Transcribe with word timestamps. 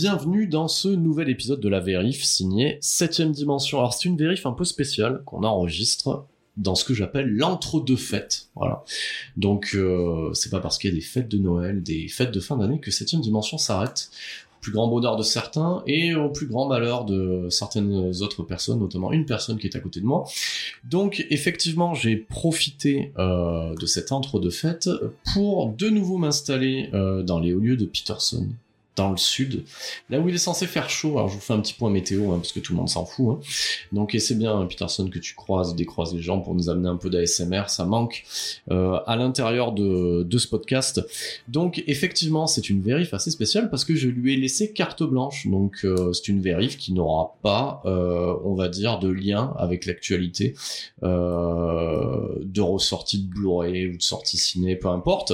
Bienvenue 0.00 0.46
dans 0.46 0.68
ce 0.68 0.86
nouvel 0.86 1.28
épisode 1.28 1.58
de 1.58 1.68
la 1.68 1.80
vérif 1.80 2.22
signé 2.22 2.78
7ème 2.82 3.32
dimension. 3.32 3.78
Alors 3.78 3.94
c'est 3.94 4.04
une 4.08 4.16
vérif 4.16 4.46
un 4.46 4.52
peu 4.52 4.64
spéciale 4.64 5.22
qu'on 5.24 5.42
enregistre 5.42 6.24
dans 6.56 6.76
ce 6.76 6.84
que 6.84 6.94
j'appelle 6.94 7.28
l'entre-deux 7.28 7.96
fêtes. 7.96 8.46
Voilà. 8.54 8.84
Donc 9.36 9.72
euh, 9.74 10.32
c'est 10.34 10.50
pas 10.50 10.60
parce 10.60 10.78
qu'il 10.78 10.90
y 10.90 10.92
a 10.92 10.94
des 10.94 11.02
fêtes 11.02 11.28
de 11.28 11.38
Noël, 11.38 11.82
des 11.82 12.06
fêtes 12.06 12.30
de 12.30 12.38
fin 12.38 12.56
d'année 12.56 12.78
que 12.78 12.92
7ème 12.92 13.20
dimension 13.20 13.58
s'arrête. 13.58 14.10
Au 14.58 14.60
plus 14.60 14.70
grand 14.70 14.86
bonheur 14.86 15.16
de 15.16 15.24
certains 15.24 15.82
et 15.88 16.14
au 16.14 16.30
plus 16.30 16.46
grand 16.46 16.68
malheur 16.68 17.04
de 17.04 17.48
certaines 17.50 18.12
autres 18.22 18.44
personnes, 18.44 18.78
notamment 18.78 19.10
une 19.10 19.26
personne 19.26 19.58
qui 19.58 19.66
est 19.66 19.74
à 19.74 19.80
côté 19.80 19.98
de 19.98 20.06
moi. 20.06 20.28
Donc 20.84 21.26
effectivement, 21.30 21.94
j'ai 21.94 22.14
profité 22.14 23.12
euh, 23.18 23.74
de 23.74 23.86
cet 23.86 24.12
entre-deux 24.12 24.50
fêtes 24.50 24.90
pour 25.34 25.72
de 25.72 25.90
nouveau 25.90 26.18
m'installer 26.18 26.88
euh, 26.94 27.24
dans 27.24 27.40
les 27.40 27.52
hauts 27.52 27.60
lieux 27.60 27.76
de 27.76 27.84
Peterson, 27.84 28.46
dans 28.98 29.10
le 29.10 29.16
sud, 29.16 29.64
là 30.10 30.20
où 30.20 30.28
il 30.28 30.34
est 30.34 30.38
censé 30.38 30.66
faire 30.66 30.90
chaud. 30.90 31.16
Alors 31.16 31.28
je 31.28 31.34
vous 31.34 31.40
fais 31.40 31.54
un 31.54 31.60
petit 31.60 31.74
point 31.74 31.90
météo, 31.90 32.32
hein, 32.32 32.38
parce 32.38 32.52
que 32.52 32.60
tout 32.60 32.72
le 32.72 32.78
monde 32.78 32.88
s'en 32.88 33.04
fout. 33.04 33.36
Hein. 33.36 33.40
Donc 33.92 34.14
et 34.14 34.18
c'est 34.18 34.34
bien, 34.34 34.66
Peterson, 34.66 35.08
que 35.08 35.18
tu 35.18 35.34
croises, 35.34 35.74
décroises 35.74 36.14
les 36.14 36.22
gens 36.22 36.40
pour 36.40 36.54
nous 36.54 36.68
amener 36.68 36.88
un 36.88 36.96
peu 36.96 37.10
d'ASMR, 37.10 37.64
ça 37.68 37.84
manque 37.84 38.24
euh, 38.70 38.98
à 39.06 39.16
l'intérieur 39.16 39.72
de, 39.72 40.22
de 40.24 40.38
ce 40.38 40.46
podcast. 40.46 41.00
Donc 41.48 41.82
effectivement, 41.86 42.46
c'est 42.46 42.68
une 42.68 42.82
vérif 42.82 43.14
assez 43.14 43.30
spéciale 43.30 43.70
parce 43.70 43.84
que 43.84 43.94
je 43.94 44.08
lui 44.08 44.34
ai 44.34 44.36
laissé 44.36 44.72
carte 44.72 45.02
blanche. 45.02 45.46
Donc 45.46 45.80
euh, 45.84 46.12
c'est 46.12 46.28
une 46.28 46.40
vérif 46.40 46.76
qui 46.76 46.92
n'aura 46.92 47.36
pas, 47.42 47.82
euh, 47.84 48.34
on 48.44 48.54
va 48.54 48.68
dire, 48.68 48.98
de 48.98 49.08
lien 49.08 49.54
avec 49.58 49.86
l'actualité 49.86 50.54
euh, 51.02 52.34
de 52.42 52.60
ressortie 52.60 53.22
de 53.22 53.28
Blu-ray 53.28 53.88
ou 53.88 53.96
de 53.96 54.02
sortie 54.02 54.36
ciné, 54.36 54.76
peu 54.76 54.88
importe. 54.88 55.32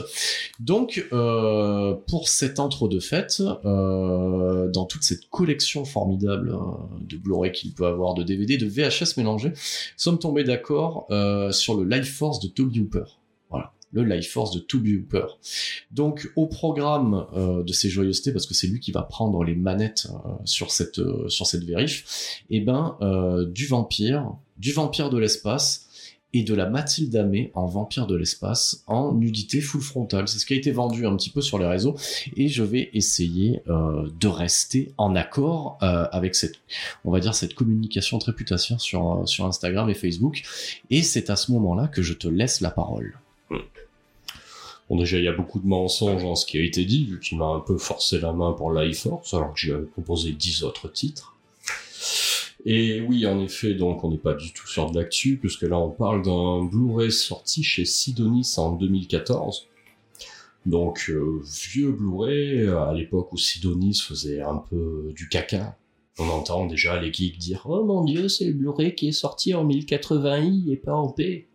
Donc 0.61 1.07
euh, 1.13 1.95
pour 2.07 2.29
cet 2.29 2.61
entre-deux 2.61 3.01
fêtes, 3.01 3.43
euh, 3.65 4.69
dans 4.71 4.85
toute 4.85 5.03
cette 5.03 5.29
collection 5.31 5.85
formidable 5.85 6.51
euh, 6.51 6.59
de 7.01 7.17
Blu-ray 7.17 7.53
qu'il 7.53 7.73
peut 7.73 7.87
avoir, 7.87 8.15
de 8.15 8.23
DVD, 8.23 8.57
de 8.57 8.67
VHS 8.67 9.17
mélangés, 9.17 9.53
sommes 9.97 10.19
tombés 10.19 10.45
d'accord 10.45 11.07
euh, 11.11 11.53
sur 11.53 11.75
le 11.77 11.85
Life 11.85 12.17
Force 12.17 12.41
de 12.41 12.49
Toby 12.49 12.81
Hooper. 12.81 13.05
Voilà 13.51 13.73
le 13.93 14.03
Life 14.03 14.33
Force 14.33 14.51
de 14.51 14.59
Toby 14.59 14.97
Hooper. 14.97 15.27
Donc 15.93 16.31
au 16.35 16.47
programme 16.47 17.27
euh, 17.37 17.63
de 17.63 17.73
ces 17.73 17.89
joyeusetés, 17.89 18.33
parce 18.33 18.47
que 18.47 18.53
c'est 18.53 18.67
lui 18.67 18.81
qui 18.81 18.91
va 18.91 19.03
prendre 19.03 19.45
les 19.45 19.55
manettes 19.55 20.09
sur 20.45 20.73
cette 20.73 21.01
sur 21.29 21.47
vérif, 21.65 22.43
et 22.51 22.61
ben 22.61 22.97
euh, 23.01 23.47
du 23.47 23.67
vampire, 23.67 24.33
du 24.59 24.73
vampire 24.73 25.11
de 25.11 25.19
l'espace 25.19 25.89
et 26.35 26.43
de 26.43 26.53
la 26.53 26.69
Mathilde 26.69 27.15
Amé 27.17 27.51
en 27.55 27.67
vampire 27.67 28.07
de 28.07 28.17
l'espace 28.17 28.83
en 28.87 29.15
nudité 29.15 29.61
full 29.61 29.81
frontale. 29.81 30.29
C'est 30.29 30.39
ce 30.39 30.45
qui 30.45 30.53
a 30.53 30.57
été 30.57 30.73
vendu 30.73 31.07
un 31.07 31.17
petit 31.17 31.31
peu 31.31 31.41
sur 31.41 31.59
les 31.59 31.67
réseaux 31.67 31.95
et 32.37 32.49
je 32.49 32.65
vais 32.65 32.91
essayer 32.93 33.63
euh, 33.69 34.11
de 34.21 34.29
rester 34.29 34.93
en 34.99 35.15
accord 35.15 35.79
euh, 35.83 36.07
avec 36.11 36.35
cette, 36.35 36.57
on 37.05 37.13
va 37.13 37.21
dire 37.21 37.35
cette 37.35 37.55
communication 37.55 38.19
très 38.19 38.33
putassière 38.33 38.81
sur 38.81 39.23
euh, 39.23 39.27
sur 39.27 39.47
Instagram 39.47 39.89
et 39.89 39.95
Facebook. 39.95 40.43
Et 40.91 41.03
c'est 41.03 41.31
à 41.31 41.37
ce 41.37 41.53
moment-là 41.53 41.87
que 41.87 42.03
je 42.03 42.13
te 42.13 42.27
laisse 42.27 42.61
la 42.61 42.71
parole. 42.71 43.17
Bon, 44.91 44.99
déjà, 44.99 45.17
il 45.17 45.25
y 45.25 45.29
a 45.29 45.33
beaucoup 45.33 45.61
de 45.61 45.67
mensonges 45.67 46.23
dans 46.23 46.35
ce 46.35 46.45
qui 46.45 46.59
a 46.59 46.63
été 46.63 46.85
dit, 46.85 47.07
vu 47.07 47.19
qu'il 47.19 47.39
m'a 47.39 47.47
un 47.47 47.61
peu 47.61 47.79
forcé 47.79 48.21
la 48.21 48.33
main 48.33 48.53
pour 48.53 48.71
Life 48.71 49.05
Force, 49.05 49.33
alors 49.33 49.55
que 49.55 49.73
avais 49.73 49.87
proposé 49.87 50.33
dix 50.33 50.63
autres 50.63 50.89
titres. 50.89 51.34
Et 52.67 53.03
oui, 53.03 53.27
en 53.27 53.41
effet, 53.41 53.75
donc 53.75 54.05
on 54.05 54.11
n'est 54.11 54.17
pas 54.17 54.35
du 54.35 54.53
tout 54.53 54.67
sur 54.67 54.91
de 54.91 54.99
l'actu, 54.99 55.37
puisque 55.37 55.63
là 55.63 55.79
on 55.79 55.91
parle 55.91 56.23
d'un 56.23 56.65
Blu-ray 56.65 57.13
sorti 57.13 57.63
chez 57.63 57.85
Sidonis 57.85 58.55
en 58.57 58.73
2014. 58.73 59.69
Donc 60.65 61.11
euh, 61.11 61.43
vieux 61.45 61.93
Blu-ray, 61.93 62.67
à 62.69 62.93
l'époque 62.95 63.33
où 63.33 63.37
Sidonis 63.37 64.01
faisait 64.01 64.41
un 64.41 64.57
peu 64.57 65.13
du 65.15 65.29
caca. 65.29 65.77
On 66.19 66.29
entend 66.29 66.67
déjà 66.67 66.99
les 67.01 67.13
geeks 67.13 67.39
dire 67.39 67.63
«Oh 67.69 67.85
mon 67.85 68.05
dieu, 68.05 68.29
c'est 68.29 68.47
le 68.47 68.53
Blu-ray 68.53 68.95
qui 68.95 69.09
est 69.09 69.13
sorti 69.13 69.53
en 69.53 69.67
1080i 69.67 70.71
et 70.71 70.77
pas 70.77 70.95
en 70.95 71.09
P». 71.09 71.49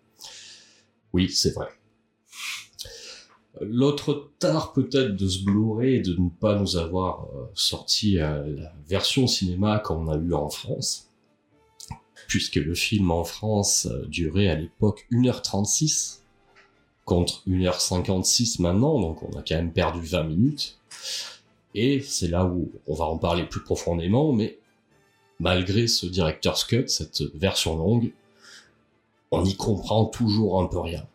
Oui, 1.13 1.29
c'est 1.29 1.55
vrai. 1.55 1.69
L'autre 3.61 4.29
tard 4.37 4.73
peut-être 4.73 5.15
de 5.15 5.27
ce 5.27 5.43
Blu-ray 5.43 6.01
de 6.01 6.15
ne 6.15 6.29
pas 6.29 6.55
nous 6.55 6.77
avoir 6.77 7.23
euh, 7.23 7.45
sorti 7.55 8.19
euh, 8.19 8.43
la 8.55 8.73
version 8.87 9.27
cinéma 9.27 9.79
qu'on 9.79 10.07
a 10.07 10.17
eu 10.17 10.33
en 10.33 10.49
France, 10.49 11.09
puisque 12.27 12.55
le 12.55 12.75
film 12.75 13.09
en 13.11 13.23
France 13.23 13.87
euh, 13.87 14.05
durait 14.05 14.49
à 14.49 14.55
l'époque 14.55 15.07
1h36 15.11 16.19
contre 17.05 17.41
1h56 17.47 18.61
maintenant, 18.61 18.99
donc 18.99 19.23
on 19.23 19.37
a 19.37 19.41
quand 19.41 19.55
même 19.55 19.73
perdu 19.73 20.05
20 20.05 20.23
minutes. 20.23 20.79
Et 21.73 22.01
c'est 22.01 22.27
là 22.27 22.45
où 22.45 22.71
on 22.87 22.93
va 22.93 23.05
en 23.05 23.17
parler 23.17 23.45
plus 23.45 23.63
profondément, 23.63 24.31
mais 24.31 24.59
malgré 25.39 25.87
ce 25.87 26.05
director's 26.05 26.63
cut, 26.65 26.87
cette 26.87 27.21
version 27.33 27.77
longue, 27.77 28.13
on 29.31 29.43
y 29.43 29.55
comprend 29.55 30.05
toujours 30.05 30.61
un 30.61 30.67
peu 30.67 30.79
rien 30.79 31.05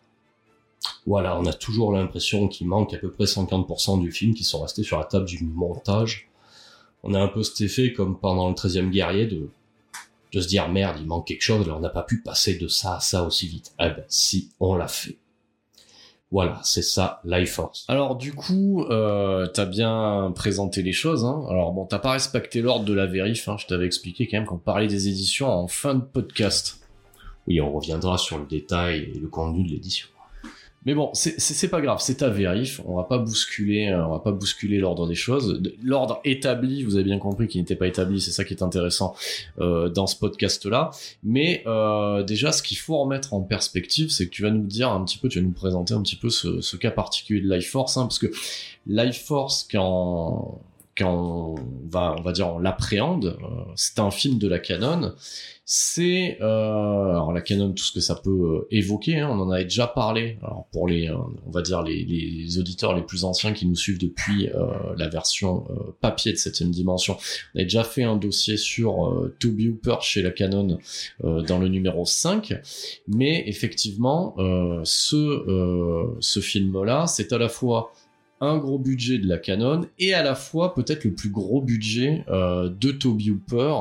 voilà, 1.06 1.38
on 1.38 1.46
a 1.46 1.52
toujours 1.52 1.92
l'impression 1.92 2.48
qu'il 2.48 2.66
manque 2.66 2.94
à 2.94 2.98
peu 2.98 3.10
près 3.10 3.25
50% 3.25 4.00
du 4.00 4.10
film 4.10 4.34
qui 4.34 4.44
sont 4.44 4.62
restés 4.62 4.82
sur 4.82 4.98
la 4.98 5.04
table 5.04 5.26
du 5.26 5.44
montage. 5.44 6.28
On 7.02 7.14
a 7.14 7.20
un 7.20 7.28
peu 7.28 7.42
cet 7.42 7.60
effet 7.60 7.92
comme 7.92 8.19
pendant 8.19 8.48
le 8.48 8.54
13e 8.54 8.90
guerrier 8.90 9.26
de, 9.26 9.50
de 10.32 10.40
se 10.40 10.48
dire 10.48 10.69
merde, 10.69 10.96
il 11.00 11.06
manque 11.06 11.26
quelque 11.26 11.42
chose, 11.42 11.69
on 11.69 11.81
n'a 11.81 11.90
pas 11.90 12.02
pu 12.02 12.22
passer 12.22 12.56
de 12.56 12.69
ça 12.69 12.96
à 12.96 13.00
ça 13.00 13.25
aussi 13.25 13.46
vite. 13.46 13.72
Eh 13.78 13.88
ben 13.88 14.04
si, 14.08 14.50
on 14.60 14.75
l'a 14.75 14.88
fait. 14.88 15.19
Voilà, 16.31 16.58
c'est 16.64 16.82
ça, 16.82 17.20
Life 17.25 17.52
Force. 17.52 17.84
Alors 17.86 18.16
du 18.16 18.32
coup, 18.32 18.84
euh, 18.90 19.46
t'as 19.46 19.66
bien 19.66 20.32
présenté 20.34 20.82
les 20.82 20.92
choses. 20.92 21.25
Hein. 21.25 21.44
Alors 21.48 21.72
bon, 21.72 21.84
t'as 21.84 22.00
pas 22.00 22.10
respecté 22.10 22.60
l'ordre 22.60 22.84
de 22.84 22.92
la 22.92 23.06
vérif. 23.06 23.48
Hein. 23.48 23.56
Je 23.56 23.66
t'avais 23.66 23.86
expliqué 23.86 24.26
quand 24.26 24.38
même 24.38 24.46
qu'on 24.46 24.58
parlait 24.58 24.88
des 24.88 25.06
éditions 25.06 25.48
en 25.48 25.69
fin 25.69 25.94
de 25.94 26.02
podcast. 26.02 26.81
Oui, 27.46 27.60
on 27.60 27.72
reviendra 27.72 28.19
sur 28.19 28.38
le 28.38 28.46
détail 28.46 29.12
et 29.14 29.19
le 29.20 29.28
contenu 29.28 29.62
de 29.62 29.70
l'édition. 29.70 30.08
Mais 30.86 30.94
bon, 30.94 31.10
c'est 31.14 31.69
pas 31.69 31.81
grave, 31.81 31.98
c'est 32.00 32.22
à 32.22 32.28
vérif. 32.28 32.81
On 32.84 32.96
va 32.96 33.04
pas 33.04 33.19
bousculer, 33.19 33.88
euh, 33.88 34.06
on 34.06 34.10
va 34.10 34.19
pas 34.19 34.32
bousculer 34.32 34.78
l'ordre 34.78 35.06
des 35.06 35.14
choses. 35.14 35.62
L'ordre 35.82 36.20
établi, 36.25 36.82
vous 36.82 36.96
avez 36.96 37.04
bien 37.04 37.19
compris 37.19 37.48
qu'il 37.48 37.60
n'était 37.60 37.76
pas 37.76 37.86
établi. 37.86 38.20
C'est 38.20 38.32
ça 38.32 38.44
qui 38.44 38.52
est 38.52 38.62
intéressant 38.62 39.14
euh, 39.60 39.88
dans 39.88 40.06
ce 40.06 40.16
podcast-là. 40.16 40.90
Mais 41.22 41.62
euh, 41.66 42.22
déjà, 42.22 42.52
ce 42.52 42.62
qu'il 42.62 42.76
faut 42.76 42.98
remettre 42.98 43.32
en 43.32 43.40
perspective, 43.40 44.10
c'est 44.10 44.26
que 44.26 44.31
tu 44.31 44.42
vas 44.42 44.50
nous 44.50 44.66
dire 44.66 44.90
un 44.90 45.02
petit 45.04 45.16
peu, 45.16 45.28
tu 45.28 45.40
vas 45.40 45.46
nous 45.46 45.52
présenter 45.52 45.94
un 45.94 46.02
petit 46.02 46.16
peu 46.16 46.28
ce, 46.28 46.60
ce 46.60 46.76
cas 46.76 46.90
particulier 46.90 47.40
de 47.40 47.52
Life 47.52 47.70
Force, 47.70 47.96
hein, 47.96 48.02
parce 48.02 48.19
que 48.19 48.31
Life 48.86 49.25
Force, 49.25 49.66
quand 49.70 50.60
quand 50.96 51.10
on 51.10 51.54
va, 51.90 52.14
on 52.19 52.22
va 52.22 52.32
dire, 52.32 52.48
on 52.48 52.58
l'appréhende, 52.58 53.36
euh, 53.42 53.46
c'est 53.75 53.98
un 53.98 54.10
film 54.10 54.38
de 54.38 54.48
la 54.48 54.58
canon. 54.58 55.14
C'est 55.66 56.37
euh, 56.43 57.08
alors 57.08 57.32
la 57.32 57.40
canon, 57.40 57.72
tout 57.72 57.84
ce 57.84 57.93
que 57.93 58.00
ça 58.00 58.16
peut 58.16 58.31
euh, 58.31 58.69
évoquer. 58.70 59.20
Hein, 59.20 59.31
on 59.31 59.40
en 59.40 59.50
avait 59.50 59.64
déjà 59.64 59.87
parlé. 59.87 60.38
Alors 60.43 60.66
pour 60.72 60.87
les, 60.87 61.11
on 61.11 61.50
va 61.50 61.62
dire 61.62 61.82
les, 61.82 62.58
auditeurs 62.58 62.94
les 62.94 63.02
plus 63.02 63.25
anciens 63.25 63.55
qui 63.55 63.66
nous 63.66 63.76
suivent 63.76 63.99
depuis 63.99 64.50
la 64.96 65.08
version 65.08 65.66
papier 66.00 66.32
de 66.32 66.37
septième 66.37 66.70
dimension, 66.70 67.16
on 67.55 67.61
a 67.61 67.62
déjà 67.62 67.82
fait 67.82 68.02
un 68.02 68.16
dossier 68.16 68.56
sur 68.56 69.31
Toby 69.40 69.69
Hooper 69.69 69.96
chez 70.02 70.22
la 70.22 70.31
canon 70.31 70.78
dans 71.22 71.58
le 71.58 71.69
numéro 71.69 72.05
5. 72.05 72.55
Mais 73.08 73.44
effectivement, 73.46 74.37
ce 74.84 76.14
ce 76.20 76.40
film-là, 76.40 77.06
c'est 77.06 77.32
à 77.32 77.38
la 77.38 77.49
fois 77.49 77.93
un 78.44 78.58
gros 78.58 78.79
budget 78.79 79.19
de 79.19 79.29
la 79.29 79.38
Canon 79.38 79.87
et 79.99 80.14
à 80.14 80.23
la 80.23 80.35
fois 80.35 80.75
peut-être 80.75 81.05
le 81.05 81.14
plus 81.14 81.31
gros 81.31 81.61
budget 81.61 82.25
euh, 82.29 82.69
de 82.69 82.93
Toby 82.93 83.31
Hooper 83.31 83.75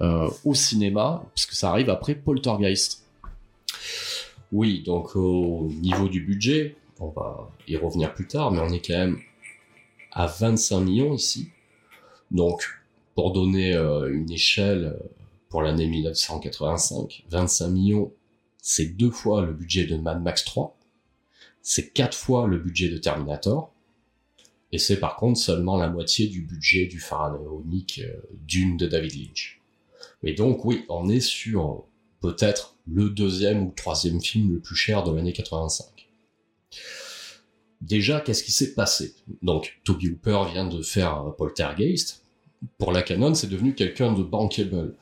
euh, 0.00 0.28
au 0.44 0.54
cinéma, 0.54 1.24
puisque 1.34 1.52
ça 1.52 1.70
arrive 1.70 1.90
après 1.90 2.14
Poltergeist. 2.14 3.04
Oui, 4.52 4.82
donc 4.84 5.16
au 5.16 5.70
niveau 5.80 6.08
du 6.08 6.20
budget, 6.20 6.76
on 6.98 7.08
va 7.08 7.50
y 7.68 7.76
revenir 7.76 8.12
plus 8.12 8.26
tard, 8.26 8.50
mais 8.50 8.60
on 8.60 8.68
est 8.68 8.84
quand 8.84 8.98
même 8.98 9.18
à 10.12 10.26
25 10.26 10.80
millions 10.80 11.14
ici. 11.14 11.48
Donc, 12.30 12.62
pour 13.14 13.32
donner 13.32 13.74
euh, 13.74 14.12
une 14.12 14.30
échelle 14.30 14.96
pour 15.48 15.62
l'année 15.62 15.86
1985, 15.86 17.24
25 17.28 17.68
millions, 17.68 18.12
c'est 18.62 18.86
deux 18.86 19.10
fois 19.10 19.42
le 19.42 19.52
budget 19.52 19.84
de 19.86 19.96
Mad 19.96 20.22
Max 20.22 20.44
3, 20.44 20.76
c'est 21.62 21.92
quatre 21.92 22.16
fois 22.16 22.46
le 22.46 22.58
budget 22.58 22.88
de 22.88 22.98
Terminator, 22.98 23.72
et 24.72 24.78
c'est 24.78 24.98
par 24.98 25.16
contre 25.16 25.38
seulement 25.38 25.76
la 25.76 25.88
moitié 25.88 26.28
du 26.28 26.42
budget 26.42 26.86
du 26.86 27.00
pharaonique 27.00 28.00
euh, 28.04 28.20
d'une 28.46 28.76
de 28.76 28.86
David 28.86 29.14
Lynch. 29.14 29.60
Mais 30.22 30.32
donc 30.32 30.64
oui, 30.64 30.84
on 30.88 31.08
est 31.08 31.20
sur 31.20 31.84
peut-être 32.20 32.76
le 32.86 33.10
deuxième 33.10 33.66
ou 33.66 33.72
troisième 33.74 34.20
film 34.20 34.52
le 34.52 34.60
plus 34.60 34.76
cher 34.76 35.02
de 35.02 35.12
l'année 35.12 35.32
85. 35.32 35.86
Déjà, 37.80 38.20
qu'est-ce 38.20 38.44
qui 38.44 38.52
s'est 38.52 38.74
passé? 38.74 39.14
Donc, 39.42 39.80
Toby 39.84 40.10
Hooper 40.10 40.42
vient 40.52 40.66
de 40.66 40.82
faire 40.82 41.34
Poltergeist. 41.38 42.22
Pour 42.76 42.92
la 42.92 43.02
Canon, 43.02 43.34
c'est 43.34 43.48
devenu 43.48 43.74
quelqu'un 43.74 44.12
de 44.12 44.22
bankable. 44.22 44.94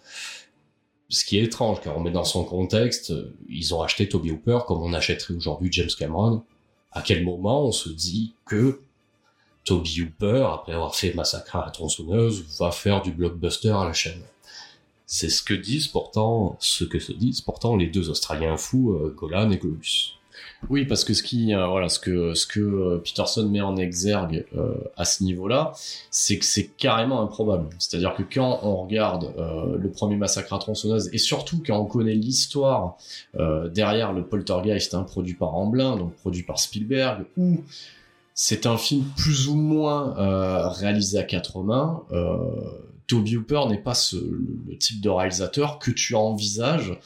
Ce 1.09 1.25
qui 1.25 1.39
est 1.39 1.45
étrange, 1.45 1.81
car 1.81 1.97
on 1.97 2.01
met 2.01 2.13
dans 2.13 2.25
son 2.25 2.45
contexte, 2.45 3.13
ils 3.49 3.75
ont 3.75 3.83
acheté 3.83 4.09
Toby 4.09 4.31
Hooper 4.31 4.61
comme 4.67 4.83
on 4.83 4.93
achèterait 4.93 5.35
aujourd'hui 5.35 5.71
James 5.73 5.91
Cameron. 5.99 6.45
À 6.93 7.03
quel 7.03 7.25
moment 7.25 7.67
on 7.67 7.73
se 7.73 7.89
dit 7.89 8.35
que 8.45 8.81
Toby 9.69 10.01
Hooper, 10.01 10.47
après 10.55 10.73
avoir 10.73 10.95
fait 10.95 11.13
Massacre 11.13 11.57
à 11.57 11.67
la 11.67 11.71
tronçonneuse, 11.71 12.47
va 12.59 12.71
faire 12.71 13.03
du 13.03 13.13
blockbuster 13.13 13.69
à 13.69 13.85
la 13.85 13.93
chaîne. 13.93 14.23
C'est 15.05 15.29
ce 15.29 15.43
que 15.43 15.53
disent 15.53 15.89
pourtant, 15.89 16.57
ce 16.59 16.85
que 16.85 16.99
se 16.99 17.13
disent 17.13 17.43
pourtant 17.43 17.77
les 17.77 17.87
deux 17.87 18.09
Australiens 18.09 18.57
fous, 18.57 18.93
euh, 18.93 19.15
Golan 19.15 19.51
et 19.51 19.59
Globus. 19.59 20.15
Oui, 20.71 20.87
parce 20.87 21.05
que 21.05 21.13
ce 21.13 21.23
euh, 21.53 21.67
voilà, 21.67 21.91
ce 21.91 21.99
que 21.99 22.33
ce 22.33 22.47
que 22.47 22.61
euh, 22.61 22.99
Peterson 23.05 23.47
met 23.47 23.61
en 23.61 23.77
exergue 23.77 24.47
à 24.97 25.05
ce 25.05 25.23
niveau-là, 25.23 25.73
c'est 26.11 26.39
que 26.39 26.47
c'est 26.47 26.69
carrément 26.69 27.21
improbable. 27.21 27.69
C'est-à-dire 27.79 28.15
que 28.15 28.23
quand 28.23 28.61
on 28.63 28.77
regarde 28.77 29.35
le 29.79 29.91
premier 29.91 30.17
massacre 30.17 30.55
à 30.55 30.59
tronçonneuse 30.59 31.11
et 31.13 31.19
surtout 31.19 31.63
quand 31.65 31.79
on 31.79 31.85
connaît 31.85 32.15
l'histoire 32.15 32.97
derrière 33.35 34.15
le 34.15 34.25
Poltergeist, 34.25 34.95
hein, 34.95 35.03
produit 35.03 35.35
par 35.35 35.55
Amblin, 35.55 35.97
donc 35.97 36.15
produit 36.15 36.43
par 36.43 36.59
Spielberg, 36.59 37.27
ou 37.37 37.63
c'est 38.41 38.67
un 38.67 38.79
film 38.79 39.05
plus 39.17 39.49
ou 39.49 39.57
moins 39.57 40.17
euh, 40.17 40.69
réalisé 40.69 41.19
à 41.19 41.25
quatre 41.25 41.61
mains. 41.65 42.05
Euh, 42.13 42.39
Toby 43.09 43.37
Hooper 43.37 43.63
n'est 43.69 43.83
pas 43.83 43.95
le, 44.13 44.79
type 44.79 45.01
de 45.01 45.09
réalisateur 45.09 45.81
que 45.81 45.91
tu 45.91 46.15
envisages 46.15 46.97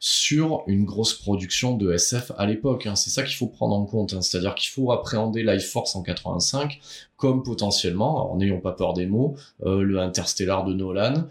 sur 0.00 0.64
une 0.66 0.84
grosse 0.84 1.14
production 1.14 1.78
de 1.78 1.94
SF 1.94 2.32
à 2.36 2.44
l'époque. 2.44 2.84
Hein. 2.86 2.94
C'est 2.94 3.08
ça 3.08 3.22
qu'il 3.22 3.36
faut 3.36 3.46
prendre 3.46 3.74
en 3.74 3.86
compte. 3.86 4.12
Hein. 4.12 4.20
C'est-à-dire 4.20 4.54
qu'il 4.54 4.68
faut 4.68 4.92
appréhender 4.92 5.42
Life 5.42 5.70
Force 5.70 5.96
en 5.96 6.02
85 6.02 6.78
comme 7.16 7.42
potentiellement, 7.42 8.30
en 8.30 8.36
n'ayant 8.36 8.60
pas 8.60 8.72
peur 8.72 8.92
des 8.92 9.06
mots, 9.06 9.36
euh, 9.64 9.80
le 9.80 9.98
Interstellar 9.98 10.66
de 10.66 10.74
Nolan, 10.74 11.26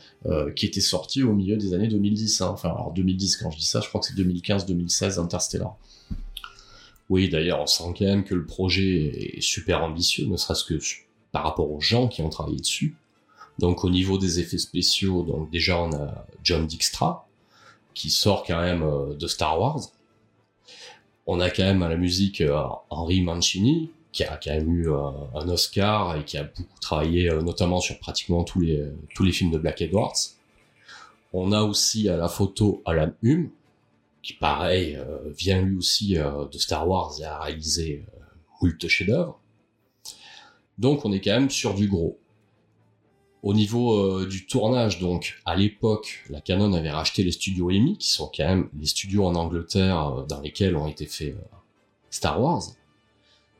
qui 0.55 0.65
était 0.65 0.81
sorti 0.81 1.21
au 1.21 1.33
milieu 1.33 1.55
des 1.55 1.75
années 1.75 1.87
2010. 1.87 2.41
Hein. 2.41 2.49
Enfin, 2.51 2.69
alors 2.69 2.93
2010 2.93 3.37
quand 3.37 3.51
je 3.51 3.59
dis 3.59 3.65
ça, 3.65 3.79
je 3.79 3.89
crois 3.89 4.01
que 4.01 4.07
c'est 4.07 4.15
2015-2016 4.15 5.19
Interstellar. 5.19 5.77
Oui, 7.11 7.27
d'ailleurs, 7.27 7.59
on 7.59 7.67
sent 7.67 7.93
quand 7.99 8.05
même 8.05 8.23
que 8.23 8.33
le 8.33 8.45
projet 8.45 9.35
est 9.35 9.41
super 9.41 9.83
ambitieux, 9.83 10.27
ne 10.27 10.37
serait-ce 10.37 10.63
que 10.63 10.79
par 11.33 11.43
rapport 11.43 11.69
aux 11.69 11.81
gens 11.81 12.07
qui 12.07 12.21
ont 12.21 12.29
travaillé 12.29 12.59
dessus. 12.59 12.95
Donc 13.59 13.83
au 13.83 13.89
niveau 13.89 14.17
des 14.17 14.39
effets 14.39 14.57
spéciaux, 14.57 15.23
donc 15.23 15.51
déjà 15.51 15.77
on 15.77 15.91
a 15.91 16.25
John 16.41 16.65
Dijkstra, 16.65 17.27
qui 17.93 18.11
sort 18.11 18.45
quand 18.45 18.61
même 18.61 18.83
euh, 18.83 19.13
de 19.13 19.27
Star 19.27 19.59
Wars. 19.59 19.81
On 21.27 21.41
a 21.41 21.49
quand 21.49 21.63
même 21.63 21.83
à 21.83 21.89
la 21.89 21.97
musique 21.97 22.39
euh, 22.39 22.57
Henry 22.89 23.21
Mancini, 23.21 23.91
qui 24.13 24.23
a 24.23 24.39
quand 24.41 24.51
même 24.51 24.73
eu 24.73 24.89
euh, 24.89 25.09
un 25.35 25.49
Oscar 25.49 26.15
et 26.15 26.23
qui 26.23 26.37
a 26.37 26.43
beaucoup 26.43 26.79
travaillé 26.79 27.29
notamment 27.43 27.81
sur 27.81 27.99
pratiquement 27.99 28.45
tous 28.45 28.61
les, 28.61 28.85
tous 29.15 29.23
les 29.25 29.33
films 29.33 29.51
de 29.51 29.57
Black 29.57 29.81
Edwards. 29.81 30.15
On 31.33 31.51
a 31.51 31.61
aussi 31.61 32.07
à 32.07 32.15
la 32.15 32.29
photo 32.29 32.81
Alan 32.85 33.11
Hume, 33.21 33.49
qui 34.21 34.33
pareil 34.33 34.95
euh, 34.95 35.31
vient 35.31 35.61
lui 35.61 35.77
aussi 35.77 36.17
euh, 36.17 36.45
de 36.47 36.57
Star 36.57 36.87
Wars 36.87 37.13
et 37.19 37.23
a 37.23 37.39
réalisé 37.39 38.05
euh, 38.07 38.21
moult 38.61 38.87
chefs-d'œuvre. 38.87 39.39
Donc 40.77 41.05
on 41.05 41.11
est 41.11 41.21
quand 41.21 41.31
même 41.31 41.49
sur 41.49 41.73
du 41.73 41.87
gros. 41.87 42.17
Au 43.43 43.55
niveau 43.55 44.23
du 44.27 44.45
tournage, 44.45 44.99
donc 44.99 45.41
à 45.45 45.55
l'époque, 45.55 46.23
la 46.29 46.41
Canon 46.41 46.73
avait 46.73 46.91
racheté 46.91 47.23
les 47.23 47.31
studios 47.31 47.71
EMI, 47.71 47.97
qui 47.97 48.11
sont 48.11 48.31
quand 48.35 48.45
même 48.45 48.69
les 48.79 48.85
studios 48.85 49.25
en 49.25 49.33
Angleterre 49.33 50.25
dans 50.29 50.41
lesquels 50.41 50.75
ont 50.75 50.87
été 50.87 51.07
faits 51.07 51.35
Star 52.11 52.39
Wars. 52.39 52.61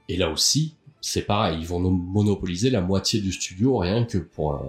Et 0.07 0.17
là 0.17 0.29
aussi, 0.29 0.75
c'est 1.01 1.23
pareil, 1.23 1.57
ils 1.59 1.65
vont 1.65 1.79
monopoliser 1.79 2.69
la 2.69 2.81
moitié 2.81 3.21
du 3.21 3.31
studio 3.31 3.77
rien 3.77 4.05
que 4.05 4.19
pour 4.19 4.63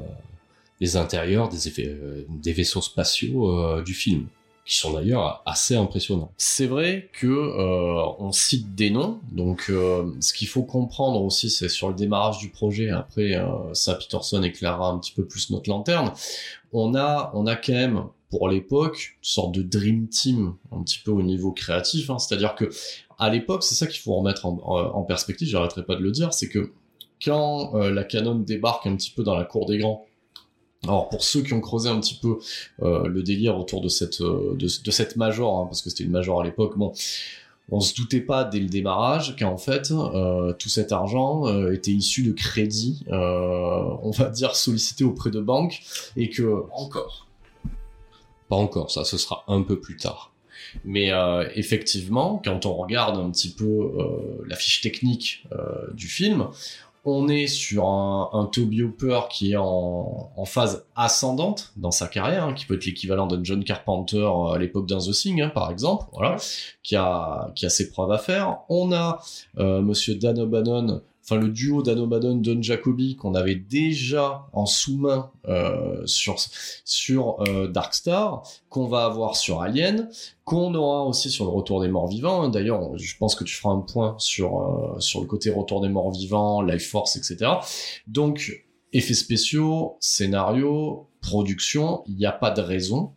les 0.81 0.97
intérieurs 0.97 1.51
des, 1.51 1.69
effets, 1.69 1.95
des 2.31 2.55
vaisseaux 2.55 2.81
spatiaux 2.81 3.83
du 3.83 3.93
film 3.93 4.29
qui 4.65 4.77
sont 4.77 4.93
d'ailleurs 4.93 5.43
assez 5.45 5.75
impressionnants. 5.75 6.33
C'est 6.37 6.67
vrai 6.67 7.11
que 7.13 7.27
euh, 7.27 8.07
on 8.19 8.31
cite 8.31 8.75
des 8.75 8.91
noms, 8.91 9.21
donc 9.33 9.67
euh, 9.71 10.13
ce 10.21 10.33
qu'il 10.33 10.47
faut 10.47 10.63
comprendre 10.63 11.21
aussi, 11.23 11.51
c'est 11.51 11.69
sur 11.69 11.89
le 11.89 11.95
démarrage 11.95 12.39
du 12.39 12.49
projet. 12.49 12.91
Après, 12.91 13.35
euh, 13.35 13.75
ça 13.75 13.95
Peterson 13.95 14.43
éclairera 14.43 14.91
un 14.91 14.99
petit 14.99 15.13
peu 15.13 15.25
plus 15.25 15.51
notre 15.51 15.69
lanterne. 15.69 16.13
On 16.73 16.95
a, 16.95 17.33
on 17.35 17.47
a 17.47 17.57
quand 17.57 17.73
même 17.73 18.05
pour 18.31 18.49
l'époque 18.49 19.17
une 19.19 19.25
sorte 19.25 19.53
de 19.53 19.63
dream 19.63 20.09
team 20.09 20.55
un 20.71 20.83
petit 20.83 21.01
peu 21.01 21.11
au 21.11 21.23
niveau 21.23 21.51
créatif. 21.53 22.09
Hein. 22.09 22.19
C'est-à-dire 22.19 22.55
que 22.55 22.71
à 23.19 23.31
l'époque, 23.31 23.65
c'est 23.65 23.75
ça 23.75 23.87
qu'il 23.87 24.01
faut 24.01 24.15
remettre 24.15 24.47
en, 24.47 24.59
en 24.65 25.03
perspective. 25.03 25.49
J'arrêterai 25.49 25.85
pas 25.85 25.97
de 25.97 26.03
le 26.03 26.13
dire, 26.13 26.33
c'est 26.33 26.49
que 26.49 26.73
quand 27.25 27.75
la 27.75 28.03
Canon 28.03 28.35
débarque 28.35 28.87
un 28.87 28.97
petit 28.97 29.11
peu 29.11 29.23
dans 29.23 29.37
la 29.37 29.45
cour 29.45 29.67
des 29.67 29.79
grands 29.79 30.05
alors 30.85 31.09
pour 31.09 31.23
ceux 31.23 31.43
qui 31.43 31.53
ont 31.53 31.61
creusé 31.61 31.89
un 31.89 32.01
petit 32.01 32.19
peu 32.21 32.39
euh, 32.83 33.07
le 33.07 33.23
délire 33.23 33.57
autour 33.57 33.81
de 33.81 33.89
cette 33.89 34.21
euh, 34.21 34.55
de, 34.57 34.67
cette 34.67 35.17
major, 35.17 35.61
hein, 35.61 35.67
parce 35.67 35.83
que 35.83 35.91
c'était 35.91 36.05
une 36.05 36.11
major 36.11 36.41
à 36.41 36.45
l'époque, 36.45 36.77
bon, 36.77 36.93
on 37.71 37.81
se 37.81 37.95
doutait 37.95 38.21
pas 38.21 38.45
dès 38.45 38.59
le 38.59 38.69
démarrage 38.69 39.37
qu'en 39.39 39.57
fait 39.57 39.93
euh, 39.93 40.53
tout 40.55 40.69
cet 40.69 40.91
argent 40.91 41.47
était 41.71 41.93
issu 41.93 42.25
de 42.25 42.33
crédits, 42.33 43.05
on 43.09 44.11
va 44.11 44.29
dire 44.29 44.57
sollicités 44.57 45.05
auprès 45.05 45.31
de 45.31 45.41
banques, 45.41 45.83
et 46.17 46.29
que 46.29 46.65
encore, 46.73 47.29
pas 48.49 48.57
encore, 48.57 48.91
ça 48.91 49.05
ce 49.05 49.17
sera 49.17 49.45
un 49.47 49.63
peu 49.63 49.81
plus 49.81 49.97
tard. 49.97 50.33
Mais 50.85 51.11
effectivement, 51.55 52.41
quand 52.45 52.67
on 52.67 52.75
regarde 52.75 53.19
un 53.19 53.31
petit 53.31 53.51
peu 53.51 53.93
la 54.47 54.57
fiche 54.57 54.81
technique 54.81 55.47
du 55.95 56.09
film, 56.09 56.49
on 57.05 57.29
est 57.29 57.49
sur 57.49 57.87
un, 57.87 58.31
un 58.33 58.47
Toby 58.47 58.83
Hooper 58.83 59.23
qui 59.29 59.53
est 59.53 59.57
en, 59.57 60.31
phase 60.45 60.85
ascendante 60.97 61.73
dans 61.77 61.91
sa 61.91 62.09
carrière, 62.09 62.45
hein, 62.45 62.53
qui 62.53 62.67
peut 62.67 62.75
être 62.75 62.85
l'équivalent 62.85 63.27
d'un 63.27 63.43
John 63.43 63.65
Carpenter 63.65 64.19
euh, 64.19 64.53
à 64.53 64.59
l'époque 64.59 64.87
d'un 64.87 64.99
The 64.99 65.13
Thing, 65.13 65.41
hein, 65.41 65.49
par 65.49 65.71
exemple, 65.71 66.07
voilà, 66.13 66.37
qui 66.83 66.97
a 66.97 67.51
qui 67.55 67.67
a 67.67 67.71
ses 67.71 67.91
preuves 67.91 68.11
à 68.13 68.19
faire. 68.19 68.59
On 68.69 68.93
a 68.93 69.21
euh, 69.59 69.81
Monsieur 69.81 70.15
Dan 70.15 70.39
O'Bannon 70.41 71.01
enfin 71.23 71.37
le 71.37 71.49
duo 71.49 71.83
d'Anomadon 71.83 72.37
Don 72.37 72.61
Jacobi 72.61 73.17
qu'on 73.17 73.35
avait 73.35 73.55
déjà 73.55 74.47
en 74.53 74.67
sous-main 74.67 75.31
euh, 75.49 76.03
sur 76.07 76.37
sur 76.85 77.41
euh, 77.49 77.69
Darkstar, 77.69 78.43
qu'on 78.69 78.87
va 78.87 79.05
avoir 79.05 79.37
sur 79.37 79.63
Alien, 79.63 80.09
qu'on 80.45 80.75
aura 80.75 81.05
aussi 81.05 81.31
sur 81.31 81.45
le 81.45 81.51
Retour 81.51 81.81
des 81.81 81.89
Morts 81.89 82.09
Vivants. 82.09 82.49
D'ailleurs, 82.49 82.97
je 82.99 83.17
pense 83.17 83.35
que 83.35 83.45
tu 83.45 83.55
feras 83.55 83.73
un 83.73 83.81
point 83.81 84.17
sur 84.19 84.61
euh, 84.61 85.01
sur 85.01 85.21
le 85.21 85.27
côté 85.27 85.51
Retour 85.51 85.81
des 85.81 85.89
Morts 85.89 86.13
Vivants, 86.13 86.63
Life 86.63 86.89
Force, 86.89 87.17
etc. 87.17 87.53
Donc 88.07 88.65
effets 88.93 89.15
spéciaux, 89.15 89.97
scénario, 90.01 91.09
production, 91.21 92.03
il 92.07 92.17
n'y 92.17 92.27
a 92.27 92.33
pas 92.33 92.51
de 92.51 92.61
raison 92.61 93.13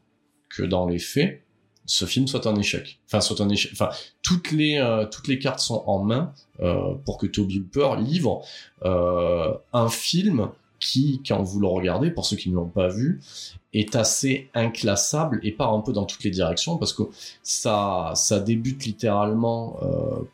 que 0.50 0.64
dans 0.64 0.88
les 0.88 1.00
faits 1.00 1.45
ce 1.86 2.06
film 2.06 2.28
soit 2.28 2.48
un 2.48 2.56
échec. 2.56 3.00
Enfin, 3.08 3.22
soit 3.22 3.42
un 3.42 3.50
échec. 3.50 3.72
Enfin, 3.74 3.90
toutes 4.22 4.52
les 4.52 4.78
euh, 4.78 5.06
toutes 5.06 5.28
les 5.28 5.40
cartes 5.40 5.60
sont 5.60 5.84
en 5.86 6.04
main 6.04 6.34
euh, 6.62 6.94
pour 7.06 7.18
que 7.18 7.28
Toby 7.28 7.60
Hooper 7.60 7.96
livre 8.00 8.42
euh, 8.84 9.54
un 9.74 9.90
film 9.90 10.50
qui, 10.80 11.22
quand 11.26 11.42
vous 11.42 11.60
le 11.60 11.68
regardez, 11.68 12.12
pour 12.12 12.26
ceux 12.26 12.36
qui 12.36 12.50
ne 12.50 12.56
l'ont 12.56 12.68
pas 12.68 12.90
vu, 12.90 13.22
est 13.74 13.96
assez 13.96 14.50
inclassable 14.54 15.40
et 15.44 15.52
part 15.52 15.74
un 15.74 15.82
peu 15.82 15.94
dans 15.94 16.06
toutes 16.06 16.24
les 16.24 16.32
directions 16.32 16.78
parce 16.78 16.94
que 16.94 17.04
ça 17.44 18.14
ça 18.16 18.40
débute 18.40 18.86
littéralement 18.86 19.80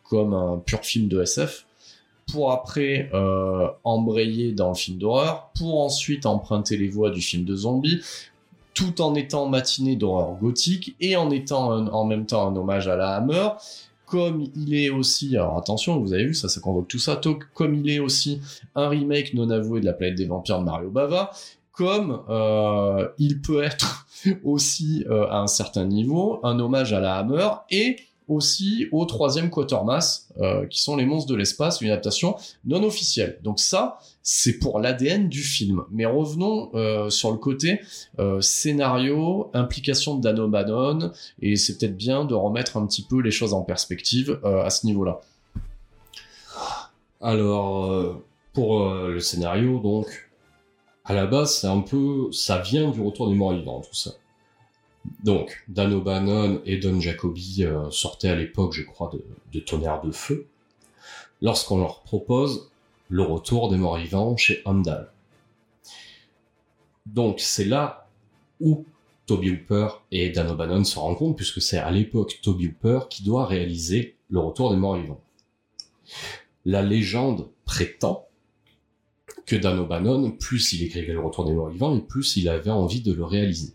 comme 0.04 0.34
un 0.34 0.58
pur 0.58 0.82
film 0.82 1.08
de 1.08 1.22
SF 1.22 1.66
pour 2.32 2.52
après 2.52 3.10
embrayer 3.84 4.52
dans 4.52 4.70
le 4.70 4.76
film 4.76 4.98
d'horreur, 4.98 5.52
pour 5.58 5.82
ensuite 5.82 6.26
emprunter 6.26 6.78
les 6.78 6.90
voies 6.90 7.10
du 7.10 7.22
film 7.22 7.46
de 7.46 7.56
zombie, 7.56 8.02
tout 8.74 9.02
en 9.02 9.16
étant 9.16 9.48
matinée 9.48 9.96
d'horreur 9.96 10.36
gothique 10.40 10.96
et 11.00 11.16
en 11.16 11.30
étant 11.30 11.88
en 11.88 12.06
même 12.06 12.26
temps 12.26 12.48
un 12.48 12.56
hommage 12.56 12.88
à 12.88 12.96
la 12.96 13.16
Hammer, 13.16 13.50
comme 14.06 14.46
il 14.56 14.74
est 14.76 14.90
aussi, 14.90 15.38
alors 15.38 15.58
attention, 15.58 15.98
vous 16.00 16.14
avez 16.14 16.26
vu, 16.26 16.34
ça, 16.34 16.50
ça 16.50 16.60
convoque 16.60 16.90
tout 16.90 17.00
ça, 17.00 17.20
comme 17.54 17.76
il 17.76 17.90
est 17.90 18.00
aussi 18.00 18.42
un 18.76 18.90
remake 18.90 19.34
non 19.34 19.50
avoué 19.50 19.80
de 19.80 19.86
la 19.86 19.94
planète 19.94 20.18
des 20.18 20.26
vampires 20.26 20.60
de 20.60 20.66
Mario 20.66 20.90
Bava, 20.90 21.32
comme 21.72 22.22
euh, 22.30 23.08
il 23.18 23.42
peut 23.42 23.64
être 23.64 24.06
aussi 24.44 25.06
euh, 25.10 25.28
à 25.30 25.40
un 25.40 25.48
certain 25.48 25.86
niveau 25.86 26.40
un 26.44 26.60
hommage 26.60 26.92
à 26.92 27.00
la 27.00 27.16
Hammer 27.16 27.48
et 27.70 27.96
aussi 28.28 28.88
au 28.92 29.06
troisième 29.06 29.50
Quatermass, 29.50 30.30
euh, 30.40 30.66
qui 30.68 30.82
sont 30.82 30.96
les 30.96 31.06
monstres 31.06 31.32
de 31.32 31.36
l'espace, 31.36 31.82
une 31.82 31.90
adaptation 31.90 32.36
non 32.66 32.84
officielle. 32.84 33.40
Donc 33.44 33.60
ça, 33.60 33.98
c'est 34.24 34.60
pour 34.60 34.80
l'ADN 34.80 35.30
du 35.30 35.42
film. 35.42 35.84
Mais 35.92 36.06
revenons 36.06 36.70
euh, 36.76 37.10
sur 37.10 37.32
le 37.32 37.38
côté 37.38 37.82
euh, 38.20 38.42
scénario, 38.42 39.50
implication 39.54 40.16
de 40.16 40.22
Dano 40.22 40.48
Bannon, 40.48 41.12
et 41.42 41.56
c'est 41.56 41.78
peut-être 41.78 41.98
bien 41.98 42.26
de 42.26 42.34
remettre 42.34 42.78
un 42.78 42.86
petit 42.86 43.04
peu 43.04 43.22
les 43.22 43.32
choses 43.32 43.54
en 43.54 43.62
perspective 43.62 44.40
à 44.44 44.70
ce 44.70 44.86
niveau-là. 44.86 45.22
Alors, 47.20 48.20
pour 48.54 48.90
le 48.90 49.20
scénario, 49.20 49.80
donc, 49.80 50.08
à 51.06 51.14
la 51.14 51.26
base, 51.28 51.60
c'est 51.60 51.68
un 51.68 51.82
peu, 51.82 52.32
ça 52.32 52.60
vient 52.60 52.90
du 52.90 53.02
retour 53.02 53.30
des 53.30 53.36
morts 53.36 53.54
vivants, 53.54 53.82
tout 53.82 53.94
ça. 53.94 54.12
Donc, 55.24 55.64
Dan 55.68 55.94
O'Bannon 55.94 56.62
et 56.66 56.78
Don 56.78 57.00
Jacobi 57.00 57.64
euh, 57.64 57.90
sortaient 57.90 58.30
à 58.30 58.36
l'époque, 58.36 58.74
je 58.74 58.84
crois, 58.84 59.12
de, 59.52 59.60
Tonnerre 59.60 60.02
de 60.02 60.12
Feu, 60.12 60.48
lorsqu'on 61.42 61.80
leur 61.80 62.02
propose 62.02 62.71
le 63.12 63.24
retour 63.24 63.70
des 63.70 63.76
morts 63.76 63.98
vivants 63.98 64.38
chez 64.38 64.62
Handal. 64.64 65.12
Donc, 67.06 67.42
c'est 67.42 67.66
là 67.66 68.08
où 68.62 68.86
Toby 69.26 69.52
Hooper 69.52 69.90
et 70.12 70.30
Dan 70.30 70.50
O'Bannon 70.50 70.86
se 70.86 70.98
rencontrent, 70.98 71.36
puisque 71.36 71.62
c'est 71.62 71.78
à 71.78 71.92
l'époque 71.92 72.40
Toby 72.42 72.68
Hooper 72.68 73.02
qui 73.10 73.24
doit 73.24 73.46
réaliser 73.46 74.16
le 74.30 74.40
retour 74.40 74.72
des 74.72 74.78
morts 74.78 74.96
vivants. 74.96 75.22
La 76.64 76.82
légende 76.82 77.50
prétend 77.66 78.28
que 79.46 79.58
Dan 79.58 79.80
O'Bannon, 79.80 80.32
plus 80.32 80.72
il 80.72 80.84
écrivait 80.84 81.12
le 81.12 81.20
retour 81.20 81.44
des 81.44 81.54
morts 81.54 81.70
vivants, 81.70 81.94
et 81.98 82.02
plus 82.02 82.38
il 82.38 82.48
avait 82.48 82.72
envie 82.72 83.02
de 83.02 83.12
le 83.12 83.26
réaliser. 83.26 83.74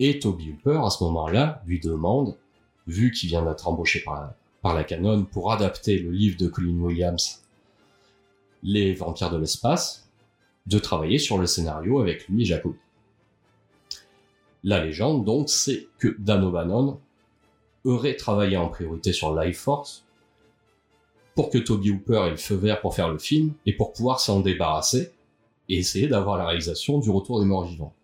Et 0.00 0.18
Toby 0.18 0.50
Hooper, 0.50 0.80
à 0.84 0.90
ce 0.90 1.04
moment-là, 1.04 1.62
lui 1.66 1.78
demande, 1.78 2.36
vu 2.88 3.12
qu'il 3.12 3.28
vient 3.28 3.44
d'être 3.44 3.68
embauché 3.68 4.00
par 4.00 4.14
la, 4.14 4.36
par 4.60 4.74
la 4.74 4.82
Canon 4.82 5.24
pour 5.24 5.52
adapter 5.52 6.00
le 6.00 6.10
livre 6.10 6.36
de 6.36 6.48
Colin 6.48 6.80
Williams, 6.80 7.41
Les 8.62 8.94
Vampires 8.94 9.30
de 9.30 9.38
l'espace, 9.38 10.08
de 10.66 10.78
travailler 10.78 11.18
sur 11.18 11.38
le 11.38 11.46
scénario 11.46 12.00
avec 12.00 12.28
lui 12.28 12.42
et 12.42 12.44
Jacob. 12.44 12.74
La 14.64 14.84
légende, 14.84 15.24
donc, 15.24 15.48
c'est 15.48 15.88
que 15.98 16.14
Dan 16.18 16.44
O'Bannon 16.44 17.00
aurait 17.84 18.16
travaillé 18.16 18.56
en 18.56 18.68
priorité 18.68 19.12
sur 19.12 19.34
Life 19.38 19.58
Force 19.58 20.04
pour 21.34 21.50
que 21.50 21.58
Toby 21.58 21.90
Hooper 21.90 22.24
ait 22.26 22.30
le 22.30 22.36
feu 22.36 22.54
vert 22.54 22.80
pour 22.80 22.94
faire 22.94 23.08
le 23.08 23.18
film 23.18 23.52
et 23.66 23.72
pour 23.72 23.92
pouvoir 23.92 24.20
s'en 24.20 24.40
débarrasser 24.40 25.12
et 25.68 25.78
essayer 25.78 26.06
d'avoir 26.06 26.36
la 26.36 26.46
réalisation 26.46 26.98
du 26.98 27.10
Retour 27.10 27.40
des 27.40 27.46
Morts 27.46 27.64
Vivants. 27.64 27.94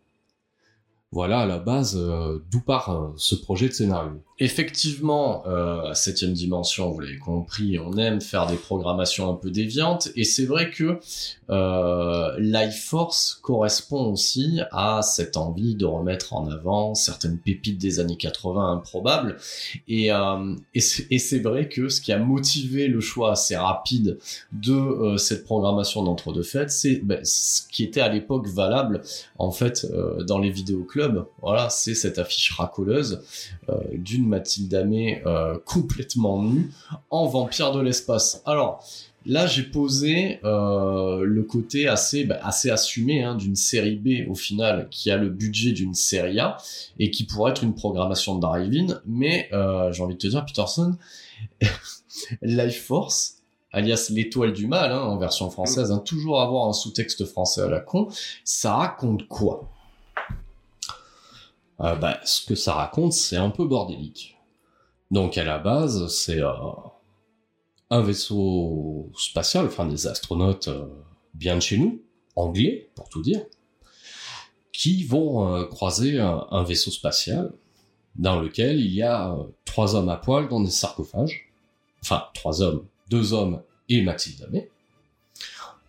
Voilà 1.13 1.41
à 1.41 1.47
la 1.47 1.59
base 1.59 1.97
euh, 1.97 2.43
d'où 2.51 2.61
part 2.61 2.91
euh, 2.91 3.13
ce 3.17 3.35
projet 3.35 3.69
de 3.69 3.73
scénario. 3.73 4.21
Effectivement, 4.41 5.43
euh, 5.49 5.93
septième 5.95 6.33
dimension, 6.33 6.91
vous 6.91 7.01
l'avez 7.01 7.19
compris, 7.19 7.79
on 7.81 7.97
aime 7.97 8.21
faire 8.21 8.47
des 8.47 8.57
programmations 8.57 9.29
un 9.29 9.35
peu 9.35 9.51
déviantes, 9.51 10.11
et 10.15 10.23
c'est 10.23 10.45
vrai 10.45 10.71
que 10.71 11.01
euh, 11.51 12.39
Life 12.39 12.85
Force 12.85 13.41
correspond 13.43 14.13
aussi 14.13 14.61
à 14.71 15.03
cette 15.03 15.37
envie 15.37 15.75
de 15.75 15.87
remettre 15.87 16.35
en 16.35 16.49
avant 16.49 16.95
certaines 16.95 17.39
pépites 17.39 17.79
des 17.79 17.99
années 17.99 18.17
80 18.17 18.75
improbables, 18.75 19.39
et, 19.89 20.13
euh, 20.13 20.55
et 20.73 20.81
c'est 20.81 21.41
vrai 21.41 21.69
que 21.69 21.89
ce 21.89 22.01
qui 22.01 22.13
a 22.13 22.19
motivé 22.19 22.87
le 22.87 23.01
choix 23.01 23.33
assez 23.33 23.57
rapide 23.57 24.19
de 24.53 24.73
euh, 24.73 25.17
cette 25.17 25.43
programmation 25.45 26.05
d'entre-deux 26.05 26.45
fêtes, 26.45 26.71
c'est 26.71 27.01
ben, 27.03 27.19
ce 27.25 27.63
qui 27.73 27.83
était 27.83 28.01
à 28.01 28.09
l'époque 28.09 28.47
valable 28.47 29.03
en 29.39 29.51
fait 29.51 29.85
euh, 29.93 30.23
dans 30.23 30.39
les 30.39 30.51
vidéoclubs. 30.51 31.27
Voilà, 31.43 31.71
c'est 31.71 31.97
cette 31.97 32.21
affiche 32.21 32.53
racoleuse 32.53 33.23
d'une 33.93 34.28
Mathilde 34.29 34.75
Amé 34.75 35.23
euh, 35.27 35.59
complètement 35.65 36.43
nue 36.43 36.71
en 37.11 37.27
vampire 37.27 37.73
de 37.73 37.81
l'espace. 37.81 38.43
Alors 38.47 38.85
là, 39.27 39.47
j'ai 39.47 39.65
posé 39.65 40.41
euh, 40.45 41.23
le 41.25 41.43
côté 41.43 41.89
assez 41.89 42.25
bah, 42.25 42.39
assez 42.43 42.71
assumé 42.71 43.25
hein, 43.25 43.35
d'une 43.35 43.57
série 43.57 43.97
B 43.97 44.31
au 44.31 44.35
final 44.35 44.89
qui 44.91 45.11
a 45.11 45.17
le 45.17 45.29
budget 45.29 45.73
d'une 45.73 45.95
série 45.95 46.39
A 46.39 46.57
et 46.99 47.11
qui 47.11 47.25
pourrait 47.25 47.53
être 47.53 47.65
une 47.65 47.75
programmation 47.75 48.37
de 48.37 48.41
drive-in. 48.41 49.01
Mais 49.07 49.49
euh, 49.53 49.93
j'ai 49.93 50.03
envie 50.03 50.15
de 50.15 50.21
te 50.21 50.27
dire, 50.29 50.45
Peterson, 50.45 50.97
Life 52.43 52.85
Force 52.85 53.39
alias 53.73 54.11
l'étoile 54.11 54.53
du 54.53 54.67
mal 54.67 54.93
hein, 54.93 55.01
en 55.01 55.19
version 55.19 55.51
française, 55.51 55.91
hein, 55.93 55.99
toujours 55.99 56.41
avoir 56.41 56.69
un 56.69 56.73
sous-texte 56.73 57.27
français 57.27 57.63
à 57.63 57.69
la 57.69 57.81
con, 57.81 58.09
ça 58.45 58.75
raconte 58.75 59.29
quoi? 59.29 59.69
Euh, 61.81 61.95
bah, 61.95 62.21
ce 62.25 62.45
que 62.45 62.55
ça 62.55 62.75
raconte, 62.75 63.13
c'est 63.13 63.37
un 63.37 63.51
peu 63.51 63.65
bordélique. 63.65 64.39
Donc 65.11 65.39
à 65.39 65.45
la 65.45 65.59
base, 65.59 66.09
c'est 66.09 66.41
euh, 66.41 66.53
un 67.91 68.03
vaisseau 68.03 69.11
spatial, 69.17 69.67
enfin 69.67 69.87
des 69.87 70.07
astronautes 70.07 70.69
euh, 70.69 70.87
bien 71.35 71.57
de 71.57 71.61
chez 71.61 71.79
nous, 71.79 72.03
anglais 72.37 72.91
pour 72.95 73.09
tout 73.09 73.23
dire, 73.23 73.45
qui 74.73 75.05
vont 75.05 75.67
croiser 75.67 76.21
un, 76.21 76.63
vaisseau 76.63 76.93
spatial 76.93 77.53
dans 78.15 78.41
lequel 78.41 78.79
il 78.79 78.93
y 78.93 79.03
a 79.03 79.37
trois 79.65 79.97
hommes 79.97 80.09
à 80.09 80.17
poil 80.17 80.49
dans 80.49 80.61
des 80.61 80.71
sarcophages, 80.71 81.51
enfin 82.03 82.25
trois 82.35 82.63
hommes, 82.63 82.87
deux 83.11 83.33
hommes 83.33 83.63
et 83.89 84.03
Maxime 84.03 84.47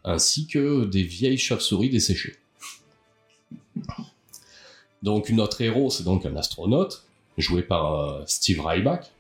ainsi 0.04 0.48
que 0.48 0.86
des 0.86 1.04
vieilles 1.04 1.38
chauves-souris 1.38 1.90
desséchées. 1.90 2.36
Donc 5.04 5.30
notre 5.30 5.62
héros, 5.62 5.90
c'est 5.90 6.04
donc 6.04 6.26
un 6.26 6.36
astronaute, 6.36 7.04
joué 7.38 7.62
par 7.62 7.96
euh, 7.96 8.24
Steve 8.26 8.66
Ryback, 8.66 9.12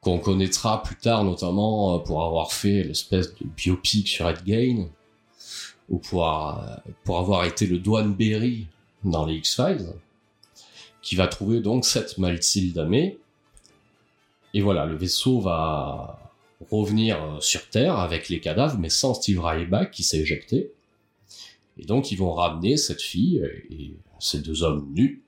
qu'on 0.00 0.18
connaîtra 0.18 0.82
plus 0.82 0.96
tard 0.96 1.24
notamment 1.24 1.96
euh, 1.96 1.98
pour 1.98 2.24
avoir 2.24 2.52
fait 2.52 2.84
l'espèce 2.84 3.34
de 3.34 3.44
biopic 3.44 4.08
sur 4.08 4.28
Ed 4.28 4.44
Gain, 4.44 4.88
ou 5.88 5.98
pour, 5.98 6.28
euh, 6.28 6.76
avoir 7.08 7.44
été 7.44 7.66
le 7.66 7.78
Douane 7.78 8.14
Berry 8.14 8.66
dans 9.04 9.26
les 9.26 9.34
X-Files, 9.36 9.92
qui 11.02 11.16
va 11.16 11.26
trouver 11.26 11.60
donc 11.60 11.84
cette 11.84 12.18
Mathilde 12.18 12.74
Damé. 12.74 13.18
Et 14.54 14.60
voilà, 14.60 14.86
le 14.86 14.94
vaisseau 14.94 15.40
va 15.40 16.18
revenir 16.70 17.38
sur 17.40 17.68
Terre 17.68 17.98
avec 17.98 18.28
les 18.28 18.38
cadavres, 18.38 18.78
mais 18.78 18.90
sans 18.90 19.14
Steve 19.14 19.40
Ryback 19.40 19.90
qui 19.90 20.04
s'est 20.04 20.20
éjecté. 20.20 20.72
Et 21.78 21.84
donc 21.84 22.12
ils 22.12 22.16
vont 22.16 22.32
ramener 22.32 22.76
cette 22.76 23.02
fille 23.02 23.42
et 23.70 23.94
ces 24.22 24.38
deux 24.38 24.62
hommes 24.62 24.88
nus. 24.94 25.22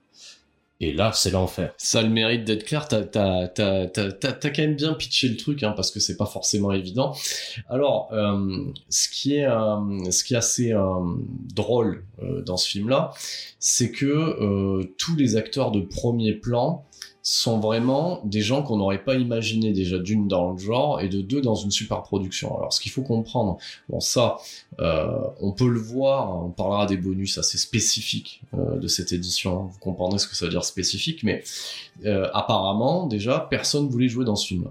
Et 0.81 0.91
là, 0.91 1.11
c'est 1.13 1.31
l'enfer. 1.31 1.73
Ça 1.77 1.99
a 1.99 2.01
le 2.01 2.09
mérite 2.09 2.43
d'être 2.43 2.65
clair. 2.65 2.87
T'as, 2.89 3.07
quand 3.07 4.57
même 4.57 4.75
bien 4.75 4.93
pitché 4.93 5.29
le 5.29 5.37
truc, 5.37 5.63
hein, 5.63 5.71
parce 5.73 5.89
que 5.89 6.01
c'est 6.01 6.17
pas 6.17 6.25
forcément 6.25 6.73
évident. 6.73 7.15
Alors, 7.69 8.09
euh, 8.11 8.65
ce 8.89 9.07
qui 9.07 9.37
est, 9.37 9.47
euh, 9.47 10.11
ce 10.11 10.23
qui 10.25 10.33
est 10.33 10.37
assez 10.37 10.73
euh, 10.73 10.81
drôle 11.53 12.03
dans 12.45 12.57
ce 12.57 12.69
film-là, 12.69 13.13
c'est 13.59 13.91
que 13.91 14.83
tous 14.97 15.15
les 15.15 15.37
acteurs 15.37 15.71
de 15.71 15.79
premier 15.79 16.33
plan 16.33 16.85
sont 17.27 17.59
vraiment 17.59 18.21
des 18.23 18.41
gens 18.41 18.61
qu'on 18.61 18.77
n'aurait 18.77 19.03
pas 19.03 19.15
imaginé 19.15 19.73
déjà 19.73 19.97
d'une 19.97 20.27
dans 20.27 20.51
le 20.51 20.59
genre 20.59 21.01
et 21.01 21.09
de 21.09 21.21
deux 21.21 21.41
dans 21.41 21.55
une 21.55 21.71
super 21.71 22.03
production. 22.03 22.55
Alors 22.55 22.71
ce 22.71 22.79
qu'il 22.79 22.91
faut 22.91 23.01
comprendre, 23.01 23.57
bon 23.89 23.99
ça, 23.99 24.37
euh, 24.79 25.07
on 25.41 25.51
peut 25.51 25.67
le 25.67 25.79
voir, 25.79 26.45
on 26.45 26.51
parlera 26.51 26.85
des 26.85 26.97
bonus 26.97 27.39
assez 27.39 27.57
spécifiques 27.57 28.43
euh, 28.53 28.77
de 28.77 28.87
cette 28.87 29.11
édition, 29.11 29.63
vous 29.63 29.79
comprendrez 29.79 30.19
ce 30.19 30.27
que 30.27 30.35
ça 30.35 30.45
veut 30.45 30.51
dire 30.51 30.63
spécifique, 30.63 31.23
mais 31.23 31.43
euh, 32.05 32.29
apparemment 32.35 33.07
déjà 33.07 33.39
personne 33.39 33.89
voulait 33.89 34.07
jouer 34.07 34.23
dans 34.23 34.35
ce 34.35 34.45
film. 34.45 34.65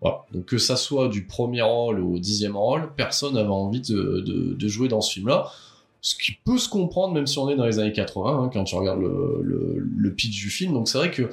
Voilà. 0.00 0.24
Donc 0.32 0.46
que 0.46 0.56
ça 0.56 0.76
soit 0.76 1.08
du 1.08 1.26
premier 1.26 1.60
rôle 1.60 2.00
au 2.00 2.18
dixième 2.18 2.56
rôle, 2.56 2.90
personne 2.96 3.34
n'avait 3.34 3.48
envie 3.50 3.82
de 3.82 4.68
jouer 4.68 4.88
dans 4.88 5.02
ce 5.02 5.12
film-là 5.12 5.52
ce 6.00 6.14
qui 6.14 6.32
peut 6.44 6.58
se 6.58 6.68
comprendre 6.68 7.14
même 7.14 7.26
si 7.26 7.38
on 7.38 7.48
est 7.50 7.56
dans 7.56 7.66
les 7.66 7.78
années 7.78 7.92
80 7.92 8.30
hein, 8.30 8.50
quand 8.52 8.64
tu 8.64 8.74
regardes 8.76 9.00
le, 9.00 10.14
pitch 10.16 10.40
du 10.40 10.50
film. 10.50 10.72
Donc 10.72 10.88
c'est 10.88 10.98
vrai 10.98 11.10
que 11.10 11.30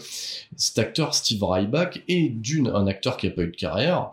cet 0.57 0.77
acteur 0.79 1.13
Steve 1.15 1.43
Ryback 1.43 2.03
est 2.07 2.29
d'une 2.29 2.67
un 2.67 2.87
acteur 2.87 3.17
qui 3.17 3.27
a 3.27 3.31
pas 3.31 3.43
eu 3.43 3.51
de 3.51 3.55
carrière 3.55 4.11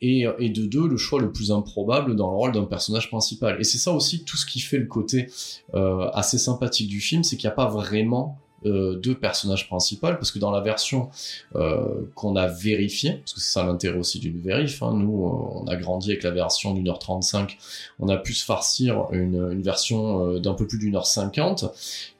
et, 0.00 0.26
et 0.38 0.48
de 0.50 0.66
deux 0.66 0.86
le 0.86 0.96
choix 0.96 1.20
le 1.20 1.32
plus 1.32 1.50
improbable 1.50 2.14
dans 2.14 2.30
le 2.30 2.36
rôle 2.36 2.52
d'un 2.52 2.64
personnage 2.64 3.08
principal. 3.08 3.58
Et 3.60 3.64
c'est 3.64 3.78
ça 3.78 3.92
aussi 3.92 4.24
tout 4.24 4.36
ce 4.36 4.44
qui 4.44 4.60
fait 4.60 4.78
le 4.78 4.86
côté 4.86 5.28
euh, 5.74 6.10
assez 6.12 6.38
sympathique 6.38 6.88
du 6.88 7.00
film 7.00 7.24
c'est 7.24 7.36
qu'il 7.36 7.48
n'y 7.48 7.52
a 7.52 7.56
pas 7.56 7.68
vraiment 7.68 8.38
euh, 8.66 8.96
deux 8.96 9.14
personnages 9.14 9.66
principaux 9.66 10.08
parce 10.08 10.30
que 10.30 10.38
dans 10.38 10.50
la 10.50 10.60
version 10.60 11.10
euh, 11.54 12.10
qu'on 12.14 12.36
a 12.36 12.46
vérifiée, 12.46 13.14
parce 13.14 13.34
que 13.34 13.40
c'est 13.40 13.52
ça 13.52 13.64
l'intérêt 13.64 13.98
aussi 13.98 14.18
d'une 14.18 14.38
vérif, 14.38 14.82
hein, 14.82 14.94
nous 14.94 15.26
euh, 15.26 15.60
on 15.60 15.66
a 15.66 15.76
grandi 15.76 16.10
avec 16.10 16.22
la 16.22 16.30
version 16.30 16.74
d'une 16.74 16.88
heure 16.88 16.98
35, 16.98 17.58
on 17.98 18.08
a 18.08 18.16
pu 18.16 18.34
se 18.34 18.44
farcir 18.44 19.06
une, 19.12 19.62
version 19.62 20.26
euh, 20.26 20.38
d'un 20.40 20.54
peu 20.54 20.66
plus 20.66 20.78
d'une 20.78 20.96
heure 20.96 21.06
50 21.06 21.72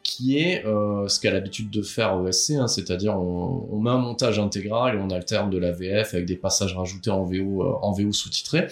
qui 0.02 0.38
est 0.38 0.66
euh, 0.66 1.08
ce 1.08 1.20
qu'a 1.20 1.30
l'habitude 1.30 1.70
de 1.70 1.80
faire 1.80 2.16
OSC, 2.16 2.52
hein, 2.52 2.66
c'est-à-dire 2.66 3.16
on, 3.16 3.78
met 3.78 3.90
un 3.90 3.98
montage 3.98 4.38
intégral 4.38 4.96
et 4.96 4.98
on 4.98 5.10
alterne 5.10 5.48
de 5.48 5.58
la 5.58 5.70
VF 5.70 6.14
avec 6.14 6.26
des 6.26 6.36
passages 6.36 6.76
rajoutés 6.76 7.10
en 7.10 7.24
VO, 7.24 7.62
en 7.80 7.92
VO 7.92 8.12
sous-titré. 8.12 8.66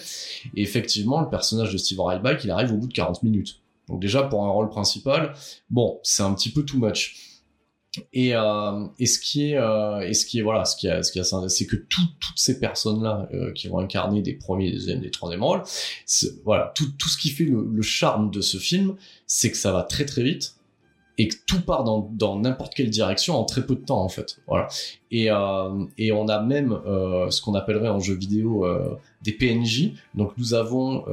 Et 0.55 0.61
effectivement, 0.61 1.21
le 1.21 1.29
personnage 1.29 1.71
de 1.71 1.77
Steve 1.77 2.01
Ryback, 2.01 2.43
il 2.43 2.51
arrive 2.51 2.73
au 2.73 2.77
bout 2.77 2.87
de 2.87 2.93
40 2.93 3.23
minutes. 3.23 3.61
Donc 3.87 4.01
déjà 4.01 4.23
pour 4.23 4.45
un 4.45 4.49
rôle 4.49 4.69
principal, 4.69 5.33
bon, 5.69 5.99
c'est 6.03 6.23
un 6.23 6.33
petit 6.33 6.49
peu 6.49 6.63
too 6.63 6.77
much. 6.77 7.30
Et, 8.13 8.33
euh, 8.35 8.85
et 8.99 9.05
ce 9.05 9.19
qui 9.19 9.51
est 9.51 9.57
euh, 9.57 9.99
et 9.99 10.13
ce 10.13 10.25
qui 10.25 10.39
est 10.39 10.41
voilà 10.41 10.63
ce 10.63 10.77
qui 10.77 10.87
a 10.87 11.03
ce 11.03 11.11
qui 11.11 11.19
a 11.19 11.23
c'est 11.23 11.65
que 11.65 11.75
tout, 11.75 12.07
toutes 12.21 12.39
ces 12.39 12.57
personnes 12.57 13.03
là 13.03 13.27
euh, 13.33 13.51
qui 13.51 13.67
vont 13.67 13.79
incarner 13.79 14.21
des 14.21 14.33
premiers 14.33 14.67
des 14.67 14.77
deuxièmes 14.77 15.01
des 15.01 15.11
troisième 15.11 15.43
rôles 15.43 15.61
voilà 16.45 16.71
tout, 16.73 16.89
tout 16.97 17.09
ce 17.09 17.17
qui 17.17 17.29
fait 17.31 17.43
le, 17.43 17.67
le 17.69 17.81
charme 17.81 18.31
de 18.31 18.39
ce 18.39 18.57
film 18.57 18.95
c'est 19.27 19.51
que 19.51 19.57
ça 19.57 19.73
va 19.73 19.83
très 19.83 20.05
très 20.05 20.23
vite 20.23 20.55
et 21.21 21.27
que 21.27 21.35
tout 21.45 21.61
part 21.61 21.83
dans 21.83 22.39
n'importe 22.39 22.73
quelle 22.73 22.89
direction 22.89 23.35
en 23.35 23.43
très 23.43 23.63
peu 23.63 23.75
de 23.75 23.81
temps 23.81 24.01
en 24.01 24.09
fait. 24.09 24.39
Voilà. 24.47 24.67
Et 25.11 25.29
euh, 25.29 25.35
on 26.13 26.27
a 26.27 26.41
même 26.41 26.71
euh, 26.71 27.29
ce 27.29 27.43
qu'on 27.43 27.53
appellerait 27.53 27.89
en 27.89 27.99
jeu 27.99 28.15
vidéo 28.15 28.65
euh, 28.65 28.97
des 29.21 29.31
PNJ 29.31 29.91
donc 30.15 30.31
nous 30.39 30.55
avons 30.55 31.05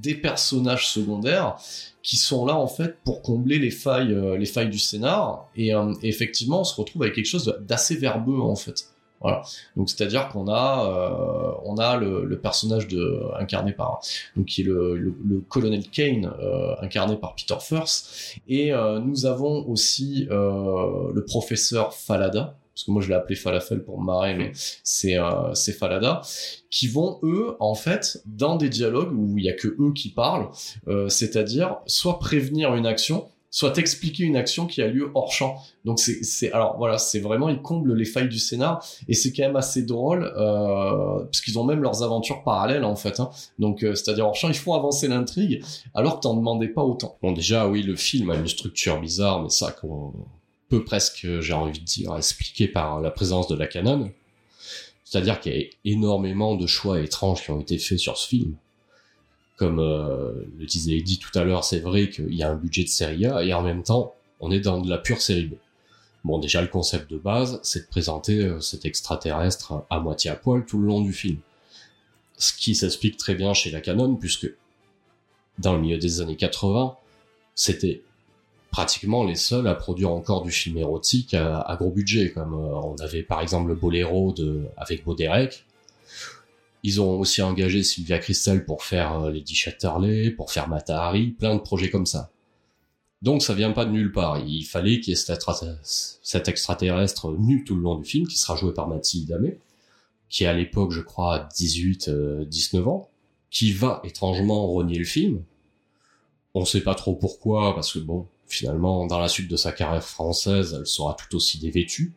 des 0.00 0.14
personnages 0.14 0.86
secondaires 0.88 1.56
qui 2.04 2.16
sont 2.16 2.46
là 2.46 2.54
en 2.54 2.68
fait 2.68 2.98
pour 3.04 3.20
combler 3.22 3.58
les 3.58 3.72
failles 3.72 4.16
les 4.38 4.46
failles 4.46 4.70
du 4.70 4.78
scénar. 4.78 5.48
Et, 5.56 5.72
effectivement 6.02 6.60
on 6.60 6.64
se 6.64 6.76
retrouve 6.76 7.02
avec 7.02 7.16
quelque 7.16 7.26
chose 7.26 7.58
d'assez 7.66 7.96
verbeux 7.96 8.40
en 8.40 8.54
fait 8.54 8.91
voilà. 9.22 9.42
Donc 9.76 9.88
c'est 9.88 10.02
à 10.02 10.06
dire 10.06 10.28
qu'on 10.28 10.48
a 10.48 10.86
euh, 10.86 11.52
on 11.64 11.76
a 11.78 11.96
le, 11.96 12.38
personnage 12.38 12.88
de 12.88 13.22
incarné 13.38 13.72
par 13.72 14.00
donc 14.36 14.46
qui 14.46 14.62
est 14.62 14.64
le, 14.64 15.14
colonel 15.48 15.88
Kane 15.88 16.32
euh, 16.40 16.74
incarné 16.80 17.16
par 17.16 17.34
Peter 17.34 17.56
Firth. 17.60 18.38
Et 18.48 18.72
euh, 18.72 18.98
nous 18.98 19.26
avons 19.26 19.66
aussi 19.68 20.26
le 20.30 21.24
professeur 21.24 21.94
Falada 21.94 22.56
parce 22.74 22.84
que 22.84 22.90
moi 22.90 23.02
je 23.02 23.08
l'ai 23.08 23.14
appelé 23.14 23.34
falafel 23.34 23.84
pour 23.84 24.00
me 24.00 24.06
marrer, 24.06 24.34
mais 24.34 24.50
c'est 24.82 25.18
euh, 25.18 25.54
Falada, 25.54 26.22
qui 26.70 26.88
vont 26.88 27.18
eux 27.22 27.54
en 27.60 27.74
fait 27.74 28.22
dans 28.24 28.56
des 28.56 28.70
dialogues 28.70 29.12
où 29.12 29.36
il 29.36 29.44
y 29.44 29.50
a 29.50 29.52
que 29.52 29.68
eux 29.68 29.92
qui 29.94 30.08
parlent, 30.08 30.48
c'est-à-dire 31.08 31.76
soit 31.86 32.18
prévenir 32.18 32.74
une 32.74 32.86
action, 32.86 33.28
soit 33.52 33.78
expliquer 33.78 34.24
une 34.24 34.34
action 34.34 34.66
qui 34.66 34.82
a 34.82 34.88
lieu 34.88 35.12
hors 35.14 35.30
champ. 35.30 35.62
Donc 35.84 36.00
c'est 36.00 36.24
c'est 36.24 36.50
alors 36.50 36.76
voilà 36.78 36.98
c'est 36.98 37.20
vraiment 37.20 37.48
ils 37.48 37.62
comblent 37.62 37.94
les 37.94 38.04
failles 38.04 38.28
du 38.28 38.40
scénar 38.40 38.84
et 39.06 39.14
c'est 39.14 39.32
quand 39.32 39.44
même 39.44 39.56
assez 39.56 39.84
drôle 39.84 40.24
euh, 40.36 41.22
parce 41.22 41.40
qu'ils 41.40 41.56
ont 41.60 41.64
même 41.64 41.82
leurs 41.82 42.02
aventures 42.02 42.42
parallèles 42.42 42.84
en 42.84 42.96
fait. 42.96 43.20
Hein. 43.20 43.30
Donc 43.60 43.84
euh, 43.84 43.94
c'est-à-dire 43.94 44.26
hors 44.26 44.34
champ 44.34 44.48
ils 44.48 44.54
font 44.54 44.74
avancer 44.74 45.06
l'intrigue 45.06 45.62
alors 45.94 46.16
que 46.16 46.22
t'en 46.22 46.34
demandais 46.34 46.68
pas 46.68 46.82
autant. 46.82 47.16
Bon 47.22 47.30
déjà 47.30 47.68
oui 47.68 47.84
le 47.84 47.94
film 47.94 48.30
a 48.30 48.34
une 48.34 48.48
structure 48.48 49.00
bizarre 49.00 49.40
mais 49.42 49.50
ça 49.50 49.70
qu'on 49.70 50.12
peut 50.72 50.84
presque, 50.84 51.26
j'ai 51.40 51.52
envie 51.52 51.78
de 51.78 51.84
dire, 51.84 52.16
expliqué 52.16 52.66
par 52.66 53.02
la 53.02 53.10
présence 53.10 53.46
de 53.46 53.54
la 53.54 53.66
canon. 53.66 54.10
C'est-à-dire 55.04 55.38
qu'il 55.38 55.52
y 55.54 55.62
a 55.62 55.66
énormément 55.84 56.56
de 56.56 56.66
choix 56.66 56.98
étranges 56.98 57.42
qui 57.42 57.50
ont 57.50 57.60
été 57.60 57.76
faits 57.76 57.98
sur 57.98 58.16
ce 58.16 58.26
film. 58.26 58.56
Comme 59.56 59.78
euh, 59.78 60.32
le 60.58 60.66
disait 60.66 60.96
Eddie 60.96 61.18
tout 61.18 61.36
à 61.38 61.44
l'heure, 61.44 61.64
c'est 61.64 61.80
vrai 61.80 62.08
qu'il 62.08 62.34
y 62.34 62.42
a 62.42 62.50
un 62.50 62.56
budget 62.56 62.84
de 62.84 62.88
série 62.88 63.26
A 63.26 63.42
et 63.44 63.52
en 63.52 63.62
même 63.62 63.82
temps, 63.82 64.14
on 64.40 64.50
est 64.50 64.60
dans 64.60 64.80
de 64.80 64.88
la 64.88 64.98
pure 64.98 65.20
série 65.20 65.46
B. 65.46 65.54
Bon, 66.24 66.38
déjà, 66.38 66.62
le 66.62 66.68
concept 66.68 67.10
de 67.10 67.18
base, 67.18 67.60
c'est 67.62 67.80
de 67.80 67.88
présenter 67.88 68.44
euh, 68.44 68.60
cet 68.60 68.84
extraterrestre 68.84 69.84
à 69.90 70.00
moitié 70.00 70.30
à 70.30 70.36
poil 70.36 70.64
tout 70.64 70.78
le 70.78 70.86
long 70.86 71.00
du 71.00 71.12
film. 71.12 71.38
Ce 72.38 72.52
qui 72.52 72.74
s'explique 72.74 73.16
très 73.16 73.34
bien 73.34 73.54
chez 73.54 73.70
la 73.70 73.80
canon, 73.80 74.16
puisque 74.16 74.50
dans 75.58 75.74
le 75.74 75.80
milieu 75.80 75.98
des 75.98 76.20
années 76.20 76.36
80, 76.36 76.96
c'était 77.54 78.02
pratiquement 78.70 79.24
les 79.24 79.34
seuls 79.34 79.66
à 79.66 79.74
produire 79.74 80.10
encore 80.10 80.42
du 80.42 80.50
film 80.50 80.78
érotique 80.78 81.34
à, 81.34 81.76
gros 81.78 81.90
budget, 81.90 82.32
comme 82.32 82.54
euh, 82.54 82.80
on 82.82 82.96
avait 82.96 83.22
par 83.22 83.40
exemple 83.40 83.68
le 83.68 83.74
Boléro 83.74 84.34
avec 84.76 85.04
Boderek. 85.04 85.64
Ils 86.82 87.00
ont 87.00 87.18
aussi 87.20 87.42
engagé 87.42 87.82
Sylvia 87.82 88.18
Christel 88.18 88.64
pour 88.64 88.82
faire 88.82 89.20
euh, 89.20 89.30
Lady 89.30 89.54
Chatterley, 89.54 90.30
pour 90.30 90.50
faire 90.50 90.68
Matahari, 90.68 91.28
plein 91.28 91.54
de 91.54 91.60
projets 91.60 91.90
comme 91.90 92.06
ça. 92.06 92.30
Donc 93.22 93.42
ça 93.42 93.54
vient 93.54 93.70
pas 93.70 93.84
de 93.84 93.92
nulle 93.92 94.10
part. 94.10 94.40
Il 94.40 94.64
fallait 94.64 94.98
qu'il 94.98 95.10
y 95.10 95.12
ait 95.12 95.16
cet, 96.22 96.48
extraterrestre 96.48 97.32
nu 97.38 97.62
tout 97.64 97.76
le 97.76 97.82
long 97.82 97.94
du 97.94 98.04
film, 98.04 98.26
qui 98.26 98.36
sera 98.36 98.56
joué 98.56 98.74
par 98.74 98.88
Mathilde 98.88 99.30
Amé, 99.32 99.58
qui 100.28 100.42
est 100.42 100.48
à 100.48 100.52
l'époque, 100.52 100.90
je 100.90 101.00
crois, 101.00 101.48
18, 101.56 102.08
euh, 102.08 102.44
19 102.46 102.88
ans, 102.88 103.08
qui 103.50 103.70
va 103.72 104.00
étrangement 104.02 104.66
renier 104.66 104.98
le 104.98 105.04
film. 105.04 105.44
On 106.54 106.64
sait 106.64 106.80
pas 106.80 106.96
trop 106.96 107.14
pourquoi, 107.14 107.74
parce 107.74 107.92
que 107.92 108.00
bon, 108.00 108.26
finalement, 108.46 109.06
dans 109.06 109.20
la 109.20 109.28
suite 109.28 109.48
de 109.48 109.56
sa 109.56 109.70
carrière 109.70 110.02
française, 110.02 110.76
elle 110.78 110.86
sera 110.86 111.14
tout 111.14 111.36
aussi 111.36 111.58
dévêtue. 111.58 112.12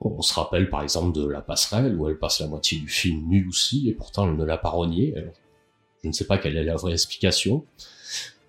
On 0.00 0.22
se 0.22 0.34
rappelle 0.34 0.70
par 0.70 0.82
exemple 0.82 1.16
de 1.18 1.26
La 1.26 1.40
Passerelle, 1.40 1.96
où 1.96 2.08
elle 2.08 2.18
passe 2.18 2.40
la 2.40 2.46
moitié 2.46 2.78
du 2.78 2.88
film 2.88 3.26
nue 3.28 3.48
aussi, 3.48 3.88
et 3.88 3.92
pourtant 3.92 4.28
elle 4.28 4.36
ne 4.36 4.44
l'a 4.44 4.58
pas 4.58 4.70
renié. 4.70 5.14
Je 6.02 6.08
ne 6.08 6.12
sais 6.12 6.26
pas 6.26 6.38
quelle 6.38 6.56
est 6.56 6.64
la 6.64 6.76
vraie 6.76 6.92
explication. 6.92 7.64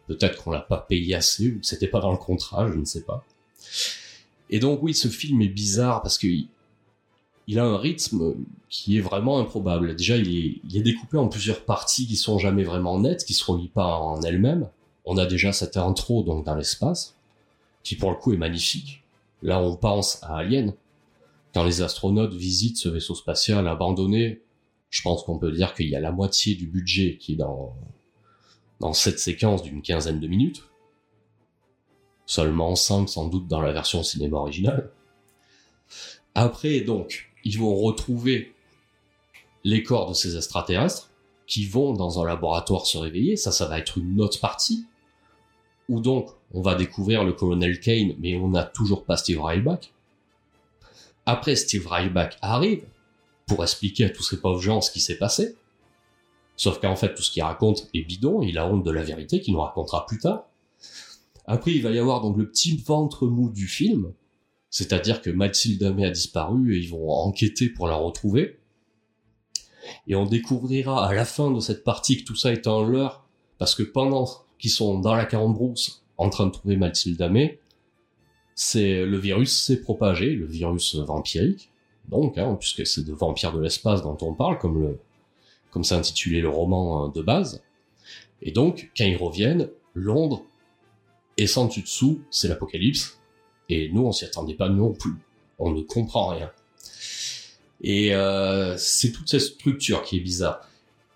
Peut-être 0.07 0.43
qu'on 0.43 0.51
l'a 0.51 0.62
pas 0.62 0.77
payé 0.77 1.15
assez, 1.15 1.51
ou 1.51 1.60
que 1.60 1.65
c'était 1.65 1.88
pas 1.88 1.99
dans 1.99 2.12
le 2.12 2.17
contrat, 2.17 2.69
je 2.69 2.77
ne 2.77 2.86
sais 2.86 3.03
pas. 3.03 3.25
Et 4.49 4.60
donc 4.60 4.81
oui, 4.83 4.93
ce 4.93 5.07
film 5.07 5.41
est 5.41 5.49
bizarre 5.49 6.01
parce 6.01 6.17
que 6.17 6.27
il 7.49 7.60
a 7.60 7.63
un 7.63 7.77
rythme 7.77 8.36
qui 8.67 8.97
est 8.97 9.01
vraiment 9.01 9.39
improbable. 9.39 9.95
Déjà, 9.95 10.17
il 10.17 10.60
est, 10.75 10.81
découpé 10.81 11.17
en 11.17 11.29
plusieurs 11.29 11.63
parties 11.63 12.05
qui 12.05 12.17
sont 12.17 12.38
jamais 12.39 12.65
vraiment 12.65 12.99
nettes, 12.99 13.23
qui 13.23 13.33
se 13.33 13.49
relient 13.49 13.69
pas 13.69 13.95
en 13.95 14.21
elles-mêmes 14.21 14.69
on 15.07 15.17
a 15.17 15.25
déjà 15.25 15.53
cette 15.53 15.77
intro 15.77 16.21
donc 16.21 16.45
dans 16.45 16.53
l'espace, 16.53 17.15
qui 17.81 17.95
pour 17.95 18.12
le 18.12 18.17
coup 18.17 18.33
est 18.33 18.38
magnifique. 18.38 19.03
Là, 19.41 19.60
on 19.62 19.75
pense 19.77 20.21
à 20.21 20.36
Alien. 20.38 20.73
Quand 21.53 21.63
les 21.63 21.81
astronautes 21.81 22.33
visitent 22.33 22.77
ce 22.77 22.89
vaisseau 22.89 23.15
spatial 23.15 23.67
abandonné, 23.67 24.41
je 24.89 25.01
pense 25.01 25.23
qu'on 25.23 25.39
peut 25.39 25.51
dire 25.51 25.73
qu'il 25.73 25.88
y 25.88 25.95
a 25.95 25.99
la 25.99 26.12
moitié 26.12 26.55
du 26.55 26.67
budget 26.67 27.17
qui 27.17 27.33
est 27.33 27.36
dans, 27.36 27.73
cette 28.93 29.19
séquence 29.19 29.63
d'une 29.63 29.81
quinzaine 29.81 30.19
de 30.19 30.27
minutes. 30.27 30.63
Seulement 32.25 32.75
5 32.75 33.07
sans 33.07 33.27
doute 33.27 33.47
dans 33.47 33.62
la 33.62 33.71
version 33.71 34.03
cinéma 34.03 34.38
originale. 34.38 34.91
Après, 36.36 36.81
donc, 36.81 37.31
ils 37.43 37.57
vont 37.57 37.75
retrouver 37.75 38.53
les 39.63 39.83
corps 39.83 40.10
de 40.10 40.13
ces 40.13 40.36
extraterrestres 40.36 41.12
qui 41.47 41.65
vont 41.65 41.93
dans 41.93 42.21
un 42.21 42.25
laboratoire 42.27 42.86
se 42.86 42.97
réveiller. 42.97 43.38
Ça, 43.38 43.51
ça 43.51 43.65
va 43.67 43.79
être 43.79 43.97
une 43.97 44.21
autre 44.21 44.39
partie 44.39 44.86
où 45.89 46.01
donc 46.01 46.29
on 46.53 46.62
va 46.62 46.75
découvrir 46.75 47.23
le 47.23 47.33
colonel 47.33 47.79
Kane, 47.79 48.15
mais 48.19 48.36
on 48.36 48.49
n'a 48.49 48.63
toujours 48.63 49.05
pas 49.05 49.17
Steve 49.17 49.41
Ryback. 49.41 49.93
Après, 51.30 51.58
Steve 51.58 51.86
Ryback 51.86 52.38
arrive 52.42 52.86
pour 53.48 53.62
expliquer 53.62 54.06
à 54.06 54.10
tous 54.10 54.24
ces 54.24 54.40
pauvres 54.40 54.62
gens 54.62 54.80
ce 54.80 54.90
qui 54.90 55.02
s'est 55.02 55.18
passé. 55.18 55.58
Sauf 56.56 56.80
qu'en 56.80 56.96
fait, 56.96 57.13
tout 57.13 57.22
ce 57.22 57.30
qu'il 57.30 57.44
raconte 57.44 57.90
est 57.94 58.04
bidon, 58.04 58.42
il 58.42 58.58
a 58.58 58.66
honte 58.66 58.86
de 58.86 58.92
la 58.92 59.04
vérité 59.04 59.42
qu'il 59.42 59.54
nous 59.54 59.60
racontera 59.60 60.06
plus 60.06 60.20
tard. 60.20 60.46
Après, 61.46 61.74
il 61.74 61.84
va 61.84 61.92
y 61.92 62.00
avoir 62.00 62.22
donc 62.22 62.38
le 62.38 62.50
petit 62.50 62.78
ventre 62.78 63.28
mou 63.28 63.50
du 63.50 63.68
film, 63.68 64.13
c'est-à-dire 64.70 65.22
que 65.22 65.30
Mathilde 65.30 65.84
Amé 65.84 66.06
a 66.06 66.12
disparu 66.12 66.74
et 66.74 66.80
ils 66.80 66.90
vont 66.90 67.10
enquêter 67.10 67.68
pour 67.68 67.90
la 67.90 67.96
retrouver. 67.96 68.58
Et 70.08 70.16
on 70.16 70.26
découvrira 70.26 71.06
à 71.06 71.13
la 71.13 71.26
fin 71.26 71.52
de 71.52 71.60
cette 71.60 71.84
partie 71.84 72.18
que 72.18 72.24
tout 72.24 72.36
ça 72.38 72.54
est 72.54 72.68
un 72.68 72.88
leurre, 72.88 73.28
parce 73.58 73.76
que 73.76 73.84
pendant 73.84 74.30
qui 74.60 74.70
sont 74.70 75.00
dans 75.00 75.13
la 75.13 75.26
Brousse 75.26 76.06
en 76.18 76.30
train 76.30 76.46
de 76.46 76.52
trouver 76.52 76.78
Mathilde 76.78 77.22
Amé, 77.22 77.60
c'est 78.58 79.06
le 79.06 79.17
virus 79.17 79.56
s'est 79.56 79.82
propagé, 79.82 80.32
le 80.32 80.48
virus 80.48 80.96
vampirique, 80.96 81.70
donc, 82.10 82.39
hein, 82.39 82.58
puisque 82.60 82.88
c'est 82.88 83.06
de 83.06 83.13
vampires 83.13 83.54
de 83.54 83.62
l'espace 83.62 84.02
dont 84.02 84.17
on 84.22 84.34
parle, 84.34 84.58
comme 84.58 84.82
le, 84.82 85.00
comme 85.70 85.84
c'est 85.84 85.93
intitulé 85.93 86.41
le 86.41 86.50
roman 86.50 87.06
euh, 87.06 87.12
de 87.12 87.22
base. 87.22 87.63
Et 88.41 88.52
donc, 88.52 88.89
quand 88.98 89.06
ils 89.06 89.15
reviennent, 89.15 89.70
Londres 89.93 90.43
est 91.38 91.46
sans 91.46 91.67
dessus 91.67 91.84
dessous, 91.84 92.22
c'est 92.32 92.48
l'apocalypse. 92.48 93.20
Et 93.70 93.91
nous, 93.91 94.08
on 94.08 94.12
s'y 94.12 94.26
attendait 94.26 94.56
pas 94.56 94.70
non 94.70 94.91
plus. 94.91 95.13
On 95.60 95.70
ne 95.70 95.82
comprend 95.82 96.30
rien. 96.30 96.50
Et 97.82 98.15
euh, 98.15 98.76
c'est 98.78 99.12
toute 99.12 99.30
cette 99.30 99.41
structure 99.41 100.02
qui 100.02 100.17
est 100.17 100.22
bizarre. 100.22 100.67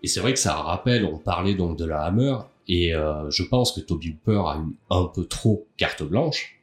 Et 0.03 0.07
c'est 0.07 0.19
vrai 0.19 0.33
que 0.33 0.39
ça 0.39 0.55
rappelle, 0.55 1.05
on 1.05 1.17
parlait 1.17 1.55
donc 1.55 1.75
de 1.75 1.85
la 1.85 2.03
Hammer, 2.03 2.37
et 2.67 2.93
euh, 2.93 3.31
je 3.31 3.41
pense 3.41 3.71
que 3.71 3.79
Toby 3.79 4.11
Hooper 4.11 4.43
a 4.45 4.57
eu 4.59 4.75
un 4.91 5.05
peu 5.05 5.25
trop 5.25 5.65
carte 5.77 6.03
blanche, 6.03 6.60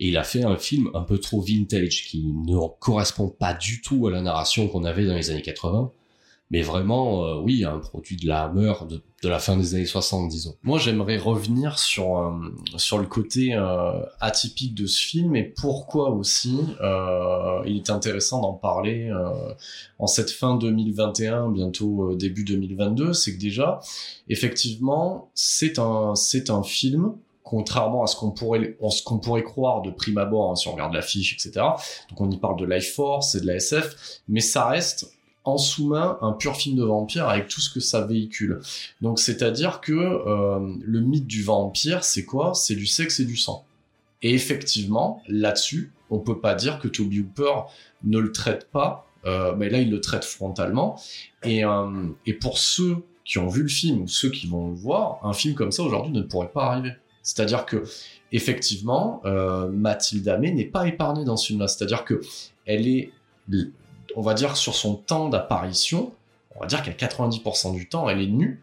et 0.00 0.08
il 0.08 0.16
a 0.16 0.24
fait 0.24 0.44
un 0.44 0.56
film 0.56 0.90
un 0.94 1.02
peu 1.02 1.18
trop 1.18 1.40
vintage 1.40 2.04
qui 2.04 2.24
ne 2.24 2.56
correspond 2.78 3.28
pas 3.28 3.54
du 3.54 3.80
tout 3.82 4.06
à 4.06 4.10
la 4.10 4.20
narration 4.20 4.68
qu'on 4.68 4.84
avait 4.84 5.06
dans 5.06 5.14
les 5.14 5.30
années 5.30 5.42
80 5.42 5.90
mais 6.50 6.62
vraiment, 6.62 7.24
euh, 7.24 7.40
oui, 7.40 7.64
un 7.64 7.78
produit 7.78 8.16
de 8.16 8.26
la 8.26 8.44
Hammer 8.44 8.72
de, 8.88 9.02
de, 9.22 9.28
la 9.28 9.38
fin 9.38 9.56
des 9.56 9.74
années 9.74 9.84
60, 9.84 10.30
disons. 10.30 10.54
Moi, 10.62 10.78
j'aimerais 10.78 11.18
revenir 11.18 11.78
sur 11.78 12.18
euh, 12.18 12.32
sur 12.76 12.98
le 12.98 13.06
côté 13.06 13.52
euh, 13.52 14.00
atypique 14.20 14.74
de 14.74 14.86
ce 14.86 14.98
film 14.98 15.36
et 15.36 15.42
pourquoi 15.42 16.10
aussi 16.10 16.58
il 17.66 17.76
est 17.76 17.90
intéressant 17.90 18.40
d'en 18.40 18.54
parler 18.54 19.12
en 19.98 20.06
cette 20.06 20.30
fin 20.30 20.56
2021, 20.56 21.50
bientôt 21.50 22.14
début 22.14 22.44
2022. 22.44 23.12
C'est 23.12 23.34
que 23.34 23.40
déjà, 23.40 23.80
effectivement, 24.28 25.30
c'est 25.34 25.78
un 25.78 26.14
c'est 26.14 26.48
un 26.48 26.62
film 26.62 27.14
contrairement 27.48 28.02
à 28.02 28.06
ce 28.06 28.16
qu'on 28.16 28.30
pourrait, 28.30 28.76
ce 28.90 29.02
qu'on 29.02 29.18
pourrait 29.18 29.42
croire 29.42 29.80
de 29.80 29.90
prime 29.90 30.18
abord 30.18 30.50
hein, 30.50 30.54
si 30.54 30.68
on 30.68 30.72
regarde 30.72 30.92
l'affiche, 30.92 31.32
etc. 31.32 31.64
Donc 32.10 32.20
on 32.20 32.30
y 32.30 32.36
parle 32.36 32.58
de 32.58 32.66
Life 32.66 32.94
Force 32.94 33.34
et 33.34 33.40
de 33.40 33.46
la 33.46 33.56
SF, 33.56 34.20
mais 34.28 34.40
ça 34.40 34.66
reste 34.66 35.10
en 35.44 35.56
sous-main 35.56 36.18
un 36.20 36.32
pur 36.32 36.56
film 36.56 36.76
de 36.76 36.84
vampire 36.84 37.26
avec 37.26 37.48
tout 37.48 37.62
ce 37.62 37.70
que 37.70 37.80
ça 37.80 38.02
véhicule. 38.02 38.60
Donc 39.00 39.18
c'est-à-dire 39.18 39.80
que 39.80 39.92
euh, 39.92 40.74
le 40.82 41.00
mythe 41.00 41.26
du 41.26 41.42
vampire, 41.42 42.04
c'est 42.04 42.26
quoi? 42.26 42.52
C'est 42.54 42.74
du 42.74 42.86
sexe 42.86 43.18
et 43.20 43.24
du 43.24 43.36
sang. 43.36 43.64
Et 44.20 44.34
effectivement, 44.34 45.22
là-dessus, 45.26 45.92
on 46.10 46.18
peut 46.18 46.40
pas 46.40 46.54
dire 46.54 46.78
que 46.78 46.88
Toby 46.88 47.20
Hooper 47.20 47.62
ne 48.04 48.18
le 48.18 48.30
traite 48.32 48.68
pas, 48.70 49.06
euh, 49.24 49.54
mais 49.56 49.70
là 49.70 49.78
il 49.78 49.90
le 49.90 50.00
traite 50.02 50.24
frontalement. 50.24 51.00
Euh, 51.46 52.08
et 52.26 52.34
pour 52.34 52.58
ceux 52.58 52.96
qui 53.24 53.38
ont 53.38 53.48
vu 53.48 53.62
le 53.62 53.68
film 53.68 54.02
ou 54.02 54.08
ceux 54.08 54.30
qui 54.30 54.46
vont 54.46 54.68
le 54.68 54.74
voir, 54.74 55.20
un 55.22 55.32
film 55.32 55.54
comme 55.54 55.72
ça 55.72 55.82
aujourd'hui 55.82 56.12
ne 56.12 56.22
pourrait 56.22 56.50
pas 56.52 56.66
arriver. 56.66 56.92
C'est-à-dire 57.28 57.66
que 57.66 57.84
effectivement, 58.32 59.20
euh, 59.26 59.68
Mathilde 59.68 60.26
Amé 60.28 60.50
n'est 60.50 60.64
pas 60.64 60.86
épargnée 60.86 61.24
dans 61.24 61.36
ce 61.36 61.48
film-là. 61.48 61.68
C'est-à-dire 61.68 62.04
que 62.04 62.22
elle 62.64 62.88
est 62.88 63.12
on 64.16 64.22
va 64.22 64.34
dire, 64.34 64.56
sur 64.56 64.74
son 64.74 64.94
temps 64.94 65.28
d'apparition, 65.28 66.12
on 66.56 66.60
va 66.60 66.66
dire 66.66 66.82
qu'à 66.82 66.92
90% 66.92 67.74
du 67.74 67.88
temps, 67.88 68.08
elle 68.08 68.20
est 68.20 68.26
nue 68.26 68.62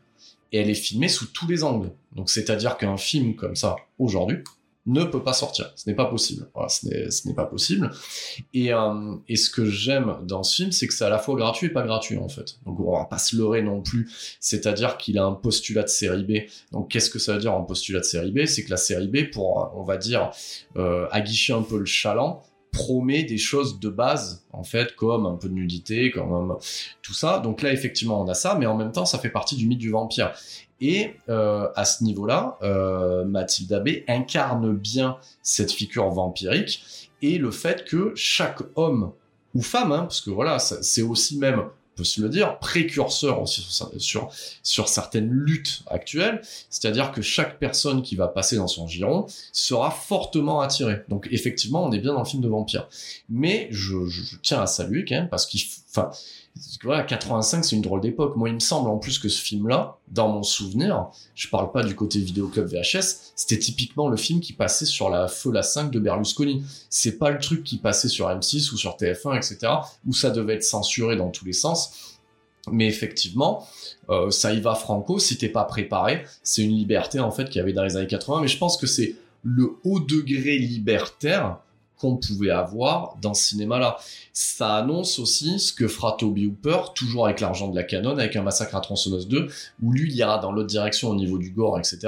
et 0.52 0.60
elle 0.60 0.70
est 0.70 0.74
filmée 0.74 1.08
sous 1.08 1.28
tous 1.28 1.48
les 1.48 1.64
angles. 1.64 1.92
Donc, 2.16 2.30
c'est-à-dire 2.30 2.78
qu'un 2.78 2.98
film 2.98 3.36
comme 3.36 3.56
ça, 3.56 3.76
aujourd'hui, 4.00 4.40
ne 4.86 5.04
peut 5.04 5.24
pas 5.24 5.34
sortir. 5.34 5.72
Ce 5.76 5.90
n'est 5.90 5.96
pas 5.96 6.06
possible. 6.06 6.48
ce 6.68 7.28
n'est 7.28 7.34
pas 7.34 7.46
possible. 7.46 7.92
Et, 8.54 8.74
euh, 8.74 9.16
et 9.28 9.36
ce 9.36 9.50
que 9.50 9.66
j'aime 9.66 10.18
dans 10.24 10.44
ce 10.44 10.56
film, 10.56 10.72
c'est 10.72 10.88
que 10.88 10.94
c'est 10.94 11.06
à 11.06 11.10
la 11.10 11.18
fois 11.18 11.36
gratuit 11.36 11.68
et 11.68 11.70
pas 11.70 11.84
gratuit, 11.84 12.18
en 12.18 12.30
fait. 12.30 12.60
Donc, 12.66 12.80
on 12.80 12.98
va 12.98 13.06
pas 13.06 13.18
se 13.18 13.36
leurrer 13.36 13.62
non 13.62 13.82
plus. 13.82 14.10
C'est-à-dire 14.40 14.98
qu'il 14.98 15.18
a 15.18 15.26
un 15.26 15.34
postulat 15.34 15.84
de 15.84 15.90
série 15.90 16.24
B. 16.24 16.50
Donc, 16.72 16.92
qu'est-ce 16.92 17.10
que 17.10 17.20
ça 17.20 17.34
veut 17.34 17.40
dire 17.40 17.54
un 17.54 17.64
postulat 17.64 18.00
de 18.00 18.06
série 18.06 18.32
B? 18.32 18.46
C'est 18.46 18.64
que 18.64 18.70
la 18.70 18.78
série 18.78 19.08
B, 19.08 19.32
pour, 19.32 19.72
on 19.76 19.84
va 19.84 19.98
dire, 19.98 20.32
euh, 20.78 21.08
aguicher 21.12 21.54
un 21.54 21.64
peu 21.64 21.80
le 21.80 21.86
chaland, 21.86 22.44
promet 22.76 23.24
des 23.24 23.38
choses 23.38 23.80
de 23.80 23.90
base 23.90 24.46
en 24.52 24.64
fait 24.64 24.96
comme 24.96 25.26
un 25.26 25.36
peu 25.36 25.48
de 25.48 25.54
nudité 25.54 26.12
comme 26.12 26.58
tout 27.02 27.14
ça 27.14 27.40
donc 27.40 27.62
là 27.62 27.72
effectivement 27.72 28.22
on 28.22 28.28
a 28.28 28.34
ça 28.34 28.56
mais 28.60 28.66
en 28.66 28.76
même 28.76 28.92
temps 28.92 29.06
ça 29.06 29.18
fait 29.18 29.30
partie 29.30 29.56
du 29.56 29.66
mythe 29.66 29.80
du 29.80 29.92
vampire 29.92 30.34
et 30.88 31.16
euh, 31.30 31.68
à 31.76 31.86
ce 31.86 32.04
niveau-là 32.04 32.58
euh, 32.62 33.26
Mathilde 33.26 33.74
Abbé 33.74 34.06
incarne 34.08 34.76
bien 34.76 35.18
cette 35.42 35.72
figure 35.72 36.10
vampirique 36.10 37.10
et 37.22 37.38
le 37.38 37.52
fait 37.52 37.86
que 37.86 38.12
chaque 38.16 38.62
homme 38.76 39.12
ou 39.54 39.62
femme 39.62 39.92
hein, 39.92 40.02
parce 40.02 40.22
que 40.22 40.30
voilà 40.30 40.60
c'est 40.60 41.02
aussi 41.02 41.38
même 41.38 41.64
peut 41.96 42.04
se 42.04 42.22
le 42.22 42.30
dire, 42.30 42.60
précurseur 42.60 43.42
aussi 43.42 43.66
sur, 43.98 44.90
certaines 44.90 45.30
luttes 45.30 45.84
actuelles. 45.88 46.42
C'est-à-dire 46.70 47.12
que 47.12 47.22
chaque 47.22 47.58
personne 47.58 48.02
qui 48.02 48.16
va 48.16 48.28
passer 48.28 48.58
dans 48.58 48.68
son 48.68 48.88
giron 48.88 49.26
sera 49.52 49.92
fortement 49.92 50.62
attirée. 50.62 51.02
Donc 51.10 51.28
effectivement, 51.32 51.86
on 51.86 51.92
est 51.92 52.00
bien 52.00 52.14
dans 52.14 52.20
le 52.20 52.26
film 52.26 52.44
de 52.44 52.50
vampire. 52.50 52.88
Mais 53.30 53.68
je, 53.72 53.96
tiens 54.44 54.62
à 54.62 54.68
saluer 54.68 55.06
quand 55.06 55.16
même 55.16 55.30
parce 55.30 55.46
qu'il, 55.46 55.62
voilà, 56.84 57.04
85, 57.04 57.66
c'est 57.66 57.76
une 57.76 57.82
drôle 57.82 58.02
d'époque. 58.02 58.36
Moi, 58.38 58.50
il 58.50 58.56
me 58.56 58.60
semble 58.60 58.90
en 58.90 58.98
plus 58.98 59.20
que 59.20 59.28
ce 59.28 59.42
film-là, 59.42 59.98
dans 60.08 60.30
mon 60.30 60.44
souvenir, 60.44 61.08
je 61.34 61.50
parle 61.50 61.72
pas 61.72 61.84
du 61.84 61.96
côté 61.96 62.20
vidéoclub 62.20 62.66
VHS, 62.68 63.34
c'était 63.36 63.60
typiquement 63.60 64.08
le 64.08 64.18
film 64.18 64.40
qui 64.40 64.54
passait 64.54 64.86
sur 64.86 65.10
la 65.10 65.28
feu 65.28 65.52
la 65.52 65.64
5 65.64 65.92
de 65.92 66.00
Berlusconi. 66.00 66.64
C'est 66.90 67.18
pas 67.18 67.32
le 67.32 67.40
truc 67.40 67.64
qui 67.64 67.78
passait 67.78 68.08
sur 68.08 68.30
M6 68.30 68.72
ou 68.74 68.78
sur 68.78 68.96
TF1, 68.96 69.36
etc., 69.36 69.74
où 70.08 70.14
ça 70.14 70.30
devait 70.30 70.56
être 70.56 70.64
censuré 70.64 71.16
dans 71.18 71.30
tous 71.30 71.44
les 71.44 71.54
sens. 71.54 72.20
Mais 72.72 72.88
effectivement, 72.88 73.68
ça 74.30 74.54
y 74.54 74.62
va 74.62 74.76
franco, 74.76 75.20
si 75.20 75.38
t'es 75.38 75.50
pas 75.50 75.66
préparé, 75.66 76.26
c'est 76.42 76.64
une 76.64 76.76
liberté 76.76 77.20
en 77.20 77.32
fait 77.32 77.46
qu'il 77.46 77.58
y 77.58 77.60
avait 77.60 77.74
dans 77.74 77.84
les 77.84 77.98
années 77.98 78.08
80, 78.08 78.42
mais 78.42 78.48
je 78.48 78.58
pense 78.58 78.78
que 78.78 78.88
c'est 78.88 79.16
le 79.44 79.78
haut 79.84 80.00
degré 80.00 80.58
libertaire 80.58 81.60
qu'on 82.06 82.18
pouvait 82.18 82.52
avoir 82.52 83.16
dans 83.22 83.34
ce 83.34 83.50
cinéma-là. 83.50 83.98
Ça 84.34 84.76
annonce 84.76 85.20
aussi 85.20 85.60
ce 85.60 85.74
que 85.74 85.88
fera 85.88 86.16
Toby 86.18 86.46
Hooper, 86.48 86.94
toujours 86.94 87.26
avec 87.26 87.40
l'argent 87.40 87.68
de 87.70 87.76
la 87.76 87.84
canon, 87.84 88.12
avec 88.12 88.36
un 88.36 88.44
massacre 88.44 88.76
à 88.76 88.82
tronçonneuse 88.82 89.28
2, 89.28 89.48
où 89.82 89.92
lui, 89.92 90.12
il 90.12 90.16
ira 90.16 90.38
dans 90.38 90.52
l'autre 90.52 90.68
direction 90.68 91.10
au 91.10 91.16
niveau 91.16 91.38
du 91.38 91.52
gore, 91.52 91.80
etc. 91.80 92.00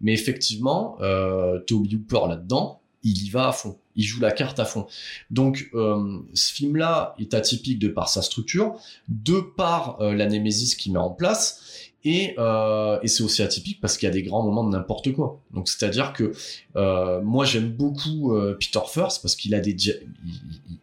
Mais 0.00 0.12
effectivement, 0.12 0.96
euh, 1.00 1.58
Toby 1.60 1.96
Hooper 1.96 2.28
là-dedans, 2.28 2.80
il 3.02 3.26
y 3.26 3.30
va 3.30 3.48
à 3.48 3.52
fond. 3.52 3.76
Il 3.96 4.04
joue 4.04 4.20
la 4.20 4.30
carte 4.30 4.58
à 4.58 4.64
fond. 4.64 4.86
Donc, 5.30 5.68
euh, 5.74 6.18
ce 6.34 6.52
film-là 6.52 7.14
est 7.18 7.34
atypique 7.34 7.78
de 7.78 7.88
par 7.88 8.08
sa 8.08 8.22
structure, 8.22 8.76
de 9.08 9.40
par 9.40 10.00
euh, 10.00 10.14
la 10.14 10.26
némésis 10.26 10.76
qu'il 10.76 10.92
met 10.92 10.98
en 10.98 11.10
place, 11.10 11.91
et, 12.04 12.34
euh, 12.38 12.98
et 13.02 13.08
c'est 13.08 13.22
aussi 13.22 13.42
atypique 13.42 13.80
parce 13.80 13.96
qu'il 13.96 14.08
y 14.08 14.10
a 14.10 14.12
des 14.12 14.22
grands 14.22 14.42
moments 14.42 14.64
de 14.64 14.70
n'importe 14.70 15.12
quoi. 15.12 15.38
Donc 15.52 15.68
c'est-à-dire 15.68 16.12
que 16.12 16.32
euh, 16.76 17.20
moi 17.22 17.44
j'aime 17.44 17.70
beaucoup 17.70 18.34
euh, 18.34 18.56
Peter 18.58 18.84
First 18.88 19.22
parce 19.22 19.36
qu'il 19.36 19.54
a 19.54 19.60
des 19.60 19.70
il, 19.70 20.02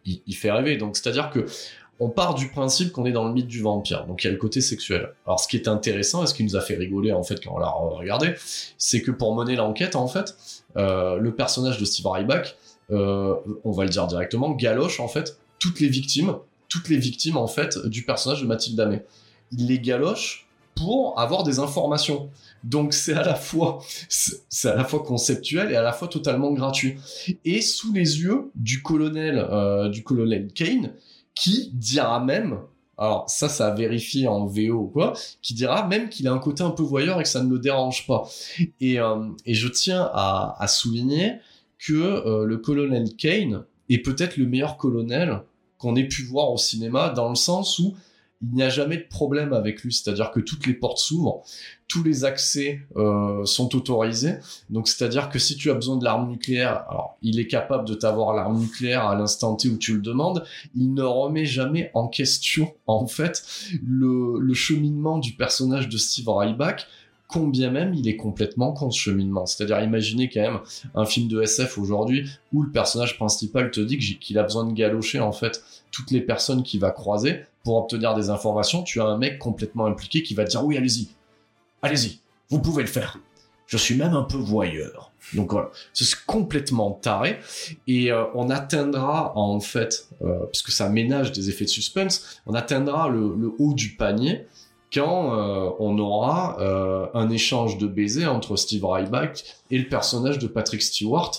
il, 0.06 0.22
il, 0.26 0.34
fait 0.34 0.50
rêver. 0.50 0.76
Donc 0.76 0.96
c'est-à-dire 0.96 1.30
que 1.30 1.46
on 2.00 2.08
part 2.08 2.34
du 2.34 2.48
principe 2.48 2.92
qu'on 2.92 3.04
est 3.04 3.12
dans 3.12 3.28
le 3.28 3.34
mythe 3.34 3.46
du 3.46 3.60
vampire. 3.60 4.06
Donc 4.06 4.24
il 4.24 4.26
y 4.26 4.30
a 4.30 4.32
le 4.32 4.38
côté 4.38 4.62
sexuel. 4.62 5.10
Alors 5.26 5.38
ce 5.38 5.46
qui 5.46 5.56
est 5.56 5.68
intéressant 5.68 6.24
et 6.24 6.26
ce 6.26 6.32
qui 6.32 6.42
nous 6.42 6.56
a 6.56 6.62
fait 6.62 6.74
rigoler 6.74 7.12
en 7.12 7.22
fait 7.22 7.44
quand 7.44 7.54
on 7.54 7.58
l'a 7.58 7.68
regardé, 7.68 8.34
c'est 8.78 9.02
que 9.02 9.10
pour 9.10 9.34
mener 9.36 9.54
l'enquête 9.54 9.94
en 9.94 10.08
fait, 10.08 10.34
euh, 10.78 11.18
le 11.18 11.34
personnage 11.34 11.78
de 11.78 11.84
Steve 11.84 12.06
Ryback, 12.06 12.56
euh, 12.90 13.34
on 13.64 13.70
va 13.70 13.84
le 13.84 13.90
dire 13.90 14.06
directement, 14.06 14.50
galoche 14.52 14.98
en 14.98 15.08
fait 15.08 15.38
toutes 15.58 15.78
les 15.80 15.88
victimes, 15.88 16.36
toutes 16.70 16.88
les 16.88 16.96
victimes 16.96 17.36
en 17.36 17.46
fait 17.46 17.78
du 17.86 18.04
personnage 18.04 18.40
de 18.40 18.46
Mathilde 18.46 18.80
Amé. 18.80 19.02
Il 19.52 19.66
les 19.66 19.78
galoche 19.78 20.48
pour 20.74 21.18
avoir 21.18 21.42
des 21.42 21.58
informations. 21.58 22.30
Donc 22.64 22.92
c'est 22.92 23.14
à 23.14 23.22
la 23.22 23.34
fois 23.34 23.80
c'est 24.08 24.68
à 24.68 24.76
la 24.76 24.84
fois 24.84 25.02
conceptuel 25.02 25.70
et 25.70 25.76
à 25.76 25.82
la 25.82 25.92
fois 25.92 26.08
totalement 26.08 26.52
gratuit. 26.52 26.96
Et 27.44 27.60
sous 27.60 27.92
les 27.92 28.20
yeux 28.20 28.50
du 28.54 28.82
colonel 28.82 29.38
euh, 29.38 29.88
du 29.88 30.02
colonel 30.02 30.48
Kane 30.52 30.92
qui 31.34 31.70
dira 31.74 32.20
même 32.20 32.58
alors 32.98 33.28
ça 33.28 33.48
ça 33.48 33.68
a 33.68 33.74
vérifié 33.74 34.28
en 34.28 34.46
VO 34.46 34.74
ou 34.74 34.86
quoi 34.88 35.14
qui 35.42 35.54
dira 35.54 35.86
même 35.86 36.08
qu'il 36.08 36.28
a 36.28 36.32
un 36.32 36.38
côté 36.38 36.62
un 36.62 36.70
peu 36.70 36.82
voyeur 36.82 37.20
et 37.20 37.22
que 37.22 37.28
ça 37.28 37.42
ne 37.42 37.50
le 37.50 37.58
dérange 37.58 38.06
pas. 38.06 38.28
Et, 38.80 39.00
euh, 39.00 39.28
et 39.46 39.54
je 39.54 39.68
tiens 39.68 40.10
à, 40.12 40.66
souligner 40.68 41.36
que 41.78 41.94
euh, 41.94 42.44
le 42.44 42.58
colonel 42.58 43.16
Kane 43.16 43.64
est 43.88 43.98
peut-être 43.98 44.36
le 44.36 44.46
meilleur 44.46 44.76
colonel 44.76 45.40
qu'on 45.78 45.96
ait 45.96 46.06
pu 46.06 46.24
voir 46.24 46.52
au 46.52 46.58
cinéma 46.58 47.08
dans 47.08 47.30
le 47.30 47.34
sens 47.34 47.78
où 47.78 47.94
il 48.42 48.54
n'y 48.54 48.62
a 48.62 48.70
jamais 48.70 48.96
de 48.96 49.06
problème 49.08 49.52
avec 49.52 49.82
lui, 49.82 49.92
c'est-à-dire 49.92 50.30
que 50.30 50.40
toutes 50.40 50.66
les 50.66 50.72
portes 50.72 50.98
s'ouvrent, 50.98 51.42
tous 51.88 52.02
les 52.02 52.24
accès 52.24 52.80
euh, 52.96 53.44
sont 53.44 53.76
autorisés. 53.76 54.36
Donc 54.70 54.88
c'est-à-dire 54.88 55.28
que 55.28 55.38
si 55.38 55.56
tu 55.56 55.70
as 55.70 55.74
besoin 55.74 55.98
de 55.98 56.04
l'arme 56.04 56.30
nucléaire, 56.30 56.84
alors 56.88 57.18
il 57.20 57.38
est 57.38 57.46
capable 57.46 57.86
de 57.86 57.94
t'avoir 57.94 58.34
l'arme 58.34 58.58
nucléaire 58.58 59.06
à 59.06 59.14
l'instant 59.14 59.56
T 59.56 59.68
où 59.68 59.76
tu 59.76 59.94
le 59.94 60.00
demandes. 60.00 60.44
Il 60.74 60.94
ne 60.94 61.02
remet 61.02 61.44
jamais 61.44 61.90
en 61.92 62.08
question 62.08 62.72
en 62.86 63.06
fait 63.06 63.44
le, 63.86 64.54
cheminement 64.54 65.18
du 65.18 65.32
personnage 65.32 65.88
de 65.88 65.98
Steve 65.98 66.28
Ryback 66.28 66.86
combien 67.28 67.70
même 67.70 67.94
il 67.94 68.08
est 68.08 68.16
complètement 68.16 68.72
con 68.72 68.90
ce 68.90 68.98
cheminement. 68.98 69.46
C'est-à-dire 69.46 69.80
imaginez 69.80 70.28
quand 70.28 70.40
même 70.40 70.60
un 70.94 71.04
film 71.04 71.28
de 71.28 71.42
SF 71.42 71.78
aujourd'hui 71.78 72.28
où 72.52 72.62
le 72.62 72.70
personnage 72.70 73.16
principal 73.16 73.70
te 73.70 73.80
dit 73.80 73.98
qu'il 73.98 74.38
a 74.38 74.42
besoin 74.42 74.64
de 74.64 74.72
galocher 74.72 75.20
en 75.20 75.32
fait 75.32 75.62
toutes 75.92 76.10
les 76.10 76.20
personnes 76.20 76.62
qu'il 76.62 76.80
va 76.80 76.90
croiser 76.90 77.44
pour 77.64 77.76
obtenir 77.76 78.14
des 78.14 78.30
informations. 78.30 78.82
Tu 78.82 79.00
as 79.00 79.04
un 79.04 79.18
mec 79.18 79.38
complètement 79.38 79.86
impliqué 79.86 80.22
qui 80.22 80.34
va 80.34 80.44
dire 80.44 80.64
oui 80.64 80.76
allez-y, 80.76 81.08
allez-y, 81.82 82.20
vous 82.48 82.60
pouvez 82.60 82.82
le 82.82 82.88
faire. 82.88 83.18
Je 83.66 83.76
suis 83.76 83.94
même 83.96 84.14
un 84.14 84.24
peu 84.24 84.36
voyeur. 84.36 85.12
Donc 85.34 85.52
voilà, 85.52 85.70
c'est 85.92 86.08
complètement 86.26 86.90
taré. 86.90 87.38
Et 87.86 88.10
euh, 88.10 88.24
on 88.34 88.50
atteindra 88.50 89.36
en 89.36 89.60
fait, 89.60 90.08
euh, 90.22 90.46
puisque 90.50 90.70
ça 90.70 90.88
ménage 90.88 91.30
des 91.30 91.50
effets 91.50 91.66
de 91.66 91.70
suspense, 91.70 92.40
on 92.46 92.54
atteindra 92.54 93.08
le, 93.08 93.34
le 93.36 93.52
haut 93.58 93.74
du 93.74 93.90
panier 93.90 94.46
quand 94.92 95.34
euh, 95.34 95.70
on 95.78 95.98
aura 95.98 96.56
euh, 96.60 97.06
un 97.14 97.30
échange 97.30 97.78
de 97.78 97.86
baisers 97.86 98.26
entre 98.26 98.56
Steve 98.56 98.84
Ryback 98.84 99.44
et 99.70 99.78
le 99.78 99.88
personnage 99.88 100.38
de 100.38 100.46
Patrick 100.46 100.82
Stewart, 100.82 101.32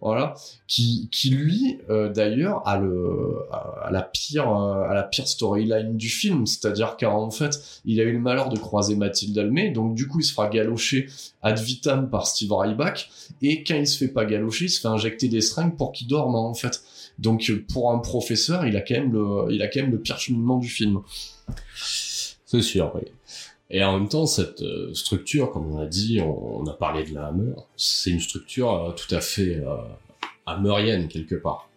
voilà, 0.00 0.34
qui, 0.66 1.08
qui 1.10 1.30
lui 1.30 1.78
euh, 1.90 2.08
d'ailleurs 2.12 2.66
a 2.66 2.78
le 2.78 3.38
à 3.50 3.90
la 3.90 4.02
pire 4.02 4.48
à 4.48 4.94
la 4.94 5.02
pire 5.02 5.26
storyline 5.26 5.96
du 5.96 6.08
film, 6.08 6.46
c'est-à-dire 6.46 6.96
qu'en 6.98 7.30
fait 7.30 7.80
il 7.84 8.00
a 8.00 8.04
eu 8.04 8.12
le 8.12 8.18
malheur 8.18 8.48
de 8.48 8.58
croiser 8.58 8.96
Mathilde 8.96 9.36
Almé, 9.38 9.70
donc 9.70 9.94
du 9.94 10.08
coup 10.08 10.20
il 10.20 10.24
se 10.24 10.32
fera 10.32 10.48
galocher 10.48 11.06
ad 11.42 11.58
vitam 11.58 12.10
par 12.10 12.26
Steve 12.26 12.52
Ryback 12.52 13.10
et 13.42 13.64
quand 13.64 13.76
il 13.76 13.86
se 13.86 13.98
fait 13.98 14.12
pas 14.12 14.24
galocher, 14.24 14.66
il 14.66 14.70
se 14.70 14.80
fait 14.80 14.88
injecter 14.88 15.28
des 15.28 15.40
seringues 15.40 15.76
pour 15.76 15.92
qu'il 15.92 16.06
dorme 16.06 16.34
en 16.34 16.54
fait. 16.54 16.82
Donc 17.18 17.50
pour 17.72 17.92
un 17.92 17.98
professeur, 17.98 18.66
il 18.66 18.76
a 18.76 18.80
quand 18.80 18.94
même 18.94 19.12
le 19.12 19.52
il 19.52 19.62
a 19.62 19.68
quand 19.68 19.80
même 19.80 19.92
le 19.92 20.00
pire 20.00 20.18
cheminement 20.18 20.58
du 20.58 20.68
film. 20.68 21.00
C'est 22.46 22.62
sûr, 22.62 22.92
oui. 22.94 23.02
Et 23.70 23.82
en 23.82 23.98
même 23.98 24.08
temps, 24.08 24.26
cette 24.26 24.62
euh, 24.62 24.92
structure, 24.94 25.50
comme 25.50 25.72
on 25.72 25.78
a 25.78 25.86
dit, 25.86 26.20
on, 26.20 26.66
a 26.66 26.74
parlé 26.74 27.04
de 27.04 27.14
la 27.14 27.28
Hammer, 27.28 27.54
c'est 27.76 28.10
une 28.10 28.20
structure 28.20 28.72
euh, 28.72 28.92
tout 28.92 29.12
à 29.14 29.20
fait 29.20 29.56
euh, 29.56 29.76
hammerienne 30.46 31.08
quelque 31.08 31.34
part. 31.34 31.68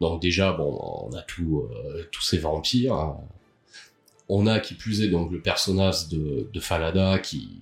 Donc 0.00 0.20
déjà, 0.20 0.52
bon, 0.52 0.76
on 1.08 1.14
a 1.14 1.22
tout, 1.22 1.68
tous 2.10 2.20
ces 2.20 2.36
vampires. 2.36 3.14
On 4.28 4.46
a 4.46 4.58
qui 4.58 4.74
plus 4.74 5.02
est 5.02 5.08
donc 5.08 5.30
le 5.30 5.40
personnage 5.40 6.08
de, 6.08 6.50
de 6.52 6.60
Falada 6.60 7.20
qui, 7.20 7.60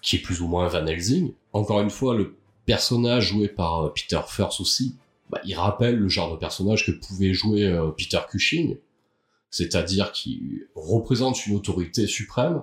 qui 0.00 0.16
est 0.16 0.20
plus 0.20 0.40
ou 0.40 0.48
moins 0.48 0.66
Van 0.68 0.86
Helsing. 0.86 1.32
Encore 1.52 1.82
une 1.82 1.90
fois, 1.90 2.14
le 2.14 2.34
personnage 2.64 3.28
joué 3.28 3.48
par 3.48 3.92
Peter 3.92 4.20
Firth 4.26 4.58
aussi, 4.58 4.96
bah, 5.28 5.40
il 5.44 5.54
rappelle 5.54 5.96
le 5.96 6.08
genre 6.08 6.32
de 6.32 6.36
personnage 6.36 6.86
que 6.86 6.92
pouvait 6.92 7.34
jouer 7.34 7.70
Peter 7.96 8.20
Cushing 8.28 8.78
c'est-à-dire 9.56 10.12
qui 10.12 10.64
représente 10.74 11.46
une 11.46 11.56
autorité 11.56 12.06
suprême, 12.06 12.62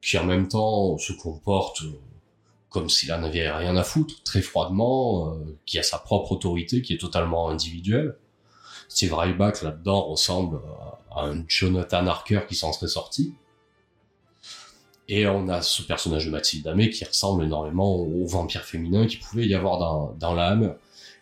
qui 0.00 0.18
en 0.18 0.24
même 0.24 0.48
temps 0.48 0.96
se 0.98 1.12
comporte 1.12 1.82
euh, 1.82 2.00
comme 2.68 2.88
s'il 2.88 3.12
en 3.12 3.22
avait 3.22 3.50
rien 3.50 3.76
à 3.76 3.82
foutre, 3.82 4.22
très 4.24 4.42
froidement, 4.42 5.32
euh, 5.32 5.56
qui 5.64 5.78
a 5.78 5.82
sa 5.82 5.98
propre 5.98 6.32
autorité, 6.32 6.82
qui 6.82 6.94
est 6.94 6.98
totalement 6.98 7.48
individuelle. 7.48 8.16
Steve 8.88 9.14
Ryback 9.14 9.62
là-dedans 9.62 10.06
ressemble 10.06 10.60
à 11.10 11.24
un 11.26 11.44
Jonathan 11.48 12.06
Harker 12.06 12.42
qui 12.48 12.54
s'en 12.54 12.72
serait 12.72 12.88
sorti. 12.88 13.34
Et 15.08 15.26
on 15.26 15.48
a 15.48 15.62
ce 15.62 15.82
personnage 15.82 16.26
de 16.26 16.30
Mathilde 16.30 16.66
Amé 16.66 16.90
qui 16.90 17.04
ressemble 17.04 17.44
énormément 17.44 17.96
au 17.96 18.26
vampire 18.26 18.64
féminin 18.64 19.06
qui 19.06 19.16
pouvait 19.16 19.46
y 19.46 19.54
avoir 19.54 20.14
dans, 20.18 20.34
la 20.34 20.48
Hammer. 20.48 20.72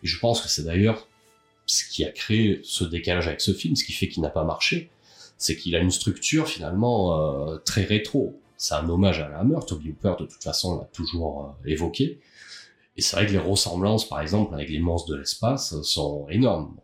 Et 0.03 0.07
je 0.07 0.19
pense 0.19 0.41
que 0.41 0.49
c'est 0.49 0.63
d'ailleurs 0.63 1.07
ce 1.65 1.85
qui 1.89 2.03
a 2.03 2.11
créé 2.11 2.59
ce 2.63 2.83
décalage 2.83 3.27
avec 3.27 3.39
ce 3.39 3.53
film, 3.53 3.75
ce 3.77 3.85
qui 3.85 3.93
fait 3.93 4.09
qu'il 4.09 4.21
n'a 4.21 4.29
pas 4.29 4.43
marché 4.43 4.89
c'est 5.37 5.55
qu'il 5.55 5.75
a 5.75 5.79
une 5.79 5.91
structure 5.91 6.47
finalement 6.47 7.49
euh, 7.49 7.57
très 7.57 7.83
rétro. 7.83 8.39
C'est 8.57 8.73
un 8.73 8.89
hommage 8.89 9.19
à 9.19 9.29
la 9.29 9.39
Hammer. 9.39 9.59
Toby 9.65 9.91
Hooper, 9.91 10.15
de 10.19 10.25
toute 10.25 10.43
façon, 10.43 10.79
l'a 10.79 10.85
toujours 10.85 11.55
euh, 11.63 11.69
évoqué. 11.69 12.19
Et 12.95 13.01
c'est 13.01 13.15
vrai 13.15 13.27
que 13.27 13.31
les 13.31 13.37
ressemblances, 13.37 14.09
par 14.09 14.21
exemple, 14.21 14.53
avec 14.55 14.69
les 14.69 14.79
monstres 14.79 15.11
de 15.11 15.17
l'espace, 15.17 15.79
sont 15.81 16.27
énormes. 16.29 16.75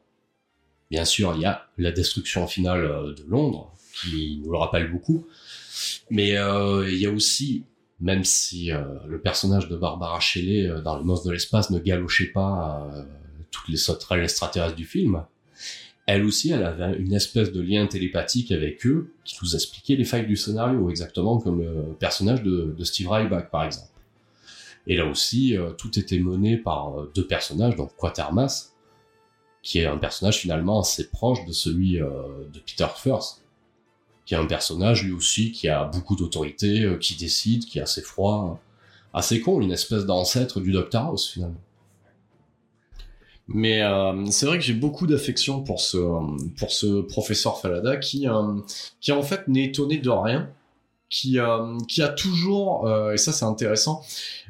Bien 0.91 1.05
sûr, 1.05 1.33
il 1.36 1.41
y 1.41 1.45
a 1.45 1.67
la 1.77 1.91
destruction 1.91 2.45
finale 2.47 2.86
euh, 2.86 3.13
de 3.13 3.23
Londres, 3.27 3.73
qui 4.01 4.41
nous 4.43 4.51
le 4.51 4.57
rappelle 4.57 4.91
beaucoup. 4.91 5.25
Mais 6.09 6.29
il 6.29 6.97
y 6.97 7.05
a 7.05 7.12
aussi, 7.12 7.65
même 7.99 8.23
si 8.23 8.69
le 9.07 9.19
personnage 9.21 9.69
de 9.69 9.75
Barbara 9.75 10.19
Shelley 10.19 10.69
dans 10.83 10.97
Les 10.97 11.03
monstres 11.03 11.27
de 11.27 11.31
l'espace 11.31 11.69
ne 11.69 11.79
galochait 11.79 12.31
pas 12.31 12.88
toutes 13.51 13.69
les 13.69 13.77
sauterelles 13.77 14.23
extraterrestres 14.23 14.75
du 14.75 14.86
film, 14.86 15.23
elle 16.05 16.25
aussi, 16.25 16.51
elle 16.51 16.63
avait 16.63 16.97
une 16.97 17.13
espèce 17.13 17.51
de 17.51 17.61
lien 17.61 17.87
télépathique 17.87 18.51
avec 18.51 18.85
eux 18.85 19.13
qui 19.23 19.37
nous 19.41 19.55
expliquait 19.55 19.95
les 19.95 20.03
failles 20.03 20.27
du 20.27 20.35
scénario, 20.35 20.89
exactement 20.89 21.39
comme 21.39 21.61
le 21.61 21.93
personnage 21.97 22.43
de, 22.43 22.75
Steve 22.83 23.09
Ryback, 23.09 23.49
par 23.49 23.63
exemple. 23.63 23.87
Et 24.85 24.97
là 24.97 25.05
aussi, 25.05 25.55
euh, 25.55 25.71
tout 25.71 25.97
était 25.97 26.19
mené 26.19 26.57
par 26.57 26.99
euh, 26.99 27.11
deux 27.15 27.25
personnages, 27.25 27.77
donc 27.77 27.95
Quatermass, 27.95 28.73
qui 29.61 29.79
est 29.79 29.85
un 29.85 29.97
personnage 29.97 30.39
finalement 30.39 30.81
assez 30.81 31.09
proche 31.09 31.45
de 31.45 31.53
celui 31.53 32.01
euh, 32.01 32.09
de 32.51 32.59
Peter 32.59 32.87
First, 32.97 33.45
qui 34.25 34.33
est 34.33 34.37
un 34.37 34.45
personnage 34.45 35.05
lui 35.05 35.13
aussi 35.13 35.53
qui 35.53 35.69
a 35.69 35.85
beaucoup 35.85 36.17
d'autorité, 36.17 36.97
qui 36.99 37.15
décide, 37.15 37.63
qui 37.63 37.79
est 37.79 37.81
assez 37.81 38.01
froid, 38.01 38.59
assez 39.13 39.39
con, 39.39 39.61
une 39.61 39.71
espèce 39.71 40.05
d'ancêtre 40.05 40.59
du 40.59 40.73
Dr 40.73 40.97
House 40.97 41.31
finalement. 41.31 41.61
Mais 43.47 43.82
euh, 43.82 44.25
c'est 44.27 44.45
vrai 44.45 44.58
que 44.58 44.63
j'ai 44.63 44.73
beaucoup 44.73 45.06
d'affection 45.06 45.62
pour 45.62 45.82
ce 45.82 45.97
pour 46.58 46.71
ce 46.71 47.01
professeur 47.01 47.60
Falada 47.60 47.97
qui 47.97 48.27
euh, 48.27 48.53
qui 49.01 49.12
en 49.12 49.21
fait 49.21 49.47
n'est 49.47 49.65
étonné 49.65 49.97
de 49.97 50.10
rien, 50.10 50.49
qui 51.13 51.39
euh, 51.39 51.78
qui 51.88 52.02
a 52.02 52.10
toujours 52.10 52.89
et 53.13 53.17
ça 53.17 53.32
c'est 53.32 53.45
intéressant, 53.45 54.02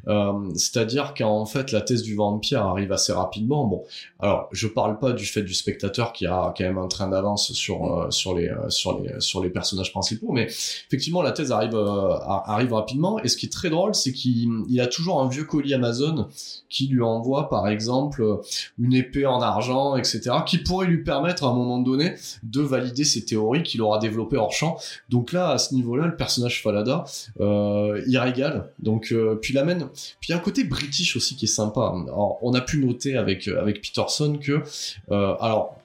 euh, 0.08 0.50
c'est-à-dire 0.56 1.14
qu'en 1.14 1.46
fait, 1.46 1.72
la 1.72 1.82
thèse 1.82 2.04
du 2.04 2.16
vampire 2.16 2.64
arrive 2.64 2.92
assez 2.92 3.14
rapidement. 3.14 3.66
Bon, 3.66 3.84
alors 4.20 4.50
je 4.52 4.68
parle 4.68 5.00
pas 5.00 5.14
du 5.14 5.26
fait 5.26 5.44
du 5.44 5.54
spectateur 5.54 6.12
qui 6.14 6.26
a 6.26 6.54
quand 6.58 6.64
même 6.64 6.78
un 6.78 6.88
train 6.88 7.08
d'avance 7.08 7.54
sur 7.54 7.86
euh, 7.86 8.12
sur 8.12 8.36
les 8.36 8.50
euh, 8.50 8.70
sur 8.70 9.00
les 9.00 9.20
sur 9.20 9.42
les 9.42 9.50
personnages 9.50 9.92
principaux, 9.92 10.32
mais 10.32 10.44
effectivement 10.44 11.22
la 11.22 11.32
thèse 11.32 11.52
arrive 11.52 11.76
arrive 11.76 12.74
rapidement. 12.74 13.20
Et 13.20 13.28
ce 13.28 13.38
qui 13.38 13.46
est 13.46 13.54
très 13.54 13.70
drôle, 13.70 13.96
c'est 13.96 14.12
qu'il 14.12 14.80
a 14.80 14.88
toujours 14.88 15.22
un 15.22 15.30
vieux 15.30 15.46
colis 15.46 15.74
Amazon 15.74 16.28
qui 16.70 16.88
lui 16.88 17.02
envoie 17.02 17.50
par 17.50 17.68
exemple 17.68 18.42
une 18.80 18.94
épée 18.94 19.26
en 19.26 19.42
argent, 19.42 19.96
etc., 19.96 20.22
qui 20.46 20.58
pourrait 20.58 20.88
lui 20.88 21.04
permettre 21.04 21.46
à 21.46 21.48
un 21.48 21.54
moment 21.54 21.80
donné 21.80 22.16
de 22.42 22.62
valider 22.62 23.04
ses 23.04 23.24
théories 23.26 23.64
qu'il 23.64 23.82
aura 23.82 24.00
développées 24.00 24.38
hors 24.38 24.52
champ. 24.52 24.78
Donc 25.10 25.32
là, 25.32 25.52
à 25.52 25.58
ce 25.58 25.74
niveau-là, 25.76 26.08
le 26.08 26.16
personnage 26.16 26.53
Falada, 26.62 27.06
euh, 27.40 28.02
il 28.08 28.18
régale. 28.18 28.72
Donc 28.80 29.12
euh, 29.12 29.36
puis 29.36 29.54
l'amène 29.54 29.88
puis 30.20 30.30
il 30.30 30.32
y 30.32 30.34
a 30.34 30.38
un 30.38 30.42
côté 30.42 30.64
british 30.64 31.16
aussi 31.16 31.36
qui 31.36 31.46
est 31.46 31.48
sympa. 31.48 31.94
Alors, 32.08 32.40
on 32.42 32.54
a 32.54 32.62
pu 32.62 32.84
noter 32.84 33.18
avec 33.18 33.48
euh, 33.48 33.62
avec 33.62 33.82
Peterson 33.82 34.40
que 34.42 34.62
alors 35.10 35.78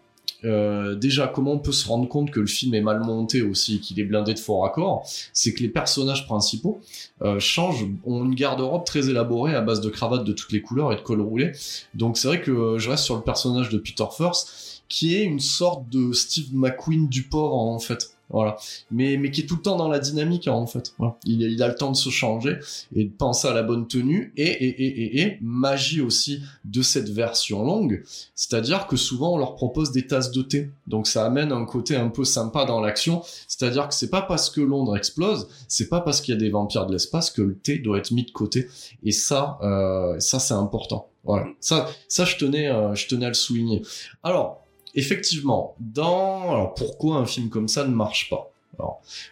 déjà, 0.44 1.26
comment 1.26 1.54
on 1.54 1.58
peut 1.58 1.72
se 1.72 1.88
rendre 1.88 2.08
compte 2.08 2.30
que 2.30 2.38
le 2.38 2.46
film 2.46 2.72
est 2.72 2.80
mal 2.80 3.00
monté 3.00 3.42
aussi, 3.42 3.80
qu'il 3.80 3.98
est 3.98 4.04
blindé 4.04 4.34
de 4.34 4.38
faux 4.38 4.60
raccords, 4.60 5.04
c'est 5.32 5.52
que 5.52 5.60
les 5.60 5.68
personnages 5.68 6.26
principaux 6.26 6.80
changent, 7.40 7.84
ont 8.04 8.24
une 8.24 8.36
garde-robe 8.36 8.84
très 8.84 9.10
élaborée 9.10 9.56
à 9.56 9.62
base 9.62 9.80
de 9.80 9.90
cravates 9.90 10.22
de 10.22 10.32
toutes 10.32 10.52
les 10.52 10.62
couleurs 10.62 10.92
et 10.92 10.96
de 10.96 11.00
col 11.00 11.20
roulé. 11.20 11.50
Donc 11.94 12.18
c'est 12.18 12.28
vrai 12.28 12.40
que 12.40 12.78
je 12.78 12.88
reste 12.88 13.02
sur 13.02 13.16
le 13.16 13.22
personnage 13.22 13.68
de 13.68 13.78
Peter 13.78 14.04
First, 14.16 14.84
qui 14.88 15.16
est 15.16 15.24
une 15.24 15.40
sorte 15.40 15.88
de 15.88 16.12
Steve 16.12 16.54
McQueen 16.54 17.08
du 17.08 17.24
port 17.24 17.54
en 17.54 17.78
fait. 17.78 18.17
Voilà. 18.30 18.56
Mais, 18.90 19.16
mais 19.16 19.30
qui 19.30 19.42
est 19.42 19.46
tout 19.46 19.56
le 19.56 19.62
temps 19.62 19.76
dans 19.76 19.88
la 19.88 19.98
dynamique, 19.98 20.48
en 20.48 20.66
fait. 20.66 20.92
Voilà. 20.98 21.16
Il, 21.24 21.40
il, 21.40 21.62
a 21.62 21.68
le 21.68 21.74
temps 21.74 21.90
de 21.90 21.96
se 21.96 22.10
changer 22.10 22.58
et 22.94 23.04
de 23.04 23.10
penser 23.10 23.48
à 23.48 23.54
la 23.54 23.62
bonne 23.62 23.88
tenue. 23.88 24.32
Et, 24.36 24.44
et, 24.44 24.82
et, 24.82 25.20
et, 25.20 25.38
magie 25.40 26.00
aussi 26.00 26.42
de 26.64 26.82
cette 26.82 27.08
version 27.08 27.64
longue. 27.64 28.02
C'est-à-dire 28.34 28.86
que 28.86 28.96
souvent, 28.96 29.34
on 29.34 29.38
leur 29.38 29.54
propose 29.54 29.92
des 29.92 30.06
tasses 30.06 30.30
de 30.30 30.42
thé. 30.42 30.70
Donc, 30.86 31.06
ça 31.06 31.24
amène 31.24 31.52
un 31.52 31.64
côté 31.64 31.96
un 31.96 32.08
peu 32.08 32.24
sympa 32.24 32.66
dans 32.66 32.80
l'action. 32.80 33.22
C'est-à-dire 33.46 33.88
que 33.88 33.94
c'est 33.94 34.10
pas 34.10 34.22
parce 34.22 34.50
que 34.50 34.60
Londres 34.60 34.96
explose, 34.96 35.48
c'est 35.66 35.88
pas 35.88 36.00
parce 36.00 36.20
qu'il 36.20 36.34
y 36.34 36.36
a 36.36 36.40
des 36.40 36.50
vampires 36.50 36.86
de 36.86 36.92
l'espace 36.92 37.30
que 37.30 37.42
le 37.42 37.56
thé 37.56 37.78
doit 37.78 37.98
être 37.98 38.10
mis 38.10 38.24
de 38.24 38.30
côté. 38.30 38.68
Et 39.04 39.12
ça, 39.12 39.58
euh, 39.62 40.20
ça, 40.20 40.38
c'est 40.38 40.54
important. 40.54 41.08
Voilà. 41.24 41.46
Ça, 41.60 41.88
ça, 42.08 42.24
je 42.24 42.36
tenais, 42.36 42.68
euh, 42.68 42.94
je 42.94 43.08
tenais 43.08 43.26
à 43.26 43.28
le 43.28 43.34
souligner. 43.34 43.82
Alors, 44.22 44.64
effectivement, 44.98 45.76
dans 45.78 46.50
alors 46.50 46.74
pourquoi 46.74 47.16
un 47.16 47.26
film 47.26 47.48
comme 47.48 47.68
ça 47.68 47.84
ne 47.84 47.94
marche 47.94 48.28
pas? 48.28 48.52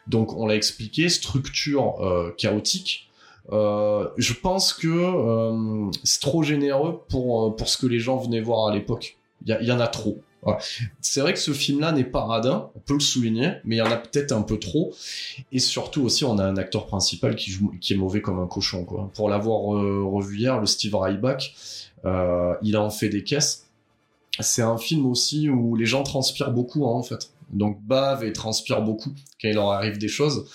Donc 0.06 0.34
on 0.36 0.46
l'a 0.46 0.56
expliqué, 0.56 1.08
structure 1.08 2.00
euh, 2.00 2.34
chaotique. 2.36 3.10
Euh, 3.52 4.08
je 4.16 4.32
pense 4.32 4.72
que 4.72 4.88
euh, 4.88 5.90
c'est 6.02 6.20
trop 6.20 6.42
généreux 6.42 7.00
pour 7.08 7.54
pour 7.54 7.68
ce 7.68 7.78
que 7.78 7.86
les 7.86 8.00
gens 8.00 8.16
venaient 8.16 8.40
voir 8.40 8.68
à 8.68 8.74
l'époque. 8.74 9.16
Il 9.44 9.56
y, 9.60 9.70
en 9.70 9.78
a 9.78 9.86
trop. 9.86 10.18
C'est 11.00 11.20
vrai 11.20 11.32
que 11.32 11.38
ce 11.38 11.52
film-là 11.52 11.92
n'est 11.92 12.04
pas 12.04 12.24
radin, 12.24 12.70
on 12.74 12.80
peut 12.80 12.94
le 12.94 13.00
souligner, 13.00 13.52
mais 13.64 13.76
il 13.76 13.78
y 13.78 13.82
en 13.82 13.90
a 13.90 13.96
peut-être 13.96 14.32
un 14.32 14.42
peu 14.42 14.58
trop. 14.58 14.92
Et 15.52 15.60
surtout 15.60 16.02
aussi, 16.02 16.24
on 16.24 16.38
a 16.38 16.44
un 16.44 16.56
acteur 16.56 16.86
principal 16.86 17.36
qui, 17.36 17.52
qui 17.80 17.92
est 17.92 17.96
mauvais 17.96 18.22
comme 18.22 18.40
un 18.40 18.48
cochon. 18.48 18.84
Pour 19.14 19.28
l'avoir 19.28 19.60
revu 19.60 20.38
hier, 20.38 20.58
le 20.58 20.66
Steve 20.66 20.96
Ryback, 20.96 21.54
il 22.62 22.76
a 22.76 22.82
en 22.82 22.90
fait 22.90 23.10
des 23.10 23.22
caisses 23.22 23.65
c'est 24.40 24.62
un 24.62 24.78
film 24.78 25.06
aussi 25.06 25.48
où 25.48 25.76
les 25.76 25.86
gens 25.86 26.02
transpirent 26.02 26.52
beaucoup 26.52 26.86
hein, 26.86 26.92
en 26.92 27.02
fait. 27.02 27.30
Donc 27.52 27.80
bave 27.82 28.24
et 28.24 28.32
transpire 28.32 28.82
beaucoup 28.82 29.10
quand 29.40 29.48
il 29.48 29.54
leur 29.54 29.70
arrive 29.70 29.98
des 29.98 30.08
choses. 30.08 30.46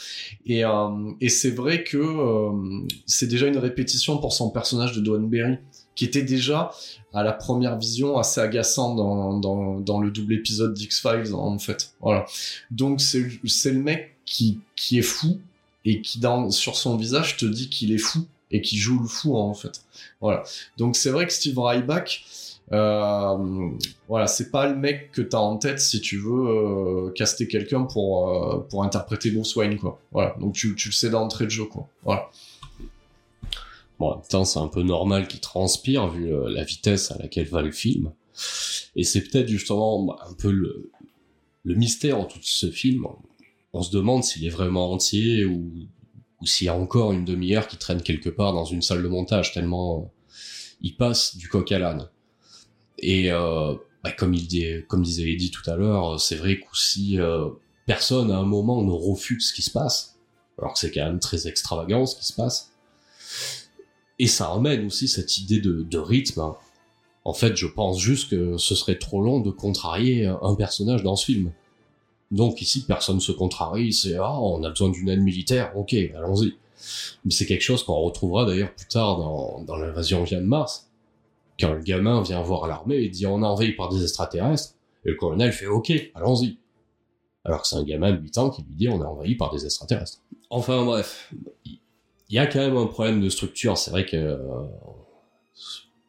Et, 0.46 0.65
euh, 0.65 1.12
et 1.22 1.30
c'est 1.30 1.52
vrai 1.52 1.84
que 1.84 1.98
euh, 1.98 2.86
c'est 3.06 3.28
déjà 3.28 3.48
une 3.48 3.58
répétition 3.58 4.17
pour 4.17 4.34
son 4.34 4.50
personnage 4.50 4.94
de 4.94 5.00
Don 5.00 5.22
Berry, 5.22 5.58
qui 5.96 6.04
était 6.04 6.22
déjà 6.22 6.72
à 7.13 7.24
la 7.24 7.32
première 7.32 7.78
vision 7.78 8.17
assez 8.17 8.41
agaçant 8.41 8.96
dans, 8.96 9.39
dans, 9.39 9.80
dans 9.80 10.00
le 10.02 10.12
double 10.12 10.34
épisode 10.34 10.74
d'X-Files 10.74 11.34
en 11.34 11.58
fait. 11.60 11.94
Voilà. 12.02 12.26
Donc 12.72 13.00
c'est 13.00 13.22
le 13.22 13.82
mec 13.82 14.17
qui, 14.26 14.60
qui 14.76 15.00
est 15.00 15.04
fou 15.04 15.39
et 15.86 16.02
qui 16.02 16.20
dans, 16.20 16.50
sur 16.52 16.76
son 16.76 16.98
visage 16.98 17.38
te 17.38 17.46
dit 17.46 17.70
qu'il 17.70 17.94
est 17.94 17.98
fou 17.98 18.26
et 18.52 18.62
qui 18.62 18.78
joue 18.78 19.00
le 19.00 19.08
fou 19.08 19.38
en 19.38 19.54
fait. 19.54 19.82
Voilà. 20.20 20.44
Donc 20.78 20.98
c'est 20.98 21.10
vrai 21.10 21.26
que 21.26 21.34
Steve 21.34 21.58
Ryback, 21.58 22.26
voilà, 22.72 24.28
c'est 24.28 24.50
pas 24.50 24.68
le 24.68 24.76
mec 24.76 25.12
que 25.12 25.22
t'as 25.22 25.40
en 25.40 25.58
tête 25.58 25.80
si 25.80 26.00
tu 26.00 26.18
veux 26.18 26.48
euh, 26.48 27.12
caster 27.12 27.48
quelqu'un 27.48 27.84
pour 27.84 28.30
euh, 28.30 28.60
pour 28.70 28.84
interpréter 28.84 29.32
Bruce 29.32 29.56
Wayne 29.56 29.78
quoi. 29.78 30.00
Voilà. 30.12 30.36
Donc 30.40 30.54
tu, 30.54 30.76
tu 30.76 30.90
le 30.90 30.94
sais 30.94 31.10
d'entrée 31.10 31.46
de 31.46 31.50
jeu 31.50 31.66
quoi. 31.66 31.88
Voilà. 32.04 32.30
Bon, 34.00 34.12
en 34.12 34.16
même 34.16 34.26
temps, 34.28 34.46
c'est 34.46 34.60
un 34.60 34.68
peu 34.68 34.84
normal 34.84 35.28
qu'il 35.28 35.42
transpire 35.42 36.08
vu 36.08 36.34
euh, 36.34 36.50
la 36.50 36.64
vitesse 36.64 37.12
à 37.12 37.18
laquelle 37.18 37.48
va 37.48 37.62
le 37.62 37.72
film. 37.72 38.12
Et 38.96 39.04
c'est 39.04 39.22
peut-être 39.22 39.48
justement 39.48 40.18
un 40.28 40.34
peu 40.34 40.50
le, 40.50 40.90
le 41.64 41.76
mystère 41.76 42.20
en 42.20 42.26
tout 42.26 42.40
ce 42.42 42.72
film. 42.72 43.06
On 43.74 43.84
se 43.84 43.92
demande 43.92 44.24
s'il 44.24 44.46
est 44.46 44.50
vraiment 44.50 44.92
entier 44.92 45.46
ou, 45.46 45.72
ou 46.42 46.46
s'il 46.46 46.66
y 46.66 46.70
a 46.70 46.76
encore 46.76 47.12
une 47.12 47.26
demi-heure 47.26 47.68
qui 47.68 47.78
traîne 47.78 48.02
quelque 48.02 48.30
part 48.30 48.54
dans 48.54 48.66
une 48.66 48.82
salle 48.82 49.04
de 49.04 49.08
montage, 49.08 49.54
tellement 49.54 50.00
euh, 50.00 50.34
il 50.82 50.96
passe 50.96 51.38
du 51.38 51.48
coq 51.48 51.72
à 51.72 51.78
l'âne. 51.78 52.10
Et 53.02 53.32
euh, 53.32 53.74
bah, 54.04 54.12
comme, 54.12 54.34
il 54.34 54.48
dit, 54.48 54.66
comme 54.88 55.04
disait 55.04 55.32
Eddie 55.32 55.52
tout 55.52 55.70
à 55.70 55.76
l'heure, 55.76 56.20
c'est 56.20 56.36
vrai 56.36 56.60
qu'aussi 56.60 57.20
euh, 57.20 57.50
personne 57.86 58.32
à 58.32 58.38
un 58.38 58.46
moment 58.46 58.82
ne 58.82 58.92
refute 58.92 59.42
ce 59.42 59.54
qui 59.54 59.62
se 59.62 59.72
passe, 59.72 60.18
alors 60.58 60.74
que 60.74 60.80
c'est 60.80 60.92
quand 60.92 61.06
même 61.06 61.20
très 61.20 61.48
extravagant 61.48 62.06
ce 62.06 62.16
qui 62.16 62.26
se 62.26 62.34
passe. 62.34 62.72
Et 64.20 64.28
ça 64.28 64.48
ramène 64.48 64.86
aussi 64.86 65.08
cette 65.08 65.38
idée 65.40 65.60
de, 65.60 65.98
rythme. 65.98 66.42
hein. 66.42 66.56
En 67.26 67.34
fait, 67.34 67.56
je 67.56 67.68
pense 67.68 68.00
juste 68.00 68.30
que 68.30 68.58
ce 68.58 68.76
serait 68.76 68.98
trop 68.98 69.22
long 69.22 69.40
de 69.40 69.52
contrarier 69.52 70.26
un 70.26 70.56
personnage 70.56 71.04
dans 71.04 71.16
ce 71.16 71.26
film. 71.26 71.52
Donc 72.32 72.62
ici, 72.62 72.86
personne 72.88 73.20
se 73.20 73.32
contrarie, 73.32 73.92
c'est 73.92 74.16
ah, 74.16 74.40
on 74.40 74.64
a 74.64 74.70
besoin 74.70 74.90
d'une 74.90 75.10
aide 75.10 75.22
militaire, 75.22 75.76
ok, 75.76 75.94
allons-y. 76.16 76.56
Mais 77.26 77.32
c'est 77.32 77.46
quelque 77.46 77.62
chose 77.62 77.84
qu'on 77.84 78.00
retrouvera 78.00 78.46
d'ailleurs 78.46 78.74
plus 78.74 78.88
tard 78.88 79.18
dans, 79.18 79.78
l'invasion 79.78 80.24
vient 80.24 80.42
de 80.42 80.46
Mars. 80.46 80.90
Quand 81.60 81.74
le 81.74 81.82
gamin 81.82 82.22
vient 82.22 82.42
voir 82.42 82.68
l'armée 82.68 82.96
et 82.98 83.10
dit 83.10 83.26
on 83.28 83.42
est 83.44 83.46
envahi 83.46 83.74
par 83.74 83.90
des 83.90 84.02
extraterrestres, 84.04 84.76
et 85.06 85.10
le 85.10 85.16
colonel 85.16 85.52
fait 85.52 85.68
ok, 85.68 85.92
allons-y. 86.16 86.58
Alors 87.44 87.64
que 87.64 87.68
c'est 87.68 87.76
un 87.76 87.84
gamin 87.84 88.12
de 88.12 88.20
8 88.20 88.38
ans 88.38 88.50
qui 88.50 88.64
lui 88.64 88.76
dit 88.76 88.90
on 88.90 89.02
est 89.02 89.06
envahi 89.06 89.36
par 89.36 89.52
des 89.54 89.66
extraterrestres. 89.66 90.22
Enfin 90.50 90.84
bref, 90.86 91.34
il 91.66 91.80
y 92.36 92.40
a 92.40 92.46
quand 92.48 92.60
même 92.60 92.78
un 92.78 92.88
problème 92.88 93.22
de 93.22 93.30
structure, 93.30 93.78
c'est 93.78 93.92
vrai 93.92 94.06
que 94.06 94.16
euh, 94.18 94.38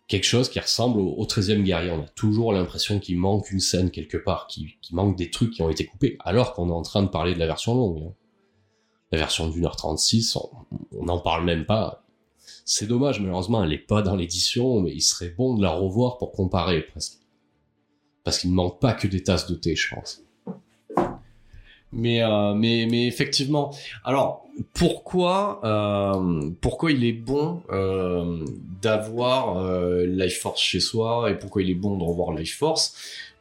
quelque 0.08 0.24
chose 0.24 0.48
qui 0.50 0.60
ressemble 0.60 1.00
au, 1.00 1.14
au 1.16 1.24
13e 1.24 1.62
guerrier. 1.62 1.90
On 1.90 2.02
a 2.02 2.08
toujours 2.08 2.52
l'impression 2.52 2.98
qu'il 2.98 3.18
manque 3.18 3.50
une 3.50 3.60
scène 3.60 3.90
quelque 3.90 4.18
part, 4.18 4.46
qu'il 4.46 4.68
manque 4.90 5.16
des 5.16 5.30
trucs 5.30 5.52
qui 5.52 5.62
ont 5.62 5.70
été 5.70 5.86
coupés, 5.86 6.16
alors 6.20 6.52
qu'on 6.54 6.68
est 6.68 6.72
en 6.72 6.82
train 6.82 7.02
de 7.02 7.08
parler 7.08 7.34
de 7.34 7.38
la 7.38 7.46
version 7.46 7.74
longue. 7.74 8.02
hein. 8.06 8.14
La 9.10 9.18
version 9.18 9.48
d'une 9.48 9.64
heure 9.64 9.76
36, 9.76 10.36
on 10.36 10.50
on 10.98 11.04
n'en 11.04 11.18
parle 11.18 11.44
même 11.44 11.66
pas. 11.66 12.01
C'est 12.64 12.86
dommage, 12.86 13.20
malheureusement, 13.20 13.62
elle 13.62 13.70
n'est 13.70 13.78
pas 13.78 14.02
dans 14.02 14.16
l'édition, 14.16 14.80
mais 14.80 14.92
il 14.92 15.02
serait 15.02 15.30
bon 15.36 15.54
de 15.56 15.62
la 15.62 15.70
revoir 15.70 16.18
pour 16.18 16.32
comparer, 16.32 16.82
presque. 16.82 17.18
Parce 18.24 18.38
qu'il 18.38 18.50
ne 18.50 18.54
manque 18.54 18.80
pas 18.80 18.92
que 18.92 19.06
des 19.06 19.22
tasses 19.22 19.46
de 19.46 19.54
thé, 19.54 19.74
je 19.74 19.94
pense. 19.94 20.22
Mais, 21.92 22.22
euh, 22.22 22.54
mais, 22.54 22.86
mais 22.90 23.06
effectivement. 23.06 23.74
Alors, 24.04 24.46
pourquoi, 24.74 25.60
euh, 25.64 26.50
pourquoi 26.60 26.92
il 26.92 27.04
est 27.04 27.12
bon 27.12 27.62
euh, 27.70 28.44
d'avoir 28.80 29.62
Life 30.04 30.40
Force 30.40 30.60
chez 30.60 30.80
soi 30.80 31.30
et 31.30 31.38
pourquoi 31.38 31.62
il 31.62 31.70
est 31.70 31.74
bon 31.74 31.96
de 31.96 32.02
revoir 32.02 32.32
Life 32.32 32.56
Force? 32.56 32.94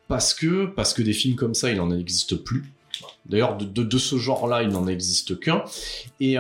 Parce 0.07 0.33
que, 0.33 0.65
parce 0.65 0.93
que 0.93 1.01
des 1.01 1.13
films 1.13 1.35
comme 1.35 1.53
ça, 1.53 1.71
il 1.71 1.77
n'en 1.77 1.91
existe 1.91 2.35
plus. 2.35 2.65
D'ailleurs, 3.25 3.57
de, 3.57 3.65
de, 3.65 3.97
ce 3.97 4.17
genre-là, 4.17 4.63
il 4.63 4.69
n'en 4.69 4.87
existe 4.87 5.39
qu'un. 5.39 5.63
Et, 6.19 6.35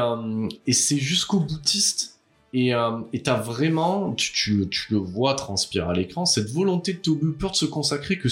et 0.67 0.73
c'est 0.73 0.97
jusqu'au 0.97 1.39
boutiste. 1.39 2.19
Et 2.53 2.73
euh, 2.73 2.99
et 3.13 3.23
t'as 3.23 3.39
vraiment, 3.39 4.13
tu, 4.13 4.33
tu, 4.33 4.67
tu 4.69 4.93
le 4.93 4.99
vois 4.99 5.35
transpirer 5.35 5.89
à 5.89 5.93
l'écran, 5.93 6.25
cette 6.25 6.49
volonté 6.49 6.93
de 6.93 6.97
Toby 6.97 7.27
Hooper 7.27 7.49
de 7.51 7.55
se 7.55 7.65
consacrer 7.65 8.17
que 8.17 8.27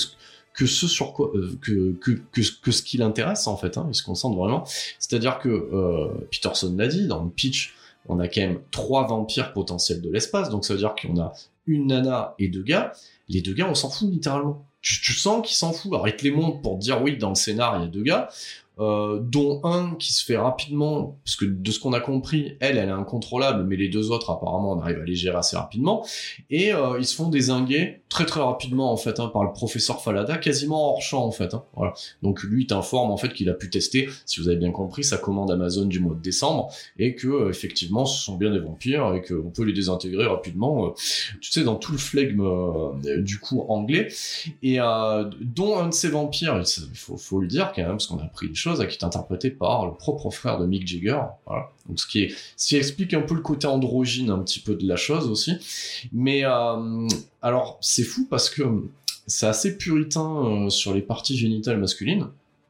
ce, 0.65 0.87
sur 0.87 1.13
quoi 1.13 1.31
euh, 1.35 1.57
que, 1.61 2.71
ce 2.71 2.81
qui 2.81 2.97
l'intéresse 2.97 3.47
en 3.47 3.55
fait 3.55 3.77
hein, 3.77 3.87
il 3.89 3.95
se 3.95 4.03
concentre 4.03 4.37
vraiment. 4.37 4.65
C'est 4.99 5.15
à 5.15 5.19
dire 5.19 5.39
que 5.39 5.49
euh, 5.49 6.27
Peterson 6.31 6.75
l'a 6.77 6.87
dit 6.87 7.07
dans 7.07 7.23
le 7.23 7.29
pitch 7.29 7.75
on 8.07 8.19
a 8.19 8.27
quand 8.27 8.41
même 8.41 8.59
trois 8.71 9.07
vampires 9.07 9.53
potentiels 9.53 10.01
de 10.01 10.09
l'espace 10.09 10.49
donc 10.49 10.65
ça 10.65 10.73
veut 10.73 10.79
dire 10.79 10.95
qu'on 11.01 11.19
a 11.19 11.33
une 11.65 11.87
nana 11.87 12.35
et 12.39 12.49
deux 12.49 12.63
gars. 12.63 12.91
Les 13.29 13.41
deux 13.41 13.53
gars 13.53 13.69
on 13.69 13.75
s'en 13.75 13.89
fout 13.89 14.09
littéralement. 14.11 14.65
Tu, 14.81 15.01
tu 15.01 15.13
sens 15.13 15.45
qu'ils 15.45 15.55
s'en 15.55 15.71
foutent. 15.71 15.93
Alors 15.93 16.05
te 16.15 16.23
les 16.23 16.31
montrent 16.31 16.61
pour 16.61 16.77
te 16.77 16.83
dire 16.83 17.01
oui 17.01 17.17
dans 17.17 17.29
le 17.29 17.35
scénar 17.35 17.77
il 17.77 17.81
y 17.81 17.85
a 17.85 17.87
deux 17.87 18.03
gars 18.03 18.29
euh, 18.79 19.19
dont 19.21 19.59
un 19.63 19.95
qui 19.95 20.13
se 20.13 20.23
fait 20.23 20.37
rapidement, 20.37 21.17
parce 21.25 21.35
que 21.35 21.45
de 21.45 21.71
ce 21.71 21.79
qu'on 21.79 21.91
a 21.93 21.99
compris, 21.99 22.55
elle, 22.59 22.77
elle 22.77 22.89
est 22.89 22.91
incontrôlable, 22.91 23.65
mais 23.65 23.75
les 23.75 23.89
deux 23.89 24.11
autres, 24.11 24.29
apparemment, 24.29 24.71
on 24.71 24.79
arrive 24.79 24.99
à 24.99 25.03
les 25.03 25.15
gérer 25.15 25.37
assez 25.37 25.57
rapidement, 25.57 26.05
et 26.49 26.73
euh, 26.73 26.97
ils 26.97 27.05
se 27.05 27.15
font 27.15 27.29
désinguer 27.29 28.01
très 28.09 28.25
très 28.25 28.39
rapidement, 28.41 28.91
en 28.91 28.97
fait, 28.97 29.19
hein, 29.19 29.27
par 29.27 29.43
le 29.43 29.51
professeur 29.51 30.01
Falada, 30.01 30.37
quasiment 30.37 30.93
hors 30.93 31.01
champ, 31.01 31.25
en 31.25 31.31
fait. 31.31 31.53
Hein, 31.53 31.63
voilà. 31.75 31.93
Donc 32.23 32.43
lui, 32.43 32.67
t'informe, 32.67 33.11
en 33.11 33.17
fait, 33.17 33.33
qu'il 33.33 33.49
a 33.49 33.53
pu 33.53 33.69
tester, 33.69 34.07
si 34.25 34.39
vous 34.39 34.47
avez 34.47 34.57
bien 34.57 34.71
compris, 34.71 35.03
sa 35.03 35.17
commande 35.17 35.51
Amazon 35.51 35.85
du 35.85 35.99
mois 35.99 36.15
de 36.15 36.21
décembre, 36.21 36.71
et 36.97 37.15
que, 37.15 37.27
euh, 37.27 37.49
effectivement, 37.49 38.05
ce 38.05 38.23
sont 38.23 38.37
bien 38.37 38.51
des 38.51 38.59
vampires, 38.59 39.13
et 39.13 39.21
qu'on 39.21 39.49
peut 39.49 39.63
les 39.63 39.73
désintégrer 39.73 40.25
rapidement, 40.25 40.93
tu 41.41 41.51
sais, 41.51 41.63
dans 41.63 41.75
tout 41.75 41.91
le 41.91 41.97
flegme, 41.97 42.43
du 43.17 43.39
coup, 43.39 43.65
anglais, 43.67 44.07
et 44.63 44.77
dont 45.41 45.77
un 45.77 45.89
de 45.89 45.93
ces 45.93 46.09
vampires, 46.09 46.61
il 46.63 46.97
faut, 46.97 47.17
faut 47.17 47.39
le 47.39 47.47
dire 47.47 47.73
quand 47.75 47.81
même, 47.81 47.91
parce 47.91 48.07
qu'on 48.07 48.19
a 48.19 48.23
appris 48.23 48.47
une 48.47 48.55
chose, 48.55 48.68
qui 48.77 48.97
est 48.97 49.03
interprété 49.03 49.49
par 49.49 49.85
le 49.85 49.93
propre 49.93 50.29
frère 50.29 50.59
de 50.59 50.65
Mick 50.65 50.87
Jagger. 50.87 51.21
Donc 51.87 51.99
ce 51.99 52.07
qui 52.07 52.75
explique 52.75 53.13
un 53.13 53.21
peu 53.21 53.35
le 53.35 53.41
côté 53.41 53.67
androgyne 53.67 54.29
un 54.29 54.39
petit 54.39 54.59
peu 54.59 54.75
de 54.75 54.87
la 54.87 54.95
chose 54.95 55.27
aussi. 55.27 55.53
Mais 56.13 56.45
euh, 56.45 57.07
alors 57.41 57.77
c'est 57.81 58.03
fou 58.03 58.27
parce 58.29 58.49
que 58.49 58.63
c'est 59.27 59.47
assez 59.47 59.77
puritain 59.77 60.45
euh, 60.45 60.69
sur 60.69 60.93
les 60.93 61.01
parties 61.01 61.37
génitales 61.37 61.79
masculines, 61.79 62.27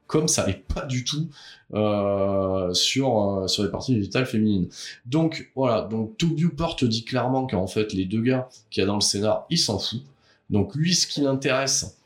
comme 0.08 0.28
ça 0.28 0.46
n'est 0.48 0.64
pas 0.74 0.86
du 0.86 1.04
tout 1.04 1.28
euh, 1.74 2.74
sur 2.74 3.44
sur 3.48 3.64
les 3.64 3.70
parties 3.70 3.94
génitales 3.94 4.26
féminines. 4.26 4.70
Donc 5.06 5.52
voilà, 5.56 5.82
donc 5.82 6.18
Toby 6.18 6.46
dit 6.84 7.04
clairement 7.04 7.46
qu'en 7.48 7.68
fait 7.68 7.94
les 7.94 8.06
deux 8.06 8.22
gars 8.22 8.50
qu'il 8.70 8.82
y 8.82 8.84
a 8.84 8.88
dans 8.88 8.96
le 8.96 9.02
scénar, 9.02 9.46
il 9.50 9.58
s'en 9.58 9.80
fout. 9.80 10.02
Donc 10.50 10.74
lui, 10.76 10.96
ce 10.96 11.06
qui 11.06 11.22
l'intéresse, 11.22 11.98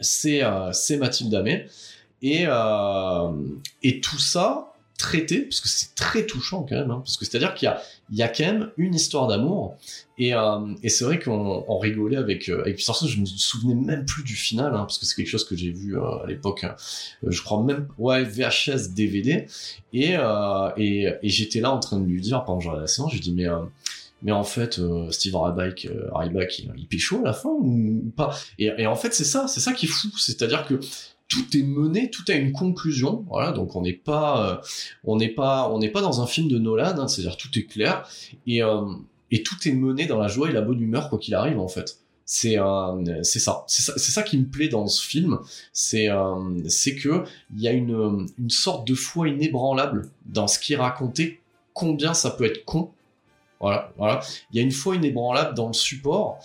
c'est 0.00 0.42
c'est 0.72 0.96
Mathilde 0.96 1.34
Amé. 1.34 1.66
Et, 2.22 2.44
euh, 2.46 3.32
et 3.82 4.00
tout 4.00 4.18
ça 4.18 4.70
traité, 5.00 5.40
parce 5.40 5.60
que 5.60 5.68
c'est 5.68 5.94
très 5.94 6.26
touchant 6.26 6.66
quand 6.68 6.76
même, 6.76 6.90
hein, 6.90 7.00
parce 7.04 7.16
que 7.16 7.24
c'est-à-dire 7.24 7.54
qu'il 7.54 7.66
y 7.66 7.68
a, 7.68 7.80
il 8.12 8.18
y 8.18 8.22
a 8.22 8.28
quand 8.28 8.44
même 8.44 8.70
une 8.76 8.94
histoire 8.94 9.26
d'amour, 9.26 9.76
et, 10.18 10.34
euh, 10.34 10.74
et 10.82 10.90
c'est 10.90 11.04
vrai 11.04 11.18
qu'on 11.18 11.64
on 11.66 11.78
rigolait 11.78 12.18
avec, 12.18 12.48
euh, 12.48 12.60
avec 12.60 12.76
Peterson, 12.76 13.06
je 13.06 13.18
me 13.20 13.24
souvenais 13.24 13.74
même 13.74 14.04
plus 14.04 14.22
du 14.22 14.34
final, 14.34 14.74
hein, 14.74 14.80
parce 14.80 14.98
que 14.98 15.06
c'est 15.06 15.16
quelque 15.16 15.28
chose 15.28 15.48
que 15.48 15.56
j'ai 15.56 15.70
vu 15.70 15.96
euh, 15.96 16.22
à 16.22 16.26
l'époque, 16.26 16.64
euh, 16.64 17.30
je 17.30 17.42
crois 17.42 17.62
même, 17.62 17.88
ouais, 17.98 18.24
VHS, 18.24 18.90
DVD, 18.94 19.46
et, 19.92 20.16
euh, 20.16 20.70
et, 20.76 21.08
et 21.22 21.28
j'étais 21.28 21.60
là 21.60 21.72
en 21.72 21.80
train 21.80 21.98
de 21.98 22.04
lui 22.04 22.20
dire, 22.20 22.44
pendant 22.44 22.72
la 22.72 22.86
séance, 22.86 23.10
je 23.10 23.16
lui 23.16 23.22
dis, 23.22 23.32
mais... 23.32 23.48
Mais 24.22 24.32
en 24.32 24.44
fait, 24.44 24.78
Steve 25.12 25.34
Ryback, 25.34 25.88
Ryback, 26.12 26.58
il, 26.58 26.70
il 26.76 26.86
pécho 26.86 27.20
à 27.20 27.28
la 27.28 27.32
fin 27.32 27.48
ou 27.48 28.12
pas? 28.14 28.36
Et, 28.58 28.66
et 28.76 28.86
en 28.86 28.94
fait, 28.94 29.14
c'est 29.14 29.24
ça, 29.24 29.48
c'est 29.48 29.60
ça 29.60 29.72
qui 29.72 29.86
est 29.86 29.88
fou. 29.88 30.08
C'est-à-dire 30.18 30.66
que 30.66 30.78
tout 31.30 31.56
est 31.56 31.62
mené, 31.62 32.10
tout 32.10 32.24
a 32.28 32.34
une 32.34 32.52
conclusion. 32.52 33.24
Voilà, 33.30 33.52
donc 33.52 33.76
on 33.76 33.82
n'est 33.82 33.94
pas, 33.94 34.50
euh, 34.50 34.56
on 35.04 35.16
n'est 35.16 35.28
pas, 35.28 35.70
on 35.70 35.78
n'est 35.78 35.88
pas 35.88 36.02
dans 36.02 36.20
un 36.20 36.26
film 36.26 36.48
de 36.48 36.58
Nolan. 36.58 36.98
Hein, 36.98 37.08
C'est-à-dire 37.08 37.38
tout 37.38 37.48
est 37.58 37.64
clair 37.64 38.06
et 38.46 38.62
euh, 38.62 38.82
et 39.30 39.42
tout 39.42 39.56
est 39.64 39.72
mené 39.72 40.06
dans 40.06 40.18
la 40.18 40.28
joie 40.28 40.50
et 40.50 40.52
la 40.52 40.60
bonne 40.60 40.80
humeur 40.80 41.08
quoi 41.08 41.18
qu'il 41.18 41.34
arrive 41.34 41.58
en 41.58 41.68
fait. 41.68 41.98
C'est 42.26 42.58
c'est 43.22 43.38
ça, 43.38 43.64
c'est 43.66 43.82
ça, 43.82 43.98
ça 43.98 44.22
qui 44.22 44.38
me 44.38 44.44
plaît 44.44 44.68
dans 44.68 44.86
ce 44.86 45.04
film. 45.04 45.38
C'est 45.72 46.10
euh, 46.10 46.68
c'est 46.68 46.94
que 46.96 47.24
il 47.54 47.62
y 47.62 47.68
a 47.68 47.72
une 47.72 48.26
une 48.38 48.50
sorte 48.50 48.86
de 48.86 48.94
foi 48.94 49.28
inébranlable 49.28 50.10
dans 50.26 50.46
ce 50.46 50.58
qui 50.58 50.74
est 50.74 50.76
raconté. 50.76 51.40
Combien 51.72 52.12
ça 52.12 52.30
peut 52.30 52.44
être 52.44 52.64
con. 52.64 52.90
Voilà, 53.60 53.92
voilà. 53.98 54.20
Il 54.50 54.56
y 54.56 54.60
a 54.60 54.62
une 54.62 54.72
foi 54.72 54.96
inébranlable 54.96 55.54
dans 55.54 55.66
le 55.66 55.74
support. 55.74 56.38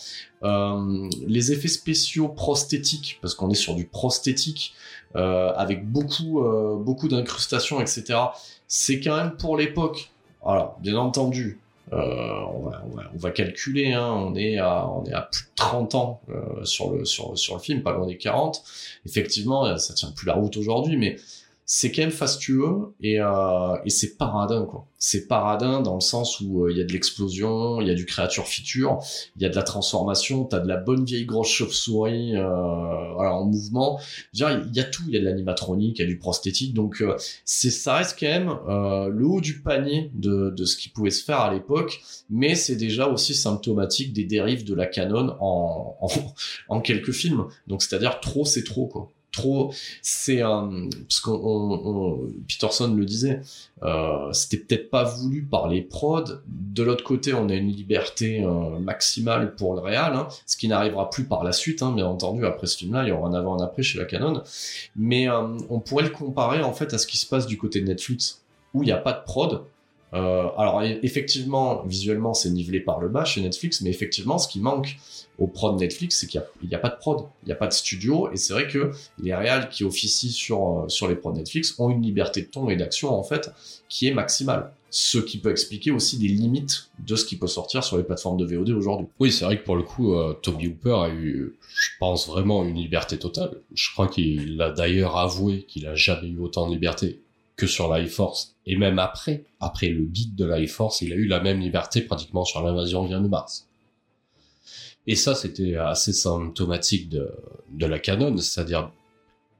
Euh, 0.44 1.10
les 1.26 1.52
effets 1.54 1.70
spéciaux 1.70 2.28
prosthétiques, 2.28 3.20
parce 3.22 3.36
qu'on 3.36 3.50
est 3.50 3.56
sur 3.56 3.74
du 3.76 3.86
prosthétique, 3.86 4.74
euh, 5.16 5.54
avec 5.56 5.90
beaucoup, 5.90 6.44
euh, 6.44 6.76
beaucoup 6.78 7.08
d'incrustations, 7.08 7.80
etc. 7.80 8.20
C'est 8.68 9.00
quand 9.00 9.16
même 9.16 9.38
pour 9.38 9.56
l'époque. 9.58 10.12
Voilà, 10.44 10.76
bien 10.82 10.98
entendu. 10.98 11.60
euh, 11.94 11.98
on, 12.54 12.64
va, 12.70 12.84
on, 12.92 12.96
va, 12.96 13.04
on 13.14 13.18
va 13.18 13.32
calculer, 13.32 13.94
hein, 13.94 14.12
on, 14.12 14.36
est 14.36 14.58
à, 14.58 14.88
on 14.90 15.06
est 15.06 15.14
à 15.14 15.22
plus 15.22 15.44
de 15.44 15.50
30 15.56 15.96
ans 15.96 16.20
euh, 16.30 16.66
sur, 16.66 16.92
le, 16.92 17.06
sur, 17.06 17.38
sur 17.38 17.56
le 17.56 17.62
film, 17.62 17.82
pas 17.84 17.94
loin 17.94 18.08
des 18.08 18.18
40. 18.18 18.64
Effectivement, 19.06 19.78
ça 19.78 19.94
tient 19.94 20.12
plus 20.12 20.26
la 20.26 20.34
route 20.34 20.58
aujourd'hui, 20.58 20.98
mais 20.98 21.16
c'est 21.66 21.92
quand 21.92 22.04
même 22.04 22.12
fastueux 22.12 22.94
et, 23.02 23.20
euh, 23.20 23.76
et 23.86 23.90
c'est 23.90 24.18
paradin 24.18 24.66
quoi. 24.66 24.88
C'est 24.98 25.28
paradin 25.28 25.82
dans 25.82 25.96
le 25.96 26.02
sens 26.02 26.40
où 26.40 26.66
euh, 26.66 26.72
il 26.72 26.78
y 26.78 26.82
a 26.82 26.84
de 26.84 26.92
l'explosion, 26.92 27.82
il 27.82 27.88
y 27.88 27.92
a 27.92 27.96
du 27.96 28.06
créature 28.06 28.48
feature, 28.48 29.00
il 29.36 29.42
y 29.42 29.46
a 29.46 29.50
de 29.50 29.56
la 29.56 29.64
transformation, 29.64 30.46
t'as 30.46 30.60
de 30.60 30.68
la 30.68 30.78
bonne 30.78 31.06
vieille 31.06 31.26
grosse 31.26 31.50
chauve-souris 31.50 32.36
euh, 32.36 32.46
en 32.46 33.46
mouvement. 33.46 34.00
il 34.34 34.40
y 34.74 34.80
a 34.80 34.84
tout, 34.84 35.04
il 35.08 35.14
y 35.14 35.18
a 35.18 35.20
de 35.20 35.26
l'animatronique, 35.26 35.98
il 36.00 36.02
y 36.02 36.06
a 36.06 36.08
du 36.08 36.18
prosthétique, 36.18 36.74
donc 36.74 37.02
euh, 37.02 37.16
c'est 37.46 37.72
ça 37.72 37.96
reste 37.96 38.18
quand 38.20 38.28
même 38.28 38.58
euh, 38.68 39.10
le 39.10 39.26
haut 39.26 39.42
du 39.42 39.62
panier 39.62 40.12
de, 40.14 40.52
de 40.52 40.66
ce 40.66 40.78
qui 40.78 40.90
pouvait 40.90 41.10
se 41.10 41.24
faire 41.24 41.40
à 41.40 41.54
l'époque, 41.54 42.02
mais 42.30 42.56
c'est 42.56 42.76
déjà 42.76 43.08
aussi 43.08 43.34
symptomatique 43.34 44.14
des 44.14 44.26
dérives 44.26 44.66
de 44.66 44.76
la 44.76 44.86
canon 44.86 45.36
en, 45.40 45.98
en, 46.00 46.08
en 46.70 46.82
quelques 46.82 47.12
films. 47.12 47.46
Donc 47.68 47.82
c'est-à-dire 47.82 48.20
trop 48.20 48.46
c'est 48.46 48.64
trop 48.64 48.88
quoi 48.88 49.12
trop 49.36 49.74
c'est 50.02 50.42
parce 50.42 51.20
qu'on 51.20 52.30
Peterson 52.48 52.94
le 52.94 53.06
disait 53.06 53.42
euh, 53.84 54.32
c'était 54.32 54.58
peut-être 54.58 54.90
pas 54.90 55.04
voulu 55.04 55.44
par 55.44 55.68
les 55.68 55.82
prods. 55.82 56.24
De 56.48 56.84
l'autre 56.84 57.04
côté 57.04 57.34
on 57.34 57.50
a 57.50 57.54
une 57.54 57.72
liberté 57.72 58.44
euh, 58.44 58.80
maximale 58.80 59.56
pour 59.56 59.74
le 59.74 59.82
réal 59.82 60.14
hein, 60.14 60.28
ce 60.46 60.58
qui 60.58 60.68
n'arrivera 60.68 61.10
plus 61.10 61.26
par 61.26 61.44
la 61.44 61.52
suite 61.52 61.84
hein, 61.84 61.92
bien 61.92 62.08
entendu. 62.08 62.46
Après 62.46 62.68
ce 62.68 62.78
film 62.78 62.94
là 62.94 63.04
il 63.04 63.10
y 63.10 63.12
aura 63.12 63.30
un 63.30 63.34
avant 63.34 63.60
un 63.60 63.64
après 63.64 63.84
chez 63.84 64.00
la 64.00 64.06
Canon. 64.06 64.42
Mais 64.96 65.30
euh, 65.30 65.58
on 65.70 65.80
pourrait 65.80 66.04
le 66.04 66.10
comparer 66.10 66.62
en 66.62 66.74
fait 66.74 66.94
à 66.94 66.98
ce 66.98 67.08
qui 67.08 67.18
se 67.18 67.28
passe 67.28 67.46
du 67.46 67.58
côté 67.58 67.82
de 67.82 67.88
Netflix 67.88 68.44
où 68.74 68.84
il 68.84 68.86
n'y 68.88 68.92
a 68.92 68.98
pas 68.98 69.14
de 69.14 69.24
prod 69.24 69.64
euh, 70.14 70.48
alors 70.58 70.82
effectivement, 70.84 71.84
visuellement, 71.86 72.34
c'est 72.34 72.50
nivelé 72.50 72.80
par 72.80 73.00
le 73.00 73.10
bas 73.10 73.26
chez 73.26 73.42
Netflix, 73.42 73.82
mais 73.82 73.90
effectivement, 73.90 74.38
ce 74.38 74.48
qui 74.48 74.60
manque 74.60 74.98
au 75.38 75.48
prod 75.48 75.78
Netflix, 75.78 76.20
c'est 76.20 76.28
qu'il 76.28 76.42
n'y 76.64 76.76
a, 76.76 76.80
pas 76.80 76.90
de 76.90 76.96
prod, 76.96 77.26
il 77.44 77.48
n'y 77.48 77.52
a 77.52 77.56
pas 77.56 77.68
de 77.68 77.74
studio, 77.74 78.30
et 78.32 78.38
c'est 78.38 78.54
vrai 78.54 78.68
que 78.68 78.92
les 79.22 79.36
réals 79.36 79.70
qui 79.70 79.84
officient 79.84 80.32
sur, 80.32 80.80
euh, 80.84 80.90
sur 80.90 81.08
les 81.08 81.16
prods 81.16 81.34
Netflix 81.34 81.76
ont 81.80 81.90
une 81.90 82.02
liberté 82.02 82.42
de 82.42 82.48
ton 82.48 82.70
et 82.70 82.78
d'action, 82.78 83.14
en 83.14 83.24
fait, 83.24 83.52
qui 83.90 84.08
est 84.08 84.14
maximale. 84.14 84.72
Ce 84.92 85.18
qui 85.18 85.40
peut 85.40 85.52
expliquer 85.52 85.92
aussi 85.92 86.18
des 86.18 86.30
limites 86.30 86.90
de 87.06 87.18
ce 87.18 87.26
qui 87.26 87.36
peut 87.38 87.48
sortir 87.48 87.84
sur 87.84 87.98
les 87.98 88.04
plateformes 88.04 88.38
de 88.38 88.46
VOD 88.46 88.70
aujourd'hui. 88.70 89.08
Oui, 89.20 89.30
c'est 89.30 89.44
vrai 89.44 89.60
que 89.60 89.66
pour 89.66 89.76
le 89.76 89.84
coup, 89.84 90.14
euh, 90.14 90.34
Toby 90.42 90.68
Hooper 90.68 90.96
a 91.04 91.10
eu, 91.10 91.58
je 91.76 91.90
pense 92.00 92.28
vraiment, 92.28 92.64
une 92.64 92.76
liberté 92.76 93.18
totale. 93.20 93.58
Je 93.74 93.92
crois 93.92 94.08
qu'il 94.08 94.62
a 94.62 94.70
d'ailleurs 94.70 95.18
avoué 95.18 95.66
qu'il 95.68 95.86
a 95.88 95.96
jamais 95.96 96.30
eu 96.30 96.38
autant 96.38 96.70
de 96.70 96.74
liberté 96.74 97.20
que 97.56 97.68
sur 97.68 97.94
Life 97.94 98.14
Force. 98.14 98.56
Et 98.66 98.76
même 98.76 99.00
après, 99.00 99.46
après 99.60 99.90
le 99.90 100.04
beat 100.04 100.36
de 100.36 100.46
Life 100.46 100.74
Force, 100.74 101.02
il 101.02 101.14
a 101.14 101.16
eu 101.16 101.28
la 101.28 101.40
même 101.40 101.60
liberté 101.60 102.02
pratiquement 102.02 102.46
sur 102.46 102.64
l'invasion 102.64 103.06
vient 103.06 103.22
de 103.22 103.28
Mars. 103.28 103.68
Et 105.08 105.16
ça, 105.16 105.36
c'était 105.36 105.76
assez 105.76 106.14
symptomatique 106.14 107.10
de, 107.10 107.32
de 107.70 107.86
la 107.86 108.00
canon, 108.00 108.36
c'est-à-dire 108.38 108.92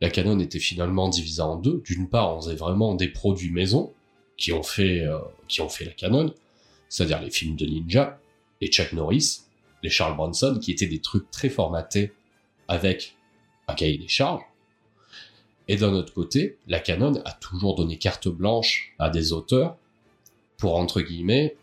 la 0.02 0.10
canon 0.10 0.40
était 0.40 0.60
finalement 0.60 1.08
divisée 1.08 1.42
en 1.42 1.56
deux. 1.56 1.82
D'une 1.86 2.10
part, 2.10 2.36
on 2.36 2.42
faisait 2.42 2.56
vraiment 2.56 2.96
des 2.96 3.08
produits 3.08 3.52
maison 3.52 3.94
qui 4.38 4.52
ont 4.52 4.64
fait, 4.64 5.02
euh, 5.02 5.20
qui 5.48 5.62
ont 5.62 5.70
fait 5.70 5.86
la 5.86 5.92
canon, 5.92 6.34
c'est-à-dire 6.90 7.22
les 7.22 7.30
films 7.30 7.56
de 7.56 7.66
ninja, 7.66 8.20
les 8.60 8.68
Chuck 8.68 8.92
Norris, 8.94 9.42
les 9.84 9.90
Charles 9.90 10.16
Bronson, 10.16 10.60
qui 10.62 10.72
étaient 10.72 10.88
des 10.88 11.00
trucs 11.00 11.30
très 11.32 11.50
formatés 11.50 12.12
avec 12.68 13.16
un 13.68 13.76
cahier 13.76 13.98
des 13.98 14.08
charges. 14.08 14.44
Et 15.68 15.78
d'un 15.78 15.94
autre 15.94 16.14
côté, 16.14 16.58
la 16.68 16.80
Canon 16.80 17.22
a 17.26 17.32
toujours 17.34 17.76
donné 17.76 17.98
carte 17.98 18.28
blanche 18.28 18.94
à 19.00 19.10
des 19.10 19.34
auteurs 19.34 19.78
pour, 20.58 20.76
entre 20.76 21.02
guillemets, 21.02 21.56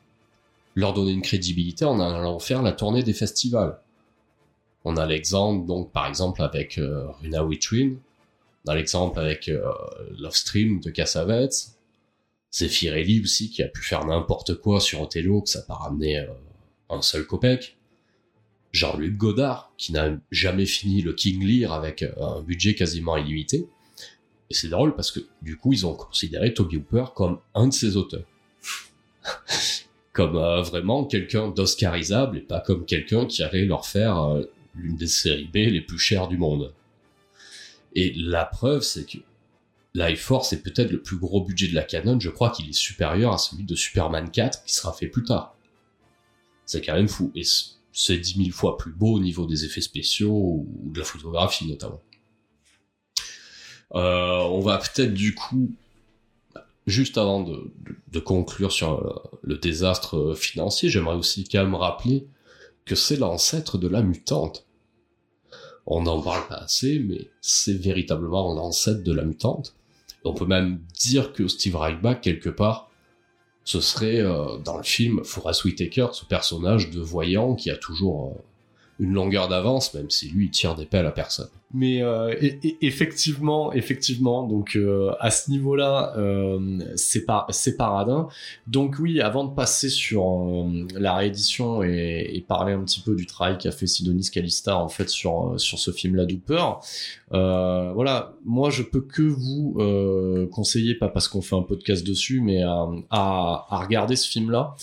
leur 0.74 0.92
donner 0.92 1.12
une 1.12 1.22
crédibilité 1.22 1.84
en 1.84 2.00
allant 2.00 2.38
faire 2.38 2.62
la 2.62 2.72
tournée 2.72 3.02
des 3.02 3.12
festivals. 3.12 3.78
On 4.84 4.96
a 4.96 5.06
l'exemple, 5.06 5.66
donc, 5.66 5.92
par 5.92 6.06
exemple, 6.06 6.42
avec 6.42 6.78
euh, 6.78 7.06
Runa 7.20 7.44
Witwin, 7.44 7.98
on 8.64 8.70
a 8.70 8.74
l'exemple 8.74 9.18
avec 9.18 9.48
euh, 9.48 9.62
Love 10.18 10.34
Stream 10.34 10.80
de 10.80 10.90
Cassavetes, 10.90 11.76
Zeffirelli 12.52 13.22
aussi, 13.22 13.50
qui 13.50 13.62
a 13.62 13.68
pu 13.68 13.82
faire 13.82 14.04
n'importe 14.04 14.54
quoi 14.54 14.80
sur 14.80 15.00
Othello, 15.00 15.42
que 15.42 15.50
ça 15.50 15.60
n'a 15.60 15.64
pas 15.66 15.74
ramené 15.74 16.18
euh, 16.18 16.26
un 16.90 17.02
seul 17.02 17.26
copec. 17.26 17.76
Jean-Luc 18.72 19.16
Godard, 19.16 19.72
qui 19.76 19.92
n'a 19.92 20.18
jamais 20.30 20.66
fini 20.66 21.02
le 21.02 21.12
King 21.12 21.44
Lear 21.44 21.72
avec 21.72 22.02
un 22.02 22.40
budget 22.40 22.74
quasiment 22.74 23.18
illimité. 23.18 23.68
Et 24.52 24.54
c'est 24.54 24.68
drôle 24.68 24.94
parce 24.94 25.10
que 25.10 25.20
du 25.40 25.56
coup, 25.56 25.72
ils 25.72 25.86
ont 25.86 25.94
considéré 25.94 26.52
Toby 26.52 26.76
Hooper 26.76 27.06
comme 27.14 27.38
un 27.54 27.68
de 27.68 27.72
ses 27.72 27.96
auteurs. 27.96 28.26
comme 30.12 30.36
euh, 30.36 30.60
vraiment 30.60 31.06
quelqu'un 31.06 31.48
d'oscarisable 31.48 32.36
et 32.36 32.42
pas 32.42 32.60
comme 32.60 32.84
quelqu'un 32.84 33.24
qui 33.24 33.42
allait 33.42 33.64
leur 33.64 33.86
faire 33.86 34.18
euh, 34.18 34.42
l'une 34.74 34.96
des 34.96 35.06
séries 35.06 35.48
B 35.48 35.56
les 35.72 35.80
plus 35.80 35.98
chères 35.98 36.28
du 36.28 36.36
monde. 36.36 36.74
Et 37.94 38.12
la 38.14 38.44
preuve, 38.44 38.82
c'est 38.82 39.10
que 39.10 39.16
Life 39.94 40.20
Force 40.20 40.52
est 40.52 40.62
peut-être 40.62 40.90
le 40.90 41.00
plus 41.00 41.16
gros 41.16 41.42
budget 41.42 41.68
de 41.68 41.74
la 41.74 41.82
Canon, 41.82 42.20
je 42.20 42.28
crois 42.28 42.50
qu'il 42.50 42.68
est 42.68 42.74
supérieur 42.74 43.32
à 43.32 43.38
celui 43.38 43.64
de 43.64 43.74
Superman 43.74 44.30
4 44.30 44.64
qui 44.64 44.74
sera 44.74 44.92
fait 44.92 45.08
plus 45.08 45.24
tard. 45.24 45.56
C'est 46.66 46.82
quand 46.82 46.92
même 46.92 47.08
fou. 47.08 47.32
Et 47.34 47.44
c'est 47.90 48.18
dix 48.18 48.36
mille 48.36 48.52
fois 48.52 48.76
plus 48.76 48.92
beau 48.92 49.14
au 49.14 49.20
niveau 49.20 49.46
des 49.46 49.64
effets 49.64 49.80
spéciaux 49.80 50.30
ou 50.30 50.90
de 50.92 50.98
la 50.98 51.06
photographie 51.06 51.66
notamment. 51.66 52.02
Euh, 53.94 54.38
on 54.38 54.60
va 54.60 54.78
peut-être 54.78 55.12
du 55.12 55.34
coup, 55.34 55.70
juste 56.86 57.18
avant 57.18 57.42
de, 57.42 58.18
conclure 58.20 58.72
sur 58.72 59.22
le, 59.42 59.56
désastre 59.56 60.34
financier, 60.34 60.88
j'aimerais 60.88 61.16
aussi 61.16 61.44
quand 61.44 61.62
même 61.62 61.74
rappeler 61.74 62.26
que 62.84 62.94
c'est 62.94 63.16
l'ancêtre 63.16 63.78
de 63.78 63.88
la 63.88 64.02
mutante. 64.02 64.66
On 65.86 66.02
n'en 66.02 66.20
parle 66.20 66.46
pas 66.48 66.56
assez, 66.56 67.00
mais 67.00 67.28
c'est 67.40 67.74
véritablement 67.74 68.54
l'ancêtre 68.54 69.02
de 69.02 69.12
la 69.12 69.24
mutante. 69.24 69.74
On 70.24 70.32
peut 70.32 70.46
même 70.46 70.80
dire 70.94 71.32
que 71.32 71.48
Steve 71.48 71.76
Reichbach, 71.76 72.20
quelque 72.20 72.48
part, 72.48 72.90
ce 73.64 73.80
serait 73.80 74.20
euh, 74.20 74.58
dans 74.58 74.76
le 74.76 74.82
film 74.82 75.24
Forrest 75.24 75.64
Whitaker, 75.64 76.08
ce 76.12 76.24
personnage 76.24 76.90
de 76.90 77.00
voyant 77.00 77.54
qui 77.54 77.70
a 77.70 77.76
toujours 77.76 78.28
euh, 78.28 78.40
une 78.98 79.12
longueur 79.12 79.48
d'avance, 79.48 79.94
même 79.94 80.10
si 80.10 80.28
lui 80.28 80.46
il 80.46 80.50
tire 80.50 80.74
des 80.74 80.86
pelles 80.86 81.06
à 81.06 81.12
personne. 81.12 81.48
Mais 81.74 82.02
euh, 82.02 82.34
effectivement, 82.82 83.72
effectivement, 83.72 84.46
donc 84.46 84.76
euh, 84.76 85.12
à 85.20 85.30
ce 85.30 85.50
niveau-là, 85.50 86.12
euh, 86.18 86.78
c'est 86.96 87.24
c'est 87.48 87.78
paradin. 87.78 88.28
Donc 88.66 88.96
oui, 89.00 89.22
avant 89.22 89.44
de 89.44 89.54
passer 89.54 89.88
sur 89.88 90.68
la 90.94 91.14
réédition 91.14 91.82
et, 91.82 92.44
parler 92.46 92.74
un 92.74 92.82
petit 92.84 93.00
peu 93.00 93.14
du 93.14 93.24
travail 93.24 93.56
qu'a 93.56 93.70
fait 93.70 93.86
Sidonis 93.86 94.28
Calista 94.30 94.76
en 94.76 94.88
fait 94.88 95.08
sur 95.08 95.54
ce 95.56 95.90
film-là 95.90 96.26
euh, 97.32 97.92
voilà, 97.94 98.34
moi 98.44 98.68
je 98.68 98.82
peux 98.82 99.00
que 99.00 99.22
vous 99.22 99.78
conseiller, 100.52 100.94
pas 100.94 101.08
parce 101.08 101.28
qu'on 101.28 101.40
fait 101.40 101.56
un 101.56 101.62
podcast 101.62 102.06
dessus, 102.06 102.42
mais 102.42 102.62
à 102.62 103.64
regarder 103.70 104.16
ce 104.16 104.28
film-là 104.28 104.74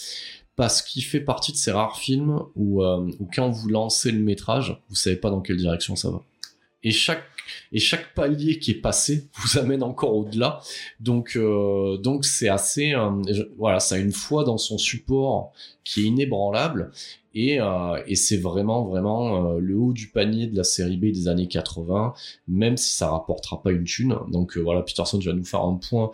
parce 0.59 0.81
qu'il 0.81 1.05
fait 1.05 1.21
partie 1.21 1.53
de 1.53 1.57
ces 1.57 1.71
rares 1.71 1.95
films 1.95 2.43
où, 2.57 2.83
euh, 2.83 3.09
où, 3.21 3.29
quand 3.33 3.49
vous 3.49 3.69
lancez 3.69 4.11
le 4.11 4.19
métrage, 4.19 4.77
vous 4.89 4.95
savez 4.95 5.15
pas 5.15 5.29
dans 5.29 5.39
quelle 5.39 5.55
direction 5.55 5.95
ça 5.95 6.09
va. 6.11 6.21
Et 6.83 6.91
chaque 6.91 7.23
et 7.71 7.79
chaque 7.79 8.13
palier 8.13 8.59
qui 8.59 8.71
est 8.71 8.81
passé 8.81 9.27
vous 9.41 9.57
amène 9.57 9.83
encore 9.83 10.15
au-delà. 10.15 10.61
Donc 10.99 11.33
euh, 11.35 11.97
donc 11.97 12.25
c'est 12.25 12.49
assez 12.49 12.93
euh, 12.93 13.09
voilà, 13.57 13.79
ça 13.79 13.95
a 13.95 13.97
une 13.97 14.11
foi 14.11 14.43
dans 14.43 14.57
son 14.57 14.77
support 14.77 15.51
qui 15.83 16.01
est 16.01 16.03
inébranlable. 16.05 16.91
Et, 17.35 17.61
euh, 17.61 18.01
c'est 18.15 18.37
vraiment 18.37 18.85
vraiment 18.85 19.53
le 19.59 19.77
haut 19.77 19.93
du 19.93 20.07
panier 20.07 20.47
de 20.47 20.57
la 20.57 20.63
série 20.63 20.97
B 20.97 21.11
des 21.11 21.27
années 21.27 21.47
80 21.47 22.15
même 22.47 22.75
si 22.75 22.95
ça 22.95 23.11
rapportera 23.11 23.61
pas 23.61 23.71
une 23.71 23.83
thune. 23.83 24.17
Donc 24.31 24.57
voilà 24.57 24.81
Peterson 24.81 25.19
tu 25.19 25.27
vas 25.27 25.35
nous 25.35 25.45
faire 25.45 25.61
un 25.61 25.75
point 25.75 26.11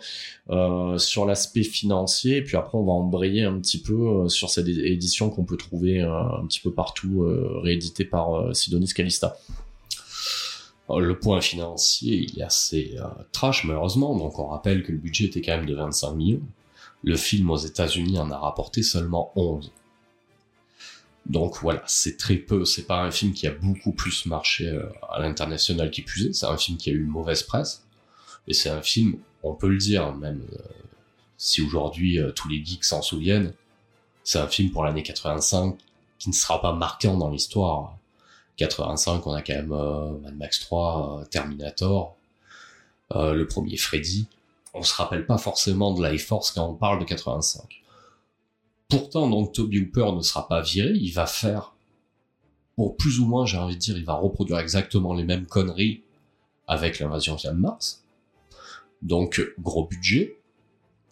sur 0.98 1.24
l'aspect 1.24 1.62
financier. 1.62 2.36
Et 2.36 2.44
puis 2.44 2.56
après 2.56 2.76
on 2.76 2.84
va 2.84 2.92
embrayer 2.92 3.44
un 3.44 3.58
petit 3.58 3.80
peu 3.80 4.28
sur 4.28 4.50
cette 4.50 4.68
édition 4.68 5.30
qu'on 5.30 5.44
peut 5.44 5.56
trouver 5.56 6.02
un 6.02 6.44
petit 6.46 6.60
peu 6.60 6.70
partout 6.70 7.26
réédité 7.62 8.04
par 8.04 8.54
Sidonis 8.54 8.92
Calista 8.94 9.36
le 10.88 11.18
point 11.18 11.40
financier, 11.40 12.16
il 12.16 12.38
est 12.38 12.44
assez 12.44 12.96
trash 13.32 13.64
malheureusement, 13.64 14.16
donc 14.16 14.38
on 14.38 14.46
rappelle 14.46 14.84
que 14.84 14.92
le 14.92 14.98
budget 14.98 15.24
était 15.26 15.42
quand 15.42 15.56
même 15.56 15.66
de 15.66 15.74
25 15.74 16.12
millions. 16.12 16.42
Le 17.02 17.16
film 17.16 17.50
aux 17.50 17.56
États-Unis 17.56 18.18
en 18.18 18.30
a 18.30 18.38
rapporté 18.38 18.82
seulement 18.82 19.32
11. 19.36 19.72
Donc 21.28 21.58
voilà, 21.60 21.82
c'est 21.86 22.16
très 22.16 22.36
peu. 22.36 22.64
C'est 22.64 22.86
pas 22.86 23.02
un 23.02 23.10
film 23.10 23.32
qui 23.32 23.46
a 23.46 23.50
beaucoup 23.50 23.92
plus 23.92 24.26
marché 24.26 24.68
euh, 24.68 24.88
à 25.10 25.20
l'international 25.20 25.90
qui 25.90 26.02
plus 26.02 26.32
C'est 26.32 26.46
un 26.46 26.56
film 26.56 26.78
qui 26.78 26.90
a 26.90 26.92
eu 26.92 27.00
une 27.00 27.10
mauvaise 27.10 27.42
presse. 27.42 27.84
Et 28.46 28.54
c'est 28.54 28.70
un 28.70 28.82
film, 28.82 29.18
on 29.42 29.54
peut 29.54 29.68
le 29.68 29.78
dire, 29.78 30.14
même 30.14 30.42
euh, 30.52 30.58
si 31.36 31.62
aujourd'hui 31.62 32.20
euh, 32.20 32.30
tous 32.30 32.48
les 32.48 32.64
geeks 32.64 32.84
s'en 32.84 33.02
souviennent, 33.02 33.52
c'est 34.22 34.38
un 34.38 34.46
film 34.46 34.70
pour 34.70 34.84
l'année 34.84 35.02
85 35.02 35.76
qui 36.18 36.28
ne 36.28 36.34
sera 36.34 36.60
pas 36.60 36.72
marquant 36.72 37.16
dans 37.16 37.30
l'histoire. 37.30 37.95
85, 38.56 39.26
on 39.26 39.32
a 39.32 39.42
quand 39.42 39.54
même 39.54 40.20
Mad 40.22 40.36
Max 40.36 40.60
3, 40.60 41.24
Terminator, 41.30 42.16
le 43.14 43.44
premier 43.44 43.76
Freddy. 43.76 44.28
On 44.74 44.82
se 44.82 44.94
rappelle 44.94 45.26
pas 45.26 45.38
forcément 45.38 45.94
de 45.94 46.06
Life 46.06 46.26
Force 46.26 46.50
quand 46.50 46.68
on 46.68 46.74
parle 46.74 46.98
de 47.00 47.04
85. 47.04 47.82
Pourtant, 48.88 49.28
donc, 49.28 49.52
Toby 49.52 49.80
Hooper 49.80 50.12
ne 50.12 50.20
sera 50.20 50.46
pas 50.46 50.60
viré, 50.60 50.92
il 50.92 51.10
va 51.12 51.26
faire, 51.26 51.72
pour 52.76 52.96
plus 52.96 53.20
ou 53.20 53.26
moins, 53.26 53.46
j'ai 53.46 53.58
envie 53.58 53.74
de 53.74 53.80
dire, 53.80 53.96
il 53.96 54.04
va 54.04 54.14
reproduire 54.14 54.58
exactement 54.58 55.14
les 55.14 55.24
mêmes 55.24 55.46
conneries 55.46 56.02
avec 56.68 56.98
l'invasion 56.98 57.36
de 57.36 57.50
Mars. 57.50 58.04
Donc 59.02 59.40
gros 59.58 59.86
budget, 59.86 60.38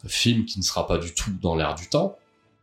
film 0.06 0.44
qui 0.44 0.58
ne 0.58 0.64
sera 0.64 0.86
pas 0.86 0.98
du 0.98 1.14
tout 1.14 1.30
dans 1.40 1.54
l'air 1.54 1.74
du 1.74 1.88
temps. 1.88 2.16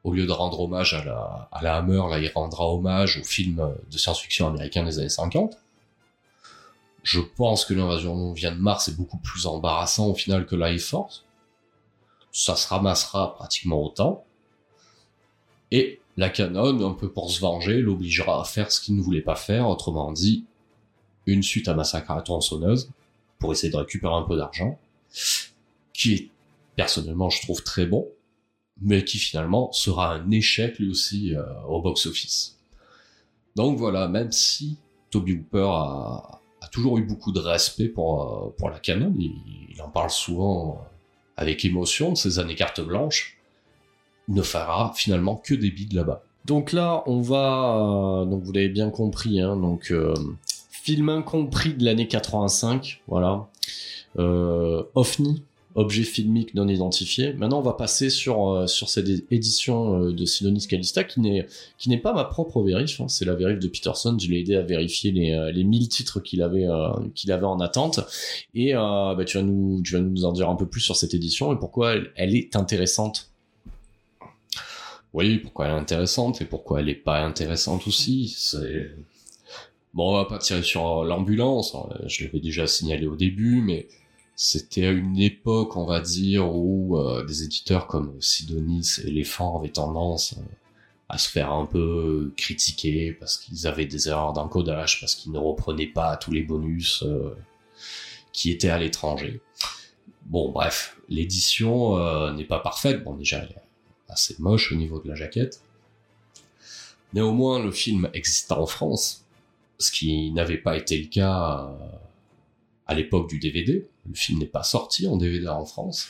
Au 0.03 0.13
lieu 0.13 0.25
de 0.25 0.31
rendre 0.31 0.59
hommage 0.59 0.93
à 0.93 1.03
la, 1.03 1.49
à 1.51 1.61
la 1.61 1.77
Hammer, 1.77 2.01
là 2.09 2.19
il 2.19 2.31
rendra 2.33 2.67
hommage 2.67 3.19
au 3.19 3.23
film 3.23 3.75
de 3.89 3.97
science-fiction 3.97 4.47
américain 4.47 4.83
des 4.83 4.97
années 4.99 5.09
50. 5.09 5.57
Je 7.03 7.19
pense 7.19 7.65
que 7.65 7.73
l'invasion 7.73 8.31
vient 8.33 8.51
de 8.51 8.59
Mars 8.59 8.87
est 8.87 8.95
beaucoup 8.95 9.17
plus 9.17 9.45
embarrassant 9.45 10.07
au 10.07 10.15
final 10.15 10.45
que 10.45 10.55
Life 10.55 10.85
Force. 10.85 11.25
Ça 12.31 12.55
se 12.55 12.67
ramassera 12.67 13.35
pratiquement 13.35 13.83
autant. 13.83 14.23
Et 15.71 15.99
la 16.17 16.29
canon, 16.29 16.87
un 16.87 16.93
peu 16.93 17.09
pour 17.09 17.31
se 17.31 17.39
venger, 17.39 17.81
l'obligera 17.81 18.41
à 18.41 18.43
faire 18.43 18.71
ce 18.71 18.81
qu'il 18.81 18.95
ne 18.95 19.01
voulait 19.01 19.21
pas 19.21 19.35
faire, 19.35 19.67
autrement 19.67 20.11
dit, 20.11 20.45
une 21.25 21.43
suite 21.43 21.67
à 21.67 21.73
Massacre 21.73 22.11
à 22.11 22.15
la 22.15 22.21
tronçonneuse, 22.21 22.91
pour 23.39 23.51
essayer 23.51 23.71
de 23.71 23.77
récupérer 23.77 24.13
un 24.13 24.23
peu 24.23 24.37
d'argent, 24.37 24.77
qui 25.93 26.13
est, 26.13 26.29
personnellement, 26.75 27.29
je 27.29 27.41
trouve 27.41 27.63
très 27.63 27.85
bon, 27.85 28.07
mais 28.81 29.03
qui 29.03 29.17
finalement 29.17 29.71
sera 29.71 30.13
un 30.13 30.31
échec 30.31 30.79
lui 30.79 30.89
aussi 30.89 31.35
euh, 31.35 31.43
au 31.67 31.81
box-office. 31.81 32.57
Donc 33.55 33.77
voilà, 33.77 34.07
même 34.07 34.31
si 34.31 34.77
Toby 35.09 35.33
Hooper 35.33 35.69
a, 35.69 36.39
toujours 36.71 36.97
eu 36.97 37.03
beaucoup 37.03 37.31
de 37.31 37.39
respect 37.39 37.89
pour, 37.89 38.21
euh, 38.21 38.55
pour 38.57 38.69
la 38.69 38.79
canon, 38.79 39.13
il, 39.19 39.33
il 39.69 39.81
en 39.81 39.89
parle 39.89 40.09
souvent 40.09 40.81
avec 41.37 41.65
émotion 41.65 42.11
de 42.11 42.17
ses 42.17 42.39
années 42.39 42.55
carte 42.55 42.81
blanche, 42.81 43.37
ne 44.27 44.41
fera 44.41 44.93
finalement 44.95 45.35
que 45.35 45.53
des 45.53 45.71
bides 45.71 45.93
là-bas. 45.93 46.23
Donc 46.45 46.71
là, 46.71 47.03
on 47.05 47.21
va, 47.21 48.21
euh, 48.21 48.25
donc 48.25 48.43
vous 48.43 48.51
l'avez 48.51 48.69
bien 48.69 48.89
compris, 48.89 49.41
hein, 49.41 49.55
donc 49.57 49.91
euh, 49.91 50.13
film 50.71 51.09
incompris 51.09 51.73
de 51.73 51.85
l'année 51.85 52.07
85, 52.07 53.01
voilà. 53.07 53.47
Euh, 54.17 54.83
OVNI, 55.75 55.85
objet 55.85 56.03
filmique 56.03 56.53
non 56.53 56.67
identifié. 56.67 57.33
Maintenant, 57.33 57.59
on 57.59 57.63
va 57.63 57.73
passer 57.73 58.09
sur 58.09 58.49
euh, 58.49 58.67
sur 58.67 58.89
cette 58.89 59.07
édition 59.31 60.11
de 60.11 60.25
Sidonis 60.25 60.67
Calista 60.67 61.03
qui 61.03 61.19
n'est 61.19 61.47
qui 61.77 61.89
n'est 61.89 61.97
pas 61.97 62.13
ma 62.13 62.25
propre 62.25 62.61
vérif, 62.61 63.01
hein, 63.01 63.07
c'est 63.07 63.25
la 63.25 63.35
vérif 63.35 63.59
de 63.59 63.67
Peterson. 63.67 64.17
Je 64.19 64.29
l'ai 64.29 64.39
aidé 64.39 64.55
à 64.55 64.61
vérifier 64.61 65.11
les 65.11 65.51
les 65.53 65.63
1000 65.63 65.89
titres 65.89 66.19
qu'il 66.19 66.41
avait 66.41 66.67
qu'il 67.15 67.31
avait 67.31 67.45
en 67.45 67.59
attente. 67.59 67.99
Et 68.53 68.73
bah, 68.73 69.15
tu 69.25 69.37
vas 69.37 69.43
nous 69.43 69.81
tu 69.83 69.93
vas 69.93 69.99
nous 69.99 70.25
en 70.25 70.31
dire 70.31 70.49
un 70.49 70.55
peu 70.55 70.65
plus 70.65 70.81
sur 70.81 70.95
cette 70.95 71.13
édition 71.13 71.53
et 71.53 71.57
pourquoi 71.57 71.95
elle 72.15 72.35
est 72.35 72.55
intéressante 72.55 73.31
oui, 75.13 75.39
pourquoi 75.39 75.65
elle 75.65 75.71
est 75.73 75.79
intéressante 75.79 76.41
et 76.41 76.45
pourquoi 76.45 76.79
elle 76.79 76.89
est 76.89 76.95
pas 76.95 77.21
intéressante 77.21 77.85
aussi. 77.87 78.33
Bon, 79.93 80.11
on 80.11 80.15
va 80.15 80.25
pas 80.25 80.37
tirer 80.37 80.63
sur 80.63 81.03
l'ambulance. 81.03 81.75
Hein, 81.75 81.89
je 82.07 82.23
l'avais 82.23 82.39
déjà 82.39 82.65
signalé 82.65 83.07
au 83.07 83.17
début, 83.17 83.61
mais 83.61 83.87
c'était 84.35 84.87
à 84.87 84.91
une 84.91 85.19
époque, 85.19 85.75
on 85.77 85.85
va 85.85 85.99
dire, 85.99 86.53
où 86.53 86.97
euh, 86.97 87.23
des 87.25 87.43
éditeurs 87.43 87.87
comme 87.87 88.19
Sidonis 88.21 88.99
et 89.03 89.09
Elephant 89.09 89.59
avaient 89.59 89.69
tendance 89.69 90.33
euh, 90.33 90.41
à 91.09 91.17
se 91.17 91.29
faire 91.29 91.51
un 91.51 91.65
peu 91.65 92.33
critiquer 92.37 93.11
parce 93.13 93.37
qu'ils 93.37 93.67
avaient 93.67 93.85
des 93.85 94.07
erreurs 94.07 94.33
d'encodage, 94.33 94.99
parce 94.99 95.15
qu'ils 95.15 95.31
ne 95.31 95.37
reprenaient 95.37 95.87
pas 95.87 96.17
tous 96.17 96.31
les 96.31 96.41
bonus 96.41 97.03
euh, 97.03 97.35
qui 98.33 98.49
étaient 98.49 98.69
à 98.69 98.79
l'étranger. 98.79 99.41
Bon, 100.25 100.51
bref, 100.51 100.97
l'édition 101.09 102.31
n'est 102.33 102.45
pas 102.45 102.59
parfaite. 102.59 103.03
Bon, 103.03 103.15
déjà, 103.15 103.39
elle 103.39 103.61
assez 104.07 104.35
moche 104.39 104.71
au 104.71 104.75
niveau 104.75 105.01
de 105.01 105.09
la 105.09 105.15
jaquette. 105.15 105.61
Néanmoins, 107.13 107.61
le 107.61 107.71
film 107.71 108.09
existe 108.13 108.51
en 108.51 108.65
France, 108.65 109.25
ce 109.79 109.91
qui 109.91 110.31
n'avait 110.31 110.57
pas 110.57 110.77
été 110.77 110.97
le 110.97 111.07
cas 111.07 111.75
à 112.87 112.93
l'époque 112.93 113.29
du 113.29 113.39
DVD. 113.39 113.87
Le 114.07 114.15
film 114.15 114.39
n'est 114.39 114.45
pas 114.45 114.63
sorti 114.63 115.07
en 115.07 115.17
DVD 115.17 115.47
en 115.47 115.65
France. 115.65 116.07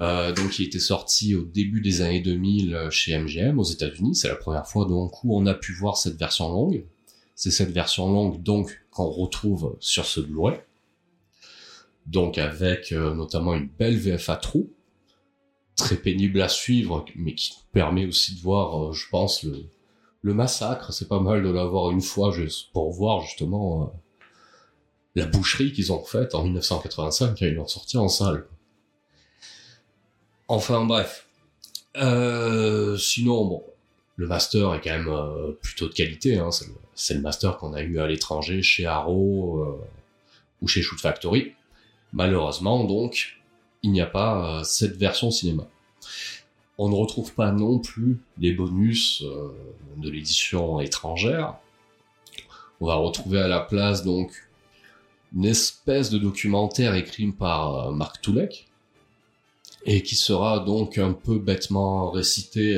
Euh, 0.00 0.32
donc 0.32 0.58
il 0.58 0.66
était 0.66 0.78
sorti 0.78 1.34
au 1.34 1.42
début 1.42 1.80
des 1.80 2.00
années 2.00 2.20
2000 2.20 2.88
chez 2.90 3.18
MGM 3.18 3.58
aux 3.58 3.64
États-Unis. 3.64 4.14
C'est 4.16 4.28
la 4.28 4.36
première 4.36 4.66
fois 4.66 4.86
donc 4.86 5.22
où 5.24 5.36
on 5.36 5.46
a 5.46 5.54
pu 5.54 5.72
voir 5.72 5.96
cette 5.96 6.18
version 6.18 6.48
longue. 6.48 6.84
C'est 7.34 7.50
cette 7.50 7.70
version 7.70 8.10
longue 8.10 8.42
donc 8.42 8.82
qu'on 8.90 9.08
retrouve 9.08 9.76
sur 9.80 10.04
ce 10.04 10.20
Blu-ray. 10.20 10.58
Donc 12.06 12.38
avec 12.38 12.92
euh, 12.92 13.14
notamment 13.14 13.54
une 13.54 13.68
belle 13.68 13.96
VFA 13.96 14.36
trou 14.36 14.70
très 15.76 15.96
pénible 15.96 16.42
à 16.42 16.48
suivre, 16.48 17.04
mais 17.14 17.34
qui 17.34 17.54
permet 17.72 18.04
aussi 18.06 18.34
de 18.34 18.40
voir, 18.40 18.90
euh, 18.90 18.92
je 18.92 19.08
pense, 19.08 19.42
le, 19.42 19.64
le 20.22 20.34
massacre. 20.34 20.92
C'est 20.92 21.08
pas 21.08 21.20
mal 21.20 21.42
de 21.42 21.48
l'avoir 21.48 21.90
une 21.90 22.02
fois 22.02 22.30
juste 22.30 22.72
pour 22.72 22.92
voir 22.92 23.22
justement 23.22 23.82
euh, 23.82 23.86
la 25.14 25.26
boucherie 25.26 25.72
qu'ils 25.72 25.92
ont 25.92 26.04
faite 26.04 26.34
en 26.34 26.44
1985 26.44 27.38
quand 27.38 27.46
ils 27.46 27.54
l'ont 27.54 27.66
sorti 27.66 27.98
en 27.98 28.08
salle. 28.08 28.46
Enfin 30.48 30.84
bref. 30.84 31.26
Euh, 31.96 32.96
sinon, 32.96 33.44
bon, 33.46 33.64
le 34.16 34.26
master 34.26 34.74
est 34.74 34.80
quand 34.80 34.90
même 34.90 35.54
plutôt 35.60 35.88
de 35.88 35.92
qualité. 35.92 36.38
Hein. 36.38 36.50
C'est 36.94 37.14
le, 37.14 37.20
master 37.20 37.56
qu'on 37.56 37.74
a 37.74 37.82
eu 37.82 37.98
à 37.98 38.06
l'étranger 38.06 38.62
chez 38.62 38.86
Arrow 38.86 39.80
ou 40.62 40.68
chez 40.68 40.82
Shoot 40.82 41.00
Factory. 41.00 41.54
Malheureusement, 42.12 42.84
donc, 42.84 43.40
il 43.82 43.92
n'y 43.92 44.00
a 44.00 44.06
pas 44.06 44.58
euh, 44.60 44.64
cette 44.64 44.96
version 44.96 45.30
cinéma. 45.30 45.66
On 46.78 46.88
ne 46.88 46.94
retrouve 46.94 47.34
pas 47.34 47.52
non 47.52 47.78
plus 47.78 48.18
les 48.38 48.52
bonus 48.52 49.22
euh, 49.22 49.52
de 49.96 50.10
l'édition 50.10 50.80
étrangère. 50.80 51.54
On 52.80 52.86
va 52.86 52.94
retrouver 52.94 53.40
à 53.40 53.48
la 53.48 53.60
place 53.60 54.02
donc 54.02 54.32
une 55.34 55.44
espèce 55.44 56.10
de 56.10 56.18
documentaire 56.18 56.94
écrit 56.94 57.30
par 57.32 57.88
euh, 57.88 57.92
Marc 57.92 58.20
Toulek 58.20 58.68
et 59.86 60.02
qui 60.02 60.14
sera 60.14 60.60
donc 60.60 60.98
un 60.98 61.12
peu 61.12 61.38
bêtement 61.38 62.10
récité 62.10 62.76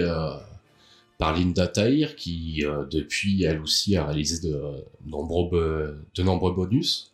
par 1.18 1.36
Linda 1.36 1.66
Tahir 1.66 2.14
qui 2.14 2.64
depuis 2.92 3.42
elle 3.42 3.60
aussi 3.60 3.96
a 3.96 4.06
réalisé 4.06 4.48
de 4.48 4.84
nombreux, 5.04 6.52
bonus. 6.54 7.12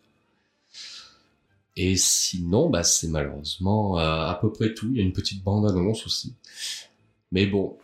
Et 1.80 1.97
sinon, 1.97 2.70
bah, 2.70 2.82
c'est 2.82 3.07
malheureusement 3.07 4.01
euh, 4.01 4.26
à 4.26 4.36
peu 4.41 4.51
près 4.51 4.74
tout. 4.74 4.89
Il 4.91 4.97
y 4.97 5.01
a 5.01 5.05
une 5.05 5.12
petite 5.12 5.45
bande-annonce 5.45 6.05
aussi. 6.07 6.34
Mais 7.30 7.47
bon, 7.47 7.78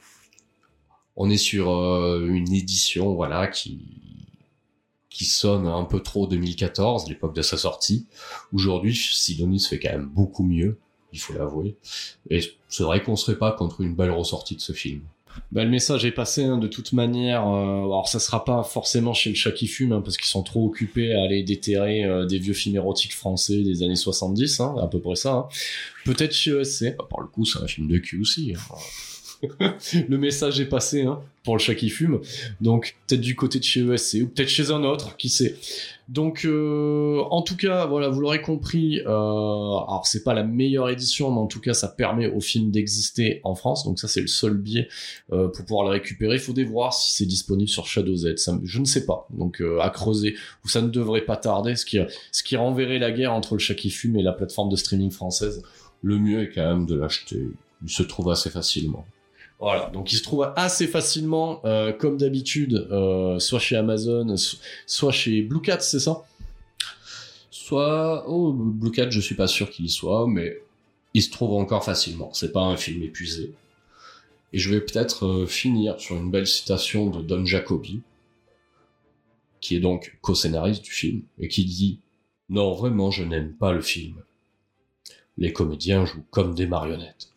on 1.14 1.30
est 1.30 1.36
sur 1.36 1.70
euh, 1.70 2.26
une 2.26 2.52
édition, 2.52 3.14
voilà, 3.14 3.46
qui 3.46 3.78
qui 5.14 5.26
sonne 5.26 5.68
un 5.68 5.84
peu 5.84 6.00
trop 6.00 6.26
2014, 6.26 7.08
l'époque 7.08 7.36
de 7.36 7.42
sa 7.42 7.56
sortie. 7.56 8.08
Aujourd'hui, 8.52 8.96
Sidonis 8.96 9.60
fait 9.60 9.78
quand 9.78 9.92
même 9.92 10.10
beaucoup 10.12 10.42
mieux, 10.42 10.76
il 11.12 11.20
faut 11.20 11.32
l'avouer. 11.32 11.76
Et 12.30 12.40
c'est 12.68 12.82
vrai 12.82 13.00
qu'on 13.00 13.14
serait 13.14 13.38
pas 13.38 13.52
contre 13.52 13.80
une 13.80 13.94
belle 13.94 14.10
ressortie 14.10 14.56
de 14.56 14.60
ce 14.60 14.72
film. 14.72 15.02
Bah, 15.52 15.62
le 15.62 15.70
message 15.70 16.04
est 16.04 16.10
passé 16.10 16.42
hein, 16.42 16.58
de 16.58 16.66
toute 16.66 16.92
manière. 16.92 17.46
Euh, 17.46 17.84
alors 17.84 18.08
ça 18.08 18.18
sera 18.18 18.44
pas 18.44 18.64
forcément 18.64 19.14
chez 19.14 19.30
le 19.30 19.36
chat 19.36 19.52
qui 19.52 19.68
fume 19.68 19.92
hein, 19.92 20.00
parce 20.00 20.16
qu'ils 20.16 20.26
sont 20.26 20.42
trop 20.42 20.66
occupés 20.66 21.14
à 21.14 21.22
aller 21.22 21.44
déterrer 21.44 22.04
euh, 22.04 22.26
des 22.26 22.38
vieux 22.38 22.52
films 22.52 22.74
érotiques 22.74 23.14
français 23.14 23.62
des 23.62 23.84
années 23.84 23.94
70, 23.94 24.60
hein, 24.60 24.74
à 24.82 24.88
peu 24.88 25.00
près 25.00 25.14
ça. 25.14 25.48
Peut-être 26.04 26.32
chez 26.32 26.58
ESC. 26.58 26.96
Bah, 26.98 27.06
par 27.08 27.20
le 27.20 27.28
coup, 27.28 27.44
c'est 27.44 27.60
un 27.60 27.68
film 27.68 27.86
de 27.86 27.98
cul 27.98 28.20
aussi. 28.20 28.54
le 30.08 30.18
message 30.18 30.60
est 30.60 30.68
passé 30.68 31.02
hein, 31.02 31.20
pour 31.44 31.54
le 31.54 31.60
chat 31.60 31.74
qui 31.74 31.90
fume. 31.90 32.20
Donc 32.60 32.96
peut-être 33.06 33.20
du 33.20 33.36
côté 33.36 33.58
de 33.58 33.64
chez 33.64 33.80
ESC 33.80 34.22
ou 34.22 34.28
peut-être 34.28 34.48
chez 34.48 34.70
un 34.70 34.84
autre, 34.84 35.16
qui 35.16 35.28
sait. 35.28 35.56
Donc 36.08 36.44
euh, 36.44 37.22
en 37.30 37.42
tout 37.42 37.56
cas, 37.56 37.86
voilà, 37.86 38.08
vous 38.08 38.20
l'aurez 38.20 38.42
compris. 38.42 39.00
Euh, 39.00 39.06
alors 39.06 40.02
c'est 40.04 40.22
pas 40.22 40.34
la 40.34 40.42
meilleure 40.42 40.90
édition, 40.90 41.30
mais 41.30 41.38
en 41.38 41.46
tout 41.46 41.60
cas 41.60 41.74
ça 41.74 41.88
permet 41.88 42.26
au 42.26 42.40
film 42.40 42.70
d'exister 42.70 43.40
en 43.44 43.54
France. 43.54 43.84
Donc 43.84 43.98
ça 43.98 44.08
c'est 44.08 44.20
le 44.20 44.26
seul 44.26 44.54
biais 44.56 44.88
euh, 45.32 45.48
pour 45.48 45.64
pouvoir 45.64 45.84
le 45.84 45.90
récupérer. 45.90 46.34
Il 46.34 46.40
faut 46.40 46.54
voir 46.66 46.92
si 46.92 47.14
c'est 47.14 47.26
disponible 47.26 47.68
sur 47.68 47.86
Shadow 47.86 48.16
Z. 48.16 48.34
Je 48.64 48.78
ne 48.80 48.84
sais 48.84 49.06
pas. 49.06 49.26
Donc 49.30 49.62
à 49.80 49.90
creuser. 49.90 50.36
Ou 50.64 50.68
ça 50.68 50.82
ne 50.82 50.88
devrait 50.88 51.24
pas 51.24 51.36
tarder. 51.36 51.76
Ce 51.76 51.84
qui, 51.84 51.98
ce 52.32 52.42
qui 52.42 52.56
renverrait 52.56 52.98
la 52.98 53.12
guerre 53.12 53.32
entre 53.32 53.54
le 53.54 53.60
chat 53.60 53.74
qui 53.74 53.90
fume 53.90 54.16
et 54.16 54.22
la 54.22 54.32
plateforme 54.32 54.70
de 54.70 54.76
streaming 54.76 55.10
française. 55.10 55.62
Le 56.02 56.18
mieux 56.18 56.42
est 56.42 56.50
quand 56.50 56.66
même 56.66 56.86
de 56.86 56.94
l'acheter. 56.94 57.48
Il 57.82 57.90
se 57.90 58.02
trouve 58.02 58.30
assez 58.30 58.50
facilement. 58.50 59.06
Voilà, 59.60 59.88
donc 59.90 60.12
il 60.12 60.16
se 60.16 60.22
trouve 60.22 60.52
assez 60.56 60.86
facilement, 60.86 61.60
euh, 61.64 61.92
comme 61.92 62.18
d'habitude, 62.18 62.86
euh, 62.90 63.38
soit 63.38 63.60
chez 63.60 63.76
Amazon, 63.76 64.34
soit 64.86 65.12
chez 65.12 65.42
Blue 65.42 65.60
Cat, 65.60 65.80
c'est 65.80 66.00
ça? 66.00 66.24
Soit, 67.50 68.28
oh, 68.28 68.52
Blue 68.52 68.90
Cat, 68.90 69.10
je 69.10 69.20
suis 69.20 69.36
pas 69.36 69.46
sûr 69.46 69.70
qu'il 69.70 69.86
y 69.86 69.88
soit, 69.88 70.26
mais 70.26 70.60
il 71.14 71.22
se 71.22 71.30
trouve 71.30 71.52
encore 71.52 71.84
facilement. 71.84 72.30
C'est 72.34 72.52
pas 72.52 72.62
un 72.62 72.76
film 72.76 73.02
épuisé. 73.02 73.54
Et 74.52 74.58
je 74.58 74.70
vais 74.70 74.80
peut-être 74.80 75.26
euh, 75.26 75.46
finir 75.46 75.98
sur 76.00 76.16
une 76.16 76.30
belle 76.30 76.46
citation 76.46 77.08
de 77.08 77.22
Don 77.22 77.44
Jacobi, 77.46 78.02
qui 79.60 79.76
est 79.76 79.80
donc 79.80 80.18
co-scénariste 80.20 80.82
du 80.82 80.90
film, 80.90 81.22
et 81.38 81.48
qui 81.48 81.64
dit 81.64 82.00
Non, 82.50 82.72
vraiment, 82.74 83.10
je 83.10 83.24
n'aime 83.24 83.52
pas 83.52 83.72
le 83.72 83.80
film. 83.80 84.16
Les 85.38 85.52
comédiens 85.52 86.04
jouent 86.04 86.24
comme 86.30 86.54
des 86.54 86.66
marionnettes. 86.66 87.30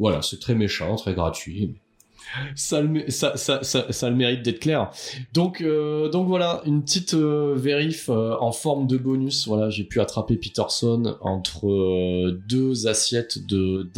Voilà, 0.00 0.22
c'est 0.22 0.40
très 0.40 0.54
méchant, 0.54 0.96
très 0.96 1.12
gratuit. 1.12 1.74
ça, 2.54 2.80
le, 2.80 3.10
ça, 3.10 4.08
le 4.10 4.16
mérite 4.16 4.42
d'être 4.42 4.60
clair. 4.60 4.90
Donc, 5.34 5.60
euh, 5.60 6.10
voilà, 6.10 6.62
une 6.64 6.82
petite 6.82 7.12
euh, 7.12 7.54
vérif 7.54 8.08
euh, 8.08 8.34
en 8.40 8.50
forme 8.50 8.86
de 8.86 8.96
bonus. 8.96 9.46
Voilà, 9.46 9.68
j'ai 9.68 9.84
pu 9.84 10.00
attraper 10.00 10.36
Peterson 10.36 11.16
entre 11.20 12.30
deux 12.48 12.86
assiettes 12.88 13.46
de. 13.46 13.88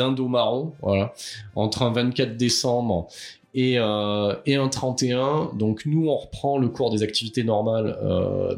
Voilà, 0.82 1.14
entre 1.54 1.82
un 1.82 1.92
24 1.92 2.36
décembre 2.36 3.06
et, 3.54 3.78
un 3.78 4.68
31. 4.70 5.52
Donc 5.56 5.86
nous, 5.86 6.08
on 6.08 6.16
reprend 6.16 6.58
le 6.58 6.68
cours 6.68 6.90
des 6.90 7.04
activités 7.04 7.44
normales 7.44 7.96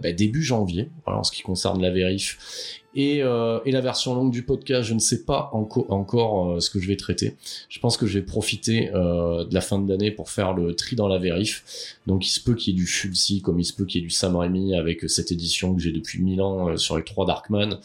bah, 0.02 0.12
début 0.12 0.42
janvier, 0.42 0.88
en 1.04 1.24
ce 1.24 1.32
qui 1.32 1.42
concerne 1.42 1.82
la 1.82 1.90
vérif. 1.90 2.83
Et, 2.94 3.22
euh, 3.22 3.58
et 3.64 3.72
la 3.72 3.80
version 3.80 4.14
longue 4.14 4.30
du 4.30 4.42
podcast, 4.44 4.88
je 4.88 4.94
ne 4.94 4.98
sais 4.98 5.24
pas 5.24 5.50
enco 5.52 5.86
encore 5.88 6.50
euh, 6.50 6.60
ce 6.60 6.70
que 6.70 6.78
je 6.78 6.86
vais 6.86 6.96
traiter. 6.96 7.34
Je 7.68 7.80
pense 7.80 7.96
que 7.96 8.06
je 8.06 8.18
vais 8.18 8.24
profiter 8.24 8.90
euh, 8.94 9.44
de 9.44 9.54
la 9.54 9.60
fin 9.60 9.78
de 9.78 9.88
l'année 9.90 10.10
pour 10.10 10.30
faire 10.30 10.52
le 10.54 10.74
tri 10.74 10.96
dans 10.96 11.08
la 11.08 11.18
vérif. 11.18 11.64
Donc 12.06 12.26
il 12.26 12.30
se 12.30 12.40
peut 12.40 12.54
qu'il 12.54 12.74
y 12.74 12.76
ait 12.76 12.80
du 12.80 12.86
Fulci, 12.86 13.40
comme 13.40 13.58
il 13.58 13.64
se 13.64 13.72
peut 13.72 13.84
qu'il 13.84 14.00
y 14.00 14.04
ait 14.04 14.06
du 14.06 14.12
Sam 14.12 14.36
Raimi 14.36 14.76
avec 14.76 15.08
cette 15.08 15.32
édition 15.32 15.74
que 15.74 15.80
j'ai 15.80 15.92
depuis 15.92 16.22
1000 16.22 16.42
ans 16.42 16.68
euh, 16.68 16.76
sur 16.76 16.96
les 16.96 17.04
trois 17.04 17.26
Darkman. 17.26 17.78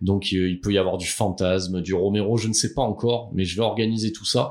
Donc 0.00 0.28
euh, 0.32 0.48
il 0.48 0.60
peut 0.60 0.72
y 0.72 0.78
avoir 0.78 0.98
du 0.98 1.06
Fantasme, 1.06 1.80
du 1.80 1.94
Romero, 1.94 2.36
je 2.36 2.48
ne 2.48 2.52
sais 2.52 2.74
pas 2.74 2.82
encore, 2.82 3.30
mais 3.32 3.44
je 3.44 3.56
vais 3.56 3.62
organiser 3.62 4.12
tout 4.12 4.24
ça. 4.24 4.50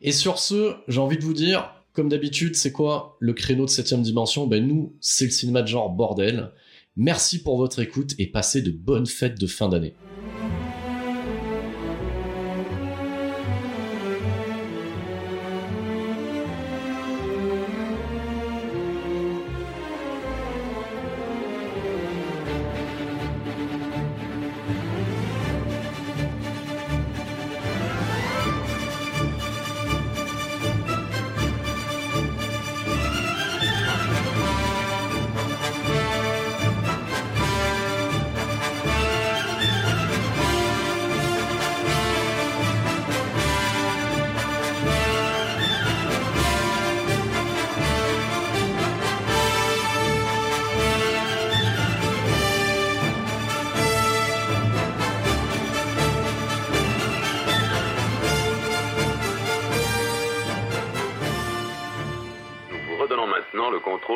Et 0.00 0.12
sur 0.12 0.38
ce, 0.38 0.74
j'ai 0.88 1.00
envie 1.00 1.18
de 1.18 1.22
vous 1.22 1.34
dire, 1.34 1.74
comme 1.92 2.08
d'habitude, 2.08 2.54
c'est 2.54 2.72
quoi 2.72 3.16
le 3.18 3.32
créneau 3.32 3.64
de 3.64 3.70
7 3.70 4.00
dimension? 4.00 4.46
Ben 4.46 4.66
nous, 4.66 4.92
c'est 5.00 5.26
le 5.26 5.30
cinéma 5.30 5.62
de 5.62 5.68
genre 5.68 5.90
bordel. 5.90 6.50
Merci 6.96 7.42
pour 7.42 7.56
votre 7.56 7.78
écoute 7.80 8.14
et 8.18 8.30
passez 8.30 8.60
de 8.60 8.70
bonnes 8.70 9.06
fêtes 9.06 9.40
de 9.40 9.46
fin 9.46 9.68
d'année. 9.68 9.96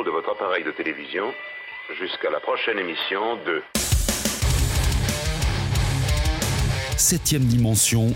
De 0.06 0.10
votre 0.10 0.30
appareil 0.30 0.62
de 0.62 0.70
télévision 0.70 1.34
jusqu'à 1.98 2.30
la 2.30 2.38
prochaine 2.38 2.78
émission 2.78 3.36
de 3.44 3.60
Septième 6.96 7.44
dimension 7.44 8.14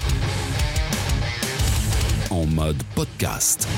en 2.30 2.46
mode 2.46 2.80
podcast. 2.94 3.68